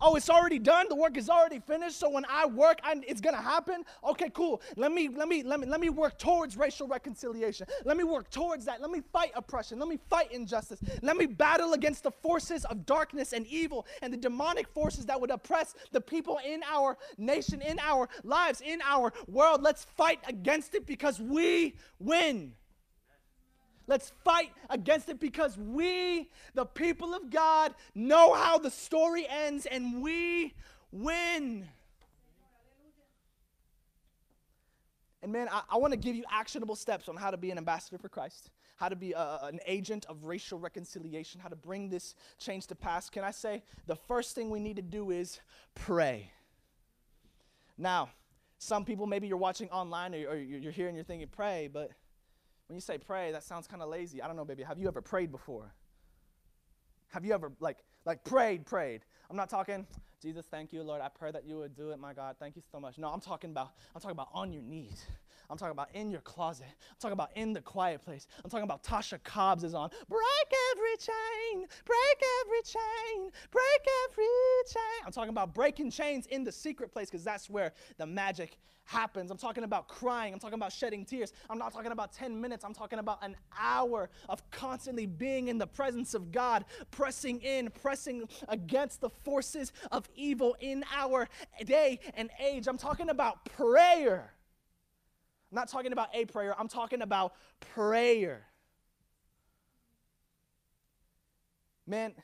Oh, 0.00 0.14
it's 0.14 0.30
already 0.30 0.58
done. 0.58 0.86
The 0.88 0.94
work 0.94 1.16
is 1.16 1.28
already 1.28 1.60
finished. 1.60 1.98
So 1.98 2.08
when 2.08 2.24
I 2.28 2.46
work, 2.46 2.78
I, 2.82 3.00
it's 3.06 3.20
gonna 3.20 3.40
happen. 3.40 3.84
Okay, 4.04 4.30
cool. 4.30 4.62
Let 4.76 4.92
me 4.92 5.08
let 5.08 5.28
me 5.28 5.42
let 5.42 5.60
me 5.60 5.66
let 5.66 5.80
me 5.80 5.90
work 5.90 6.18
towards 6.18 6.56
racial 6.56 6.88
reconciliation. 6.88 7.66
Let 7.84 7.96
me 7.96 8.04
work 8.04 8.30
towards 8.30 8.64
that. 8.64 8.80
Let 8.80 8.90
me 8.90 9.02
fight 9.12 9.32
oppression. 9.34 9.78
Let 9.78 9.88
me 9.88 9.98
fight 10.08 10.32
injustice. 10.32 10.80
Let 11.02 11.16
me 11.16 11.26
battle 11.26 11.74
against 11.74 12.04
the 12.04 12.10
forces 12.10 12.64
of 12.64 12.86
darkness 12.86 13.32
and 13.32 13.46
evil 13.46 13.86
and 14.00 14.12
the 14.12 14.16
demonic 14.16 14.68
forces 14.68 15.06
that 15.06 15.20
would 15.20 15.30
oppress 15.30 15.74
the 15.92 16.00
people 16.00 16.40
in 16.46 16.62
our 16.70 16.96
nation, 17.18 17.60
in 17.60 17.78
our 17.80 18.08
lives, 18.24 18.62
in 18.62 18.80
our 18.82 19.12
world. 19.28 19.62
Let's 19.62 19.84
fight 19.84 20.20
against 20.26 20.74
it 20.74 20.86
because 20.86 21.20
we 21.20 21.76
win. 21.98 22.54
Let's 23.90 24.12
fight 24.22 24.52
against 24.68 25.08
it 25.08 25.18
because 25.18 25.58
we, 25.58 26.30
the 26.54 26.64
people 26.64 27.12
of 27.12 27.28
God, 27.28 27.74
know 27.92 28.34
how 28.34 28.56
the 28.56 28.70
story 28.70 29.26
ends 29.28 29.66
and 29.66 30.00
we 30.00 30.54
win. 30.92 31.66
And 35.24 35.32
man, 35.32 35.48
I, 35.50 35.62
I 35.68 35.76
want 35.78 35.92
to 35.92 35.96
give 35.96 36.14
you 36.14 36.22
actionable 36.30 36.76
steps 36.76 37.08
on 37.08 37.16
how 37.16 37.32
to 37.32 37.36
be 37.36 37.50
an 37.50 37.58
ambassador 37.58 37.98
for 37.98 38.08
Christ, 38.08 38.52
how 38.76 38.88
to 38.88 38.94
be 38.94 39.10
a, 39.10 39.40
an 39.42 39.58
agent 39.66 40.06
of 40.08 40.22
racial 40.22 40.60
reconciliation, 40.60 41.40
how 41.40 41.48
to 41.48 41.56
bring 41.56 41.88
this 41.88 42.14
change 42.38 42.68
to 42.68 42.76
pass. 42.76 43.10
Can 43.10 43.24
I 43.24 43.32
say 43.32 43.64
the 43.88 43.96
first 43.96 44.36
thing 44.36 44.50
we 44.50 44.60
need 44.60 44.76
to 44.76 44.82
do 44.82 45.10
is 45.10 45.40
pray? 45.74 46.30
Now, 47.76 48.10
some 48.58 48.84
people, 48.84 49.08
maybe 49.08 49.26
you're 49.26 49.36
watching 49.36 49.68
online 49.70 50.14
or, 50.14 50.28
or 50.28 50.36
you're 50.36 50.70
here 50.70 50.86
and 50.86 50.94
you're 50.94 51.02
thinking, 51.02 51.26
pray, 51.26 51.68
but 51.72 51.90
when 52.70 52.76
you 52.76 52.80
say 52.80 52.98
pray, 52.98 53.32
that 53.32 53.42
sounds 53.42 53.66
kind 53.66 53.82
of 53.82 53.88
lazy. 53.88 54.22
I 54.22 54.28
don't 54.28 54.36
know, 54.36 54.44
baby. 54.44 54.62
Have 54.62 54.78
you 54.78 54.86
ever 54.86 55.02
prayed 55.02 55.32
before? 55.32 55.74
Have 57.08 57.24
you 57.24 57.32
ever 57.32 57.50
like 57.58 57.78
like 58.04 58.22
prayed, 58.22 58.64
prayed? 58.64 59.00
I'm 59.28 59.36
not 59.36 59.50
talking, 59.50 59.84
Jesus, 60.22 60.46
thank 60.48 60.72
you, 60.72 60.84
Lord. 60.84 61.00
I 61.00 61.08
pray 61.08 61.32
that 61.32 61.44
you 61.44 61.56
would 61.56 61.74
do 61.74 61.90
it, 61.90 61.98
my 61.98 62.14
God. 62.14 62.36
Thank 62.38 62.54
you 62.54 62.62
so 62.70 62.78
much. 62.78 62.96
No, 62.96 63.08
I'm 63.08 63.20
talking 63.20 63.50
about 63.50 63.72
I'm 63.92 64.00
talking 64.00 64.14
about 64.14 64.28
on 64.32 64.52
your 64.52 64.62
knees. 64.62 65.04
I'm 65.50 65.58
talking 65.58 65.72
about 65.72 65.88
in 65.94 66.12
your 66.12 66.20
closet. 66.20 66.68
I'm 66.68 66.96
talking 67.00 67.14
about 67.14 67.30
in 67.34 67.52
the 67.52 67.60
quiet 67.60 68.02
place. 68.02 68.28
I'm 68.44 68.50
talking 68.50 68.62
about 68.62 68.84
Tasha 68.84 69.20
Cobbs 69.24 69.64
is 69.64 69.74
on. 69.74 69.90
Break 70.08 70.52
every 70.70 70.96
chain, 70.96 71.66
break 71.84 72.22
every 72.44 72.62
chain, 72.62 73.32
break 73.50 73.88
every 74.04 74.24
chain. 74.68 75.04
I'm 75.04 75.10
talking 75.10 75.30
about 75.30 75.54
breaking 75.54 75.90
chains 75.90 76.26
in 76.26 76.44
the 76.44 76.52
secret 76.52 76.92
place 76.92 77.10
because 77.10 77.24
that's 77.24 77.50
where 77.50 77.72
the 77.98 78.06
magic 78.06 78.58
happens. 78.90 79.30
I'm 79.30 79.36
talking 79.36 79.62
about 79.62 79.86
crying. 79.86 80.32
I'm 80.32 80.40
talking 80.40 80.58
about 80.58 80.72
shedding 80.72 81.04
tears. 81.04 81.32
I'm 81.48 81.58
not 81.58 81.72
talking 81.72 81.92
about 81.92 82.12
10 82.12 82.40
minutes. 82.40 82.64
I'm 82.64 82.74
talking 82.74 82.98
about 82.98 83.24
an 83.24 83.36
hour 83.58 84.10
of 84.28 84.48
constantly 84.50 85.06
being 85.06 85.48
in 85.48 85.58
the 85.58 85.66
presence 85.66 86.12
of 86.12 86.32
God, 86.32 86.64
pressing 86.90 87.40
in, 87.40 87.70
pressing 87.70 88.28
against 88.48 89.00
the 89.00 89.08
forces 89.08 89.72
of 89.92 90.08
evil 90.16 90.56
in 90.60 90.84
our 90.92 91.28
day 91.64 92.00
and 92.14 92.30
age. 92.40 92.66
I'm 92.66 92.78
talking 92.78 93.10
about 93.10 93.44
prayer. 93.44 94.34
I'm 95.52 95.56
not 95.56 95.68
talking 95.68 95.92
about 95.92 96.08
a 96.12 96.24
prayer, 96.24 96.58
I'm 96.58 96.68
talking 96.68 97.02
about 97.02 97.34
prayer. 97.60 98.46
Man, 101.86 102.14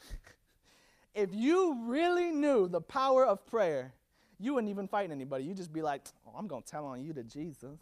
if 1.14 1.32
you 1.32 1.78
really 1.84 2.32
knew 2.32 2.68
the 2.68 2.80
power 2.80 3.24
of 3.24 3.46
prayer, 3.46 3.94
you 4.38 4.54
wouldn't 4.54 4.70
even 4.70 4.86
fight 4.88 5.10
anybody. 5.10 5.44
You'd 5.44 5.56
just 5.56 5.72
be 5.72 5.82
like, 5.82 6.02
oh, 6.26 6.32
I'm 6.36 6.46
going 6.46 6.62
to 6.62 6.68
tell 6.68 6.84
on 6.86 7.02
you 7.02 7.12
to 7.14 7.22
Jesus. 7.22 7.78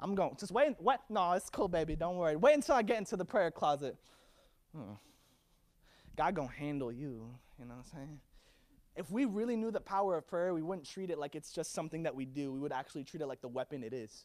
I'm 0.00 0.14
going, 0.14 0.34
just 0.38 0.52
wait. 0.52 0.74
What? 0.78 1.02
No, 1.10 1.32
it's 1.32 1.50
cool, 1.50 1.68
baby. 1.68 1.94
Don't 1.96 2.16
worry. 2.16 2.36
Wait 2.36 2.54
until 2.54 2.74
I 2.74 2.82
get 2.82 2.98
into 2.98 3.16
the 3.16 3.24
prayer 3.24 3.50
closet. 3.50 3.96
Hmm. 4.74 4.94
God 6.16 6.34
going 6.34 6.48
to 6.48 6.54
handle 6.54 6.90
you. 6.90 7.34
You 7.58 7.66
know 7.66 7.74
what 7.74 7.86
I'm 7.92 7.98
saying? 7.98 8.20
If 8.96 9.10
we 9.10 9.24
really 9.24 9.56
knew 9.56 9.70
the 9.70 9.80
power 9.80 10.16
of 10.16 10.26
prayer, 10.26 10.52
we 10.54 10.62
wouldn't 10.62 10.88
treat 10.88 11.10
it 11.10 11.18
like 11.18 11.34
it's 11.34 11.52
just 11.52 11.72
something 11.72 12.02
that 12.04 12.14
we 12.14 12.24
do. 12.24 12.50
We 12.50 12.58
would 12.58 12.72
actually 12.72 13.04
treat 13.04 13.20
it 13.20 13.26
like 13.26 13.40
the 13.40 13.48
weapon 13.48 13.82
it 13.82 13.92
is. 13.92 14.24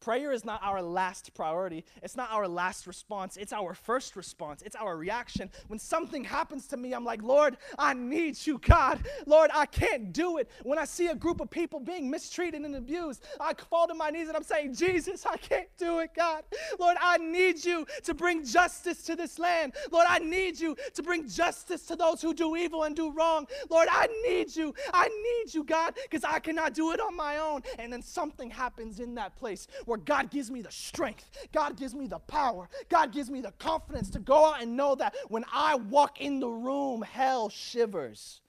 Prayer 0.00 0.30
is 0.30 0.44
not 0.44 0.60
our 0.62 0.82
last 0.82 1.34
priority. 1.34 1.84
It's 2.02 2.16
not 2.16 2.30
our 2.30 2.46
last 2.46 2.86
response. 2.86 3.36
It's 3.36 3.52
our 3.52 3.74
first 3.74 4.14
response. 4.14 4.62
It's 4.62 4.76
our 4.76 4.96
reaction. 4.96 5.50
When 5.68 5.78
something 5.78 6.22
happens 6.22 6.66
to 6.68 6.76
me, 6.76 6.92
I'm 6.92 7.04
like, 7.04 7.22
Lord, 7.22 7.56
I 7.78 7.94
need 7.94 8.36
you, 8.46 8.58
God. 8.58 9.04
Lord, 9.26 9.50
I 9.52 9.66
can't 9.66 10.12
do 10.12 10.38
it. 10.38 10.50
When 10.62 10.78
I 10.78 10.84
see 10.84 11.08
a 11.08 11.14
group 11.14 11.40
of 11.40 11.50
people 11.50 11.80
being 11.80 12.10
mistreated 12.10 12.62
and 12.62 12.76
abused, 12.76 13.24
I 13.40 13.54
fall 13.54 13.88
to 13.88 13.94
my 13.94 14.10
knees 14.10 14.28
and 14.28 14.36
I'm 14.36 14.42
saying, 14.42 14.74
Jesus, 14.74 15.24
I 15.26 15.36
can't 15.38 15.68
do 15.78 15.98
it, 16.00 16.10
God. 16.14 16.44
Lord, 16.78 16.96
I 17.00 17.16
need 17.18 17.64
you 17.64 17.86
to 18.04 18.14
bring 18.14 18.44
justice 18.44 19.02
to 19.04 19.16
this 19.16 19.38
land. 19.38 19.74
Lord, 19.90 20.06
I 20.08 20.18
need 20.18 20.60
you 20.60 20.76
to 20.94 21.02
bring 21.02 21.28
justice 21.28 21.86
to 21.86 21.96
those 21.96 22.20
who 22.20 22.34
do 22.34 22.54
evil 22.54 22.84
and 22.84 22.94
do 22.94 23.10
wrong. 23.10 23.46
Lord, 23.70 23.88
I 23.90 24.08
need 24.26 24.54
you. 24.54 24.74
I 24.92 25.08
need 25.08 25.54
you, 25.54 25.64
God, 25.64 25.94
because 26.02 26.22
I 26.22 26.38
cannot 26.38 26.74
do 26.74 26.92
it 26.92 27.00
on 27.00 27.16
my 27.16 27.38
own. 27.38 27.62
And 27.78 27.92
then 27.92 28.02
something 28.02 28.50
happens 28.50 29.00
in 29.00 29.14
that 29.14 29.34
place 29.36 29.66
where 29.86 29.98
God 29.98 30.30
gives 30.30 30.50
me 30.50 30.60
the 30.60 30.70
strength, 30.70 31.30
God 31.52 31.76
gives 31.76 31.94
me 31.94 32.06
the 32.06 32.18
power, 32.18 32.68
God 32.88 33.12
gives 33.12 33.30
me 33.30 33.40
the 33.40 33.52
confidence 33.52 34.10
to 34.10 34.18
go 34.18 34.46
out 34.46 34.62
and 34.62 34.76
know 34.76 34.94
that 34.96 35.14
when 35.28 35.44
I 35.52 35.76
walk 35.76 36.20
in 36.20 36.40
the 36.40 36.48
room, 36.48 37.02
hell 37.02 37.48
shivers. 37.48 38.42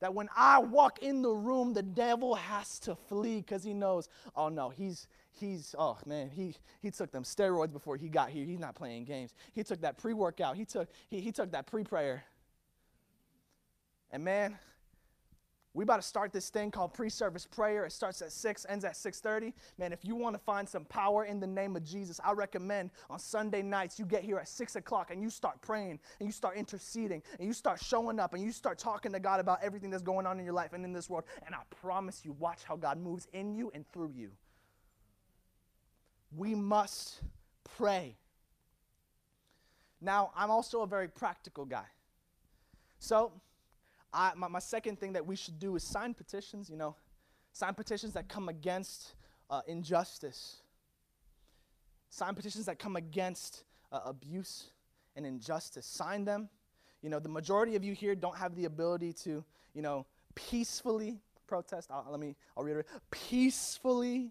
That 0.00 0.12
when 0.12 0.28
I 0.36 0.58
walk 0.58 0.98
in 0.98 1.22
the 1.22 1.30
room, 1.30 1.72
the 1.72 1.82
devil 1.82 2.34
has 2.34 2.78
to 2.80 2.94
flee 2.94 3.36
because 3.36 3.64
he 3.64 3.72
knows, 3.72 4.08
oh 4.36 4.48
no, 4.48 4.68
he's 4.68 5.08
he's 5.30 5.74
oh 5.78 5.96
man, 6.04 6.28
he 6.28 6.56
he 6.80 6.90
took 6.90 7.10
them 7.10 7.22
steroids 7.22 7.72
before 7.72 7.96
he 7.96 8.08
got 8.08 8.28
here. 8.28 8.44
He's 8.44 8.58
not 8.58 8.74
playing 8.74 9.04
games. 9.04 9.32
He 9.52 9.62
took 9.62 9.80
that 9.80 9.96
pre-workout. 9.96 10.56
He 10.56 10.64
took 10.64 10.88
he, 11.08 11.20
he 11.20 11.32
took 11.32 11.52
that 11.52 11.66
pre-prayer. 11.66 12.24
And 14.10 14.24
man, 14.24 14.58
we 15.74 15.82
about 15.82 15.96
to 15.96 16.06
start 16.06 16.32
this 16.32 16.50
thing 16.50 16.70
called 16.70 16.94
pre-service 16.94 17.46
prayer. 17.46 17.84
It 17.84 17.90
starts 17.90 18.22
at 18.22 18.30
6, 18.30 18.66
ends 18.68 18.84
at 18.84 18.94
6:30. 18.94 19.52
Man, 19.76 19.92
if 19.92 20.04
you 20.04 20.14
want 20.14 20.34
to 20.34 20.38
find 20.38 20.68
some 20.68 20.84
power 20.84 21.24
in 21.24 21.40
the 21.40 21.48
name 21.48 21.74
of 21.74 21.82
Jesus, 21.82 22.20
I 22.24 22.30
recommend 22.32 22.90
on 23.10 23.18
Sunday 23.18 23.60
nights 23.60 23.98
you 23.98 24.04
get 24.04 24.22
here 24.22 24.38
at 24.38 24.48
6 24.48 24.76
o'clock 24.76 25.10
and 25.10 25.20
you 25.20 25.30
start 25.30 25.60
praying 25.60 25.98
and 26.20 26.28
you 26.28 26.32
start 26.32 26.56
interceding 26.56 27.22
and 27.38 27.48
you 27.48 27.52
start 27.52 27.82
showing 27.82 28.20
up 28.20 28.34
and 28.34 28.42
you 28.42 28.52
start 28.52 28.78
talking 28.78 29.12
to 29.12 29.18
God 29.18 29.40
about 29.40 29.62
everything 29.62 29.90
that's 29.90 30.02
going 30.04 30.26
on 30.26 30.38
in 30.38 30.44
your 30.44 30.54
life 30.54 30.72
and 30.74 30.84
in 30.84 30.92
this 30.92 31.10
world. 31.10 31.24
And 31.44 31.56
I 31.56 31.62
promise 31.70 32.24
you, 32.24 32.32
watch 32.32 32.62
how 32.62 32.76
God 32.76 32.96
moves 32.96 33.26
in 33.32 33.52
you 33.52 33.72
and 33.74 33.84
through 33.92 34.12
you. 34.14 34.30
We 36.36 36.54
must 36.54 37.20
pray. 37.76 38.16
Now, 40.00 40.30
I'm 40.36 40.50
also 40.50 40.82
a 40.82 40.86
very 40.86 41.08
practical 41.08 41.64
guy. 41.64 41.86
So, 43.00 43.32
I, 44.14 44.32
my, 44.36 44.46
my 44.48 44.58
second 44.60 45.00
thing 45.00 45.12
that 45.14 45.26
we 45.26 45.34
should 45.34 45.58
do 45.58 45.74
is 45.74 45.82
sign 45.82 46.14
petitions, 46.14 46.70
you 46.70 46.76
know, 46.76 46.94
sign 47.52 47.74
petitions 47.74 48.12
that 48.12 48.28
come 48.28 48.48
against 48.48 49.14
uh, 49.50 49.60
injustice, 49.66 50.62
sign 52.10 52.34
petitions 52.34 52.66
that 52.66 52.78
come 52.78 52.94
against 52.94 53.64
uh, 53.90 54.00
abuse 54.06 54.70
and 55.16 55.26
injustice. 55.26 55.84
Sign 55.84 56.24
them. 56.24 56.48
You 57.02 57.10
know, 57.10 57.18
the 57.18 57.28
majority 57.28 57.74
of 57.76 57.84
you 57.84 57.92
here 57.92 58.14
don't 58.14 58.36
have 58.36 58.54
the 58.54 58.64
ability 58.64 59.12
to, 59.24 59.44
you 59.74 59.82
know, 59.82 60.06
peacefully 60.34 61.18
protest. 61.46 61.90
I'll, 61.90 62.06
let 62.08 62.20
me, 62.20 62.36
I'll 62.56 62.64
reiterate 62.64 62.86
peacefully, 63.10 64.30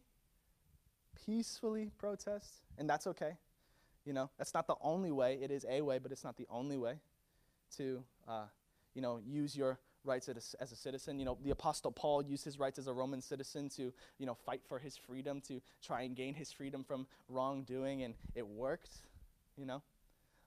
peacefully 1.26 1.92
protest, 1.98 2.64
and 2.78 2.90
that's 2.90 3.06
okay. 3.08 3.34
You 4.06 4.14
know, 4.14 4.30
that's 4.38 4.54
not 4.54 4.66
the 4.68 4.76
only 4.82 5.12
way. 5.12 5.40
It 5.42 5.52
is 5.52 5.66
a 5.70 5.82
way, 5.82 6.00
but 6.00 6.12
it's 6.12 6.24
not 6.24 6.36
the 6.36 6.48
only 6.50 6.78
way 6.78 6.96
to 7.78 8.04
uh, 8.28 8.46
you 8.94 9.02
know, 9.02 9.20
use 9.26 9.56
your 9.56 9.80
rights 10.06 10.30
as 10.30 10.56
a, 10.60 10.64
as 10.64 10.72
a, 10.72 10.76
citizen. 10.76 11.20
You 11.20 11.26
know, 11.26 11.38
the 11.44 11.52
Apostle 11.52 11.92
Paul 11.92 12.24
used 12.24 12.44
his 12.44 12.60
rights 12.60 12.78
as 12.78 12.88
a 12.88 12.94
Roman 12.94 13.22
citizen 13.22 13.70
to, 13.78 13.94
you 14.18 14.26
know, 14.26 14.36
fight 14.46 14.62
for 14.68 14.80
his 14.80 14.98
freedom, 14.98 15.42
to 15.48 15.62
try 15.82 16.02
and 16.02 16.16
gain 16.16 16.34
his 16.34 16.52
freedom 16.52 16.84
from 16.84 17.08
wrongdoing, 17.30 18.04
and 18.04 18.14
it 18.36 18.48
worked, 18.48 18.92
you 19.58 19.66
know. 19.66 19.82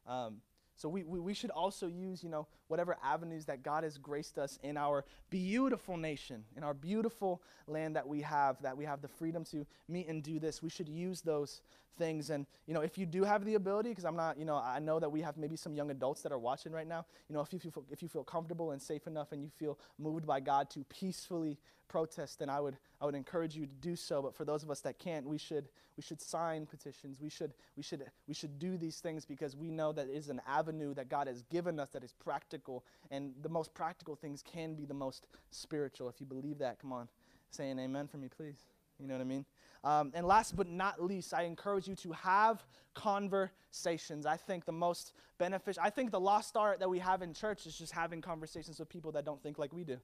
Um, 0.06 0.36
so 0.76 0.90
we, 0.90 1.04
we, 1.04 1.18
we 1.18 1.34
should 1.34 1.50
also 1.50 1.86
use, 1.86 2.22
you 2.22 2.28
know, 2.28 2.46
whatever 2.68 2.96
avenues 3.02 3.46
that 3.46 3.62
God 3.62 3.82
has 3.82 3.96
graced 3.96 4.36
us 4.38 4.58
in 4.62 4.76
our 4.76 5.04
beautiful 5.30 5.96
nation, 5.96 6.44
in 6.54 6.62
our 6.62 6.74
beautiful 6.74 7.42
land 7.66 7.96
that 7.96 8.06
we 8.06 8.20
have, 8.20 8.60
that 8.62 8.76
we 8.76 8.84
have 8.84 9.00
the 9.00 9.08
freedom 9.08 9.42
to 9.46 9.66
meet 9.88 10.06
and 10.06 10.22
do 10.22 10.38
this. 10.38 10.62
We 10.62 10.68
should 10.68 10.88
use 10.88 11.22
those 11.22 11.62
things. 11.96 12.28
And, 12.28 12.46
you 12.66 12.74
know, 12.74 12.82
if 12.82 12.98
you 12.98 13.06
do 13.06 13.24
have 13.24 13.44
the 13.46 13.54
ability, 13.54 13.88
because 13.88 14.04
I'm 14.04 14.16
not, 14.16 14.38
you 14.38 14.44
know, 14.44 14.56
I 14.56 14.78
know 14.78 15.00
that 15.00 15.10
we 15.10 15.22
have 15.22 15.38
maybe 15.38 15.56
some 15.56 15.74
young 15.74 15.90
adults 15.90 16.20
that 16.22 16.32
are 16.32 16.38
watching 16.38 16.72
right 16.72 16.86
now, 16.86 17.06
you 17.28 17.34
know, 17.34 17.40
if 17.40 17.52
you 17.54 17.58
feel, 17.58 17.72
if 17.90 18.02
you 18.02 18.08
feel 18.08 18.24
comfortable 18.24 18.72
and 18.72 18.82
safe 18.82 19.06
enough 19.06 19.32
and 19.32 19.42
you 19.42 19.48
feel 19.48 19.78
moved 19.98 20.26
by 20.26 20.40
God 20.40 20.68
to 20.70 20.84
peacefully 20.84 21.58
protest, 21.88 22.38
then 22.38 22.48
I 22.48 22.60
would, 22.60 22.76
I 23.00 23.06
would 23.06 23.14
encourage 23.14 23.56
you 23.56 23.66
to 23.66 23.72
do 23.72 23.96
so. 23.96 24.22
But 24.22 24.34
for 24.34 24.44
those 24.44 24.62
of 24.62 24.70
us 24.70 24.80
that 24.80 24.98
can't, 24.98 25.26
we 25.26 25.38
should, 25.38 25.68
we 25.96 26.02
should 26.02 26.20
sign 26.20 26.66
petitions. 26.66 27.20
We 27.20 27.28
should, 27.28 27.52
we, 27.76 27.82
should, 27.82 28.04
we 28.26 28.34
should 28.34 28.58
do 28.58 28.76
these 28.76 28.98
things 29.00 29.24
because 29.24 29.56
we 29.56 29.70
know 29.70 29.92
that 29.92 30.08
it 30.08 30.14
is 30.14 30.28
an 30.28 30.40
avenue 30.46 30.94
that 30.94 31.08
God 31.08 31.26
has 31.26 31.42
given 31.42 31.78
us 31.78 31.90
that 31.90 32.04
is 32.04 32.12
practical. 32.12 32.84
And 33.10 33.34
the 33.42 33.48
most 33.48 33.74
practical 33.74 34.16
things 34.16 34.42
can 34.42 34.74
be 34.74 34.84
the 34.84 34.94
most 34.94 35.26
spiritual. 35.50 36.08
If 36.08 36.20
you 36.20 36.26
believe 36.26 36.58
that, 36.58 36.80
come 36.80 36.92
on, 36.92 37.08
say 37.50 37.70
an 37.70 37.78
amen 37.78 38.08
for 38.08 38.18
me, 38.18 38.28
please. 38.28 38.56
You 38.98 39.06
know 39.06 39.14
what 39.14 39.20
I 39.20 39.24
mean? 39.24 39.44
Um, 39.84 40.12
and 40.14 40.26
last 40.26 40.56
but 40.56 40.68
not 40.68 41.02
least, 41.02 41.34
I 41.34 41.42
encourage 41.42 41.86
you 41.86 41.94
to 41.96 42.12
have 42.12 42.64
conversations. 42.94 44.26
I 44.26 44.36
think 44.36 44.64
the 44.64 44.72
most 44.72 45.12
beneficial, 45.38 45.82
I 45.84 45.90
think 45.90 46.10
the 46.10 46.20
lost 46.20 46.56
art 46.56 46.80
that 46.80 46.88
we 46.88 46.98
have 46.98 47.22
in 47.22 47.34
church 47.34 47.66
is 47.66 47.76
just 47.76 47.92
having 47.92 48.20
conversations 48.22 48.78
with 48.78 48.88
people 48.88 49.12
that 49.12 49.24
don't 49.24 49.42
think 49.42 49.58
like 49.58 49.72
we 49.72 49.84
do. 49.84 49.98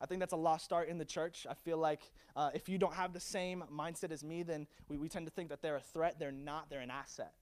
I 0.00 0.06
think 0.06 0.20
that's 0.20 0.32
a 0.32 0.36
lost 0.36 0.72
art 0.72 0.88
in 0.88 0.98
the 0.98 1.04
church. 1.04 1.46
I 1.48 1.54
feel 1.54 1.78
like 1.78 2.00
uh, 2.34 2.50
if 2.54 2.68
you 2.68 2.78
don't 2.78 2.94
have 2.94 3.12
the 3.12 3.20
same 3.20 3.64
mindset 3.72 4.10
as 4.10 4.24
me, 4.24 4.42
then 4.42 4.66
we, 4.88 4.96
we 4.96 5.08
tend 5.08 5.26
to 5.26 5.32
think 5.32 5.50
that 5.50 5.60
they're 5.60 5.76
a 5.76 5.80
threat. 5.80 6.18
They're 6.18 6.32
not, 6.32 6.70
they're 6.70 6.80
an 6.80 6.90
asset. 6.90 7.32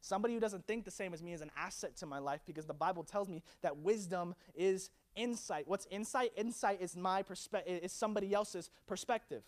Somebody 0.00 0.34
who 0.34 0.40
doesn't 0.40 0.66
think 0.66 0.84
the 0.84 0.90
same 0.90 1.14
as 1.14 1.22
me 1.22 1.32
is 1.32 1.40
an 1.40 1.50
asset 1.56 1.96
to 1.96 2.06
my 2.06 2.18
life 2.18 2.40
because 2.46 2.66
the 2.66 2.74
Bible 2.74 3.04
tells 3.04 3.28
me 3.28 3.42
that 3.62 3.78
wisdom 3.78 4.34
is 4.54 4.90
insight. 5.16 5.66
What's 5.66 5.86
insight? 5.90 6.32
Insight 6.36 6.80
is 6.80 6.96
my 6.96 7.22
perspective, 7.22 7.80
is 7.82 7.92
somebody 7.92 8.34
else's 8.34 8.70
perspective 8.86 9.42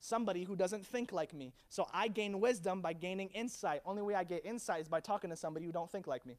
somebody 0.00 0.44
who 0.44 0.56
doesn't 0.56 0.84
think 0.86 1.12
like 1.12 1.34
me. 1.34 1.52
So 1.68 1.86
I 1.92 2.08
gain 2.08 2.40
wisdom 2.40 2.80
by 2.80 2.94
gaining 2.94 3.28
insight. 3.28 3.82
Only 3.84 4.02
way 4.02 4.14
I 4.14 4.24
get 4.24 4.44
insight 4.44 4.80
is 4.80 4.88
by 4.88 5.00
talking 5.00 5.30
to 5.30 5.36
somebody 5.36 5.66
who 5.66 5.72
don't 5.72 5.90
think 5.90 6.06
like 6.06 6.26
me. 6.26 6.38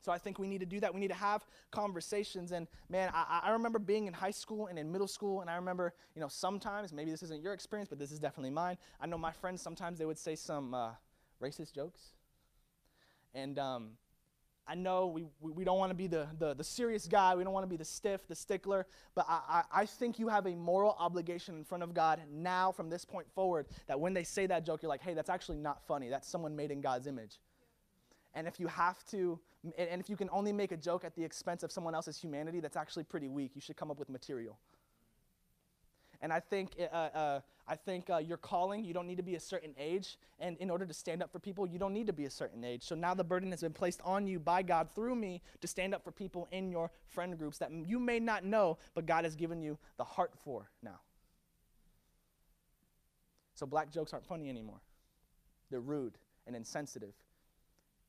So 0.00 0.12
I 0.12 0.18
think 0.18 0.38
we 0.38 0.46
need 0.46 0.60
to 0.60 0.66
do 0.66 0.80
that. 0.80 0.94
We 0.94 1.00
need 1.00 1.08
to 1.08 1.14
have 1.14 1.44
conversations. 1.70 2.52
And 2.52 2.68
man, 2.88 3.10
I, 3.12 3.40
I 3.44 3.50
remember 3.50 3.78
being 3.78 4.06
in 4.06 4.12
high 4.12 4.30
school 4.30 4.68
and 4.68 4.78
in 4.78 4.90
middle 4.90 5.08
school, 5.08 5.40
and 5.40 5.50
I 5.50 5.56
remember, 5.56 5.94
you 6.14 6.20
know, 6.20 6.28
sometimes, 6.28 6.92
maybe 6.92 7.10
this 7.10 7.22
isn't 7.22 7.42
your 7.42 7.52
experience, 7.52 7.88
but 7.88 7.98
this 7.98 8.12
is 8.12 8.18
definitely 8.18 8.50
mine. 8.50 8.76
I 9.00 9.06
know 9.06 9.18
my 9.18 9.32
friends, 9.32 9.62
sometimes 9.62 9.98
they 9.98 10.06
would 10.06 10.18
say 10.18 10.36
some 10.36 10.74
uh, 10.74 10.90
racist 11.42 11.72
jokes. 11.74 12.12
And 13.34 13.58
um, 13.58 13.90
I 14.68 14.74
know 14.74 15.06
we, 15.06 15.24
we, 15.40 15.52
we 15.52 15.64
don't 15.64 15.78
want 15.78 15.90
to 15.90 15.96
be 15.96 16.08
the, 16.08 16.26
the, 16.38 16.54
the, 16.54 16.64
serious 16.64 17.06
guy. 17.06 17.34
We 17.36 17.44
don't 17.44 17.52
want 17.52 17.64
to 17.64 17.70
be 17.70 17.76
the 17.76 17.84
stiff, 17.84 18.26
the 18.26 18.34
stickler. 18.34 18.86
But 19.14 19.26
I, 19.28 19.40
I, 19.48 19.82
I, 19.82 19.86
think 19.86 20.18
you 20.18 20.28
have 20.28 20.46
a 20.46 20.56
moral 20.56 20.96
obligation 20.98 21.56
in 21.56 21.64
front 21.64 21.84
of 21.84 21.94
God 21.94 22.20
now 22.32 22.72
from 22.72 22.90
this 22.90 23.04
point 23.04 23.30
forward 23.32 23.66
that 23.86 24.00
when 24.00 24.12
they 24.12 24.24
say 24.24 24.46
that 24.46 24.66
joke, 24.66 24.82
you're 24.82 24.88
like, 24.88 25.02
hey, 25.02 25.14
that's 25.14 25.30
actually 25.30 25.58
not 25.58 25.86
funny. 25.86 26.08
That's 26.08 26.28
someone 26.28 26.56
made 26.56 26.72
in 26.72 26.80
God's 26.80 27.06
image. 27.06 27.38
And 28.36 28.46
if 28.46 28.60
you 28.60 28.66
have 28.66 29.02
to, 29.06 29.40
and 29.78 29.98
if 30.00 30.10
you 30.10 30.16
can 30.16 30.28
only 30.30 30.52
make 30.52 30.70
a 30.70 30.76
joke 30.76 31.04
at 31.04 31.16
the 31.16 31.24
expense 31.24 31.62
of 31.62 31.72
someone 31.72 31.94
else's 31.94 32.18
humanity, 32.18 32.60
that's 32.60 32.76
actually 32.76 33.04
pretty 33.04 33.28
weak. 33.28 33.52
You 33.54 33.62
should 33.62 33.76
come 33.76 33.90
up 33.90 33.98
with 33.98 34.10
material. 34.10 34.58
And 36.20 36.32
I 36.32 36.40
think, 36.40 36.72
uh, 36.78 36.94
uh, 36.94 37.40
I 37.66 37.76
think 37.76 38.10
uh, 38.10 38.18
your 38.18 38.36
calling, 38.36 38.84
you 38.84 38.92
don't 38.92 39.06
need 39.06 39.16
to 39.16 39.22
be 39.22 39.36
a 39.36 39.40
certain 39.40 39.74
age. 39.78 40.18
And 40.38 40.58
in 40.58 40.70
order 40.70 40.84
to 40.84 40.92
stand 40.92 41.22
up 41.22 41.32
for 41.32 41.38
people, 41.38 41.66
you 41.66 41.78
don't 41.78 41.94
need 41.94 42.06
to 42.08 42.12
be 42.12 42.26
a 42.26 42.30
certain 42.30 42.62
age. 42.62 42.82
So 42.82 42.94
now 42.94 43.14
the 43.14 43.24
burden 43.24 43.50
has 43.52 43.62
been 43.62 43.72
placed 43.72 44.02
on 44.04 44.26
you 44.26 44.38
by 44.38 44.62
God 44.62 44.88
through 44.94 45.16
me 45.16 45.42
to 45.62 45.66
stand 45.66 45.94
up 45.94 46.04
for 46.04 46.12
people 46.12 46.46
in 46.52 46.70
your 46.70 46.90
friend 47.08 47.38
groups 47.38 47.56
that 47.58 47.70
you 47.72 47.98
may 47.98 48.20
not 48.20 48.44
know, 48.44 48.76
but 48.94 49.06
God 49.06 49.24
has 49.24 49.34
given 49.34 49.62
you 49.62 49.78
the 49.96 50.04
heart 50.04 50.32
for 50.36 50.70
now. 50.82 51.00
So 53.54 53.64
black 53.64 53.90
jokes 53.90 54.12
aren't 54.12 54.26
funny 54.26 54.50
anymore. 54.50 54.80
They're 55.70 55.80
rude 55.80 56.18
and 56.46 56.54
insensitive. 56.54 57.14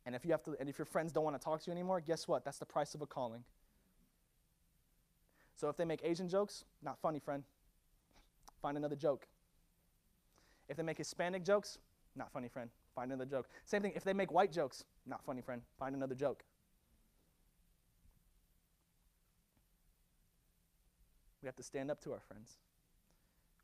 And 0.08 0.16
if 0.16 0.24
you 0.24 0.32
have 0.32 0.42
to 0.44 0.56
and 0.58 0.70
if 0.70 0.80
your 0.80 0.86
friends 0.86 1.12
don't 1.12 1.26
want 1.26 1.36
to 1.38 1.44
talk 1.44 1.62
to 1.62 1.68
you 1.68 1.74
anymore, 1.74 2.00
guess 2.00 2.30
what? 2.30 2.46
That's 2.46 2.60
the 2.60 2.66
price 2.66 2.96
of 2.96 3.02
a 3.02 3.06
calling. 3.06 3.44
So 5.58 5.68
if 5.68 5.76
they 5.76 5.84
make 5.84 6.00
Asian 6.02 6.30
jokes, 6.30 6.64
not 6.82 6.98
funny, 6.98 7.20
friend. 7.20 7.44
Find 8.62 8.78
another 8.78 8.96
joke. 8.96 9.28
If 10.70 10.78
they 10.78 10.84
make 10.84 10.98
Hispanic 10.98 11.44
jokes, 11.44 11.78
not 12.16 12.32
funny, 12.32 12.48
friend. 12.48 12.70
Find 12.96 13.12
another 13.12 13.30
joke. 13.30 13.50
Same 13.66 13.82
thing, 13.82 13.92
if 13.96 14.06
they 14.06 14.14
make 14.14 14.32
white 14.32 14.52
jokes, 14.52 14.86
not 15.06 15.26
funny, 15.26 15.42
friend. 15.42 15.62
Find 15.78 15.94
another 15.94 16.16
joke. 16.16 16.42
We 21.42 21.48
have 21.48 21.56
to 21.58 21.64
stand 21.64 21.92
up 21.92 22.00
to 22.04 22.14
our 22.14 22.22
friends. 22.22 22.58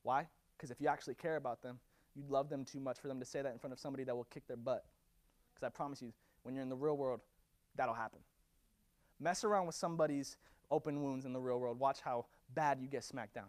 Why? 0.01 0.27
Because 0.57 0.71
if 0.71 0.81
you 0.81 0.89
actually 0.89 1.15
care 1.15 1.37
about 1.37 1.61
them, 1.61 1.79
you'd 2.15 2.29
love 2.29 2.49
them 2.49 2.65
too 2.65 2.81
much 2.81 2.99
for 2.99 3.07
them 3.07 3.19
to 3.19 3.25
say 3.25 3.41
that 3.41 3.53
in 3.53 3.59
front 3.59 3.71
of 3.71 3.79
somebody 3.79 4.03
that 4.03 4.15
will 4.15 4.25
kick 4.25 4.45
their 4.45 4.57
butt. 4.57 4.83
Because 5.53 5.65
I 5.65 5.69
promise 5.69 6.01
you, 6.01 6.11
when 6.43 6.55
you're 6.55 6.63
in 6.63 6.69
the 6.69 6.75
real 6.75 6.97
world, 6.97 7.21
that'll 7.75 7.93
happen. 7.93 8.19
Mess 9.19 9.43
around 9.43 9.65
with 9.65 9.75
somebody's 9.75 10.37
open 10.69 11.01
wounds 11.01 11.25
in 11.25 11.33
the 11.33 11.39
real 11.39 11.59
world. 11.59 11.79
Watch 11.79 12.01
how 12.01 12.25
bad 12.53 12.79
you 12.81 12.87
get 12.87 13.03
smacked 13.03 13.35
down. 13.35 13.47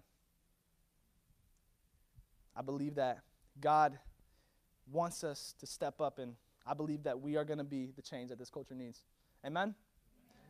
I 2.56 2.62
believe 2.62 2.94
that 2.94 3.18
God 3.60 3.98
wants 4.92 5.24
us 5.24 5.54
to 5.58 5.66
step 5.66 6.00
up, 6.00 6.18
and 6.18 6.34
I 6.66 6.74
believe 6.74 7.02
that 7.04 7.20
we 7.20 7.36
are 7.36 7.44
going 7.44 7.58
to 7.58 7.64
be 7.64 7.90
the 7.96 8.02
change 8.02 8.30
that 8.30 8.38
this 8.38 8.50
culture 8.50 8.74
needs. 8.74 9.02
Amen? 9.44 9.74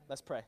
Let's 0.08 0.20
pray. 0.20 0.42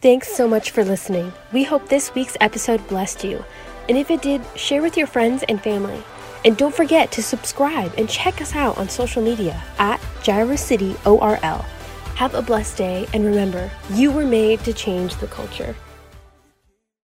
Thanks 0.00 0.34
so 0.34 0.48
much 0.48 0.70
for 0.70 0.84
listening. 0.84 1.32
We 1.52 1.62
hope 1.62 1.88
this 1.88 2.14
week's 2.14 2.36
episode 2.40 2.86
blessed 2.88 3.24
you. 3.24 3.44
And 3.88 3.98
if 3.98 4.10
it 4.10 4.22
did, 4.22 4.40
share 4.56 4.82
with 4.82 4.96
your 4.96 5.06
friends 5.06 5.44
and 5.48 5.62
family. 5.62 6.02
And 6.44 6.56
don't 6.56 6.74
forget 6.74 7.12
to 7.12 7.22
subscribe 7.22 7.92
and 7.96 8.08
check 8.08 8.40
us 8.40 8.56
out 8.56 8.78
on 8.78 8.88
social 8.88 9.22
media 9.22 9.62
at 9.78 10.00
Jireh 10.22 10.56
City 10.56 10.94
ORL. 11.04 11.64
Have 12.14 12.34
a 12.34 12.42
blessed 12.42 12.76
day, 12.76 13.08
and 13.12 13.24
remember, 13.24 13.68
you 13.92 14.12
were 14.12 14.24
made 14.24 14.60
to 14.60 14.72
change 14.72 15.16
the 15.16 15.26
culture. 15.26 15.74